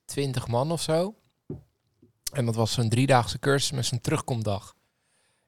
twintig 0.06 0.48
man 0.48 0.72
of 0.72 0.82
zo. 0.82 1.16
En 2.32 2.46
dat 2.46 2.56
was 2.56 2.72
zo'n 2.72 2.90
driedaagse 2.90 3.40
cursus 3.40 3.72
met 3.72 3.86
zo'n 3.86 4.02
terugkomdag. 4.02 4.74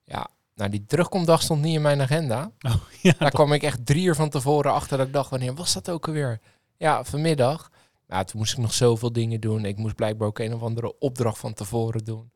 Ja, 0.03 0.27
nou, 0.55 0.69
die 0.69 0.85
terugkomdag 0.85 1.41
stond 1.41 1.61
niet 1.61 1.75
in 1.75 1.81
mijn 1.81 2.01
agenda. 2.01 2.51
Oh, 2.61 2.75
ja, 3.01 3.13
Daar 3.17 3.31
kwam 3.31 3.53
ik 3.53 3.63
echt 3.63 3.85
drie 3.85 4.05
uur 4.05 4.15
van 4.15 4.29
tevoren 4.29 4.73
achter 4.73 4.97
dat 4.97 5.07
ik 5.07 5.13
dacht, 5.13 5.29
wanneer 5.29 5.53
was 5.53 5.73
dat 5.73 5.89
ook 5.89 6.07
alweer? 6.07 6.39
Ja, 6.77 7.03
vanmiddag. 7.03 7.71
Nou, 8.09 8.25
toen 8.25 8.39
moest 8.39 8.51
ik 8.53 8.57
nog 8.59 8.73
zoveel 8.73 9.11
dingen 9.11 9.39
doen. 9.39 9.65
Ik 9.65 9.77
moest 9.77 9.95
blijkbaar 9.95 10.27
ook 10.27 10.39
een 10.39 10.53
of 10.53 10.61
andere 10.61 10.99
opdracht 10.99 11.37
van 11.37 11.53
tevoren 11.53 12.03
doen. 12.03 12.31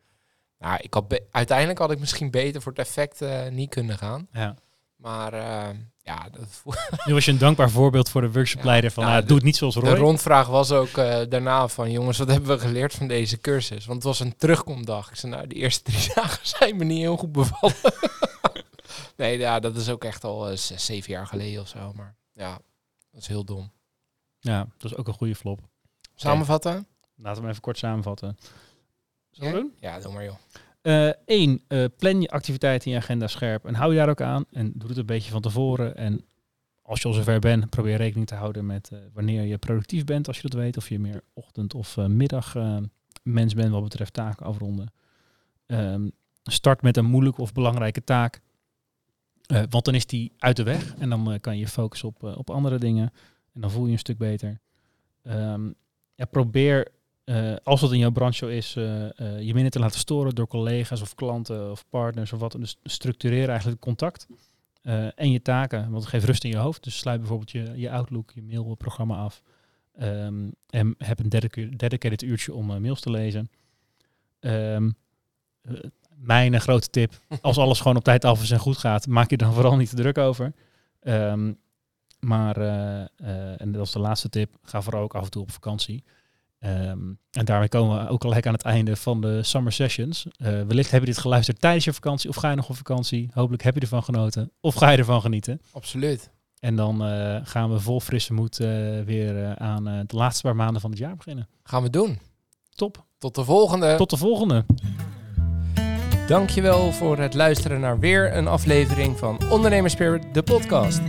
Nou, 0.60 0.78
ik 0.82 0.94
had 0.94 1.22
uiteindelijk 1.32 1.80
had 1.80 1.92
ik 1.92 2.00
misschien 2.00 2.32
beter 2.32 2.62
voor 2.62 2.72
het 2.72 2.82
effect 2.82 3.22
eh, 3.22 3.48
niet 3.48 3.70
kunnen 3.70 3.98
gaan. 3.98 4.28
ja. 4.32 4.56
Maar 4.96 5.34
eh, 5.34 5.76
ja, 6.02 6.30
dat 6.30 6.64
Nu 7.06 7.14
was 7.14 7.26
je 7.26 7.32
een 7.32 7.38
dankbaar 7.38 7.70
voorbeeld 7.70 8.10
voor 8.10 8.22
de 8.22 8.32
workshopleider 8.32 8.92
van, 8.92 9.04
nou, 9.06 9.22
de- 9.22 9.28
doe 9.28 9.36
het 9.36 9.46
niet 9.46 9.56
zoals 9.56 9.74
de 9.74 9.80
Roy. 9.80 9.98
rondvraag 9.98 10.48
was 10.48 10.72
ook 10.72 10.98
eh, 10.98 11.22
daarna 11.30 11.68
van... 11.68 11.92
jongens, 11.92 12.18
wat 12.18 12.28
hebben 12.28 12.50
we 12.50 12.60
geleerd 12.60 12.94
van 12.94 13.08
deze 13.08 13.38
cursus? 13.38 13.86
Want 13.86 13.98
het 13.98 14.08
was 14.08 14.20
een 14.20 14.36
terugkomdag. 14.38 15.10
Ik 15.10 15.16
zei, 15.16 15.32
nou, 15.32 15.48
de 15.48 15.56
eerste 15.56 15.84
drie 15.92 16.14
dagen 16.16 16.48
zijn 16.48 16.78
me 16.78 16.84
niet 16.84 17.00
heel 17.00 17.18
goed 17.18 17.32
bevallen. 17.32 17.76
nee, 19.18 19.38
ja, 19.38 19.60
dat 19.60 19.76
is 19.76 19.90
ook 19.90 20.04
echt 20.04 20.24
al 20.24 20.58
zes, 20.58 20.86
zeven 20.86 21.12
jaar 21.14 21.28
geleden 21.28 21.62
of 21.62 21.68
zo. 21.68 21.94
Maar 21.96 22.16
ja, 22.34 22.60
dat 23.12 23.22
is 23.22 23.28
heel 23.28 23.44
dom. 23.44 23.72
Ja, 24.44 24.68
dat 24.78 24.92
is 24.92 24.98
ook 24.98 25.08
een 25.08 25.14
goede 25.14 25.36
flop. 25.36 25.60
Samenvatten? 26.16 26.74
Laten 27.16 27.34
we 27.36 27.40
hem 27.42 27.50
even 27.50 27.62
kort 27.62 27.78
samenvatten. 27.78 28.38
Zullen 29.32 29.52
we 29.52 29.58
Ja? 29.58 29.64
doen? 29.64 29.74
Ja, 29.80 30.00
doe 30.00 30.14
maar 30.14 30.24
joh. 30.24 30.36
Eén, 31.26 31.62
eh, 31.68 31.86
plan 31.98 32.22
je 32.22 32.30
activiteiten 32.30 32.88
in 32.88 32.94
je 32.94 33.00
agenda 33.04 33.28
scherp 33.28 33.66
en 33.66 33.74
hou 33.76 33.92
je 33.92 33.98
daar 33.98 34.10
ook 34.10 34.22
aan. 34.22 34.46
En 34.52 34.72
doe 34.76 34.90
het 34.90 34.98
een 34.98 35.06
beetje 35.06 35.32
van 35.32 35.42
tevoren. 35.42 35.96
En 35.96 36.26
als 36.82 37.02
je 37.02 37.08
al 37.08 37.14
zover 37.14 37.40
bent, 37.40 37.70
probeer 37.70 37.98
rekening 37.98 38.28
te 38.28 38.36
houden 38.36 38.66
met 38.66 38.90
eh, 38.92 39.00
wanneer 39.14 39.42
je 39.44 39.58
productief 39.58 40.04
bent, 40.04 40.28
als 40.28 40.36
je 40.40 40.42
dat 40.50 40.54
weet. 40.60 40.78
Of 40.78 40.90
je 40.90 41.00
meer 41.00 41.24
ochtend- 41.34 41.74
of 41.74 41.98
eh, 41.98 42.06
middag 42.06 42.56
eh, 42.56 42.78
mens 43.24 43.54
bent 43.54 43.72
wat 43.72 43.84
betreft 43.84 44.14
taken 44.14 44.46
afronden. 44.46 44.94
Ehm, 45.66 46.10
start 46.44 46.82
met 46.82 46.98
een 46.98 47.06
moeilijke 47.06 47.42
of 47.42 47.54
belangrijke 47.54 48.04
taak. 48.04 48.42
Eh, 49.46 49.62
want 49.70 49.86
dan 49.86 49.96
is 49.96 50.06
die 50.06 50.32
uit 50.38 50.56
de 50.56 50.64
weg 50.64 50.96
en 50.96 51.10
dan 51.10 51.32
eh, 51.34 51.40
kan 51.40 51.54
je 51.54 51.60
je 51.60 51.68
focussen 51.68 52.08
op, 52.08 52.24
eh, 52.24 52.38
op 52.38 52.50
andere 52.50 52.78
dingen. 52.80 53.12
En 53.54 53.62
dan 53.62 53.72
voel 53.72 53.86
je 53.86 53.92
een 53.92 54.00
stuk 54.00 54.18
beter. 54.18 54.60
Ehm, 55.24 55.72
ja, 56.16 56.26
probeer 56.26 56.92
eh, 57.24 57.56
als 57.64 57.82
het 57.82 57.92
in 57.92 57.98
jouw 57.98 58.12
branche 58.12 58.56
is, 58.56 58.76
eh, 58.76 59.20
eh, 59.20 59.42
je 59.42 59.54
minder 59.54 59.72
te 59.72 59.80
laten 59.80 60.00
storen 60.00 60.36
door 60.36 60.48
collega's 60.48 61.02
of 61.02 61.16
klanten 61.16 61.72
of 61.72 61.86
partners 61.90 62.34
of 62.34 62.40
wat. 62.40 62.52
Dus 62.52 62.80
structureer 62.84 63.50
eigenlijk 63.50 63.80
het 63.80 63.80
contact 63.80 64.28
en 65.16 65.32
je 65.32 65.42
taken. 65.42 65.82
Want 65.90 66.02
het 66.02 66.12
geeft 66.12 66.26
rust 66.26 66.44
in 66.44 66.50
je 66.50 66.58
hoofd. 66.58 66.84
Dus 66.84 66.98
sluit 66.98 67.20
bijvoorbeeld 67.20 67.52
je, 67.52 67.72
je 67.76 67.92
Outlook, 67.92 68.32
je 68.36 68.42
mailprogramma 68.42 69.16
af. 69.16 69.42
Ehm, 69.94 70.50
en 70.70 70.96
heb 70.98 71.20
een 71.20 71.30
dedicated, 71.30 71.80
dedicated 71.80 72.22
uurtje 72.22 72.54
om 72.54 72.66
mails 72.66 73.02
te 73.02 73.10
lezen. 73.10 73.50
Eh, 74.44 74.78
mijn 76.16 76.62
grote 76.62 76.90
tip, 76.90 77.14
als 77.42 77.58
alles 77.58 77.80
gewoon 77.80 77.98
op 77.98 78.04
tijd 78.04 78.26
af 78.26 78.42
is 78.42 78.52
en 78.52 78.60
goed 78.60 78.78
gaat, 78.78 79.08
maak 79.08 79.30
je 79.30 79.38
er 79.38 79.44
dan 79.44 79.54
vooral 79.54 79.76
niet 79.76 79.90
te 79.90 79.96
druk 79.96 80.18
over. 80.18 80.54
Ehm, 81.00 81.54
maar, 82.24 82.58
eh, 82.58 83.02
eh, 83.02 83.62
en 83.62 83.72
dat 83.72 83.86
is 83.86 83.92
de 83.92 84.00
laatste 84.00 84.30
tip, 84.30 84.56
ga 84.62 84.82
vooral 84.82 85.02
ook 85.02 85.16
af 85.16 85.24
en 85.24 85.32
toe 85.32 85.42
op 85.42 85.52
vakantie. 85.52 86.04
Ehm, 86.60 87.00
en 87.32 87.46
daarmee 87.46 87.70
komen 87.70 88.04
we 88.04 88.10
ook 88.10 88.22
gelijk 88.22 88.48
aan 88.48 88.54
het 88.54 88.64
einde 88.64 88.96
van 88.96 89.22
de 89.22 89.44
Summer 89.44 89.72
Sessions. 89.72 90.26
Eh, 90.38 90.62
wellicht 90.62 90.92
heb 90.92 91.00
je 91.00 91.08
dit 91.08 91.18
geluisterd 91.18 91.62
tijdens 91.62 91.86
je 91.86 91.94
vakantie 91.94 92.30
of 92.30 92.36
ga 92.36 92.50
je 92.50 92.56
nog 92.56 92.70
op 92.70 92.76
vakantie. 92.76 93.30
Hopelijk 93.34 93.64
heb 93.64 93.76
je 93.76 93.82
ervan 93.82 94.04
genoten 94.04 94.52
of 94.60 94.76
ga 94.76 94.90
je 94.90 94.98
ervan 94.98 95.22
genieten. 95.22 95.62
Absoluut. 95.72 96.30
En 96.60 96.76
dan 96.76 97.02
gaan 97.44 97.72
we 97.72 97.80
vol 97.80 98.00
frisse 98.00 98.34
moed 98.34 98.58
weer 99.06 99.58
aan 99.58 99.84
de 99.84 100.16
laatste 100.16 100.42
paar 100.42 100.56
maanden 100.56 100.82
van 100.82 100.90
het 100.90 101.00
jaar 101.00 101.16
beginnen. 101.16 101.48
Gaan 101.64 101.84
we 101.84 101.90
doen. 101.90 102.20
Top. 102.70 103.06
Tot 103.18 103.36
de 103.36 103.44
volgende. 103.44 103.96
Tot 103.96 104.10
de 104.10 104.18
volgende. 104.18 104.66
Dankjewel 106.28 106.92
voor 106.92 107.18
het 107.18 107.34
luisteren 107.34 107.80
naar 107.80 108.00
weer 108.00 108.36
een 108.36 108.48
aflevering 108.48 109.18
van 109.18 109.40
Ondernemerspirit, 109.50 110.34
de 110.34 110.44
podcast. 110.44 111.02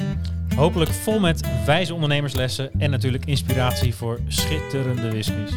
Hopelijk 0.57 0.91
vol 0.91 1.21
met 1.21 1.49
wijze 1.67 1.95
ondernemerslessen 1.95 2.71
en 2.79 2.91
natuurlijk 2.91 3.25
inspiratie 3.25 3.95
voor 3.95 4.19
schitterende 4.29 5.11
whiskies. 5.11 5.53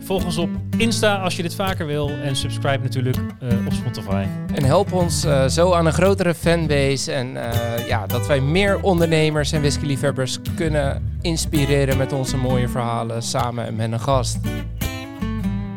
Volg 0.00 0.24
ons 0.24 0.38
op 0.38 0.50
Insta 0.76 1.16
als 1.16 1.36
je 1.36 1.42
dit 1.42 1.54
vaker 1.54 1.86
wil 1.86 2.10
en 2.10 2.36
subscribe 2.36 2.82
natuurlijk 2.82 3.16
eh, 3.16 3.66
op 3.66 3.72
Spotify. 3.72 4.24
En 4.54 4.64
help 4.64 4.92
ons 4.92 5.24
eh, 5.24 5.46
zo 5.46 5.72
aan 5.72 5.86
een 5.86 5.92
grotere 5.92 6.34
fanbase. 6.34 7.12
En 7.12 7.50
eh, 7.50 7.88
ja, 7.88 8.06
dat 8.06 8.26
wij 8.26 8.40
meer 8.40 8.82
ondernemers 8.82 9.52
en 9.52 9.60
whiskyliefhebbers 9.60 10.38
kunnen 10.54 11.16
inspireren 11.20 11.96
met 11.96 12.12
onze 12.12 12.36
mooie 12.36 12.68
verhalen 12.68 13.22
samen 13.22 13.76
met 13.76 13.92
een 13.92 14.00
gast. 14.00 14.38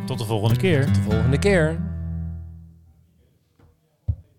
Tot 0.06 0.18
de 0.18 0.26
volgende 0.26 0.56
keer. 0.56 0.86
Tot 0.86 0.96
de 0.96 1.02
volgende 1.02 1.40
keer. 1.40 1.78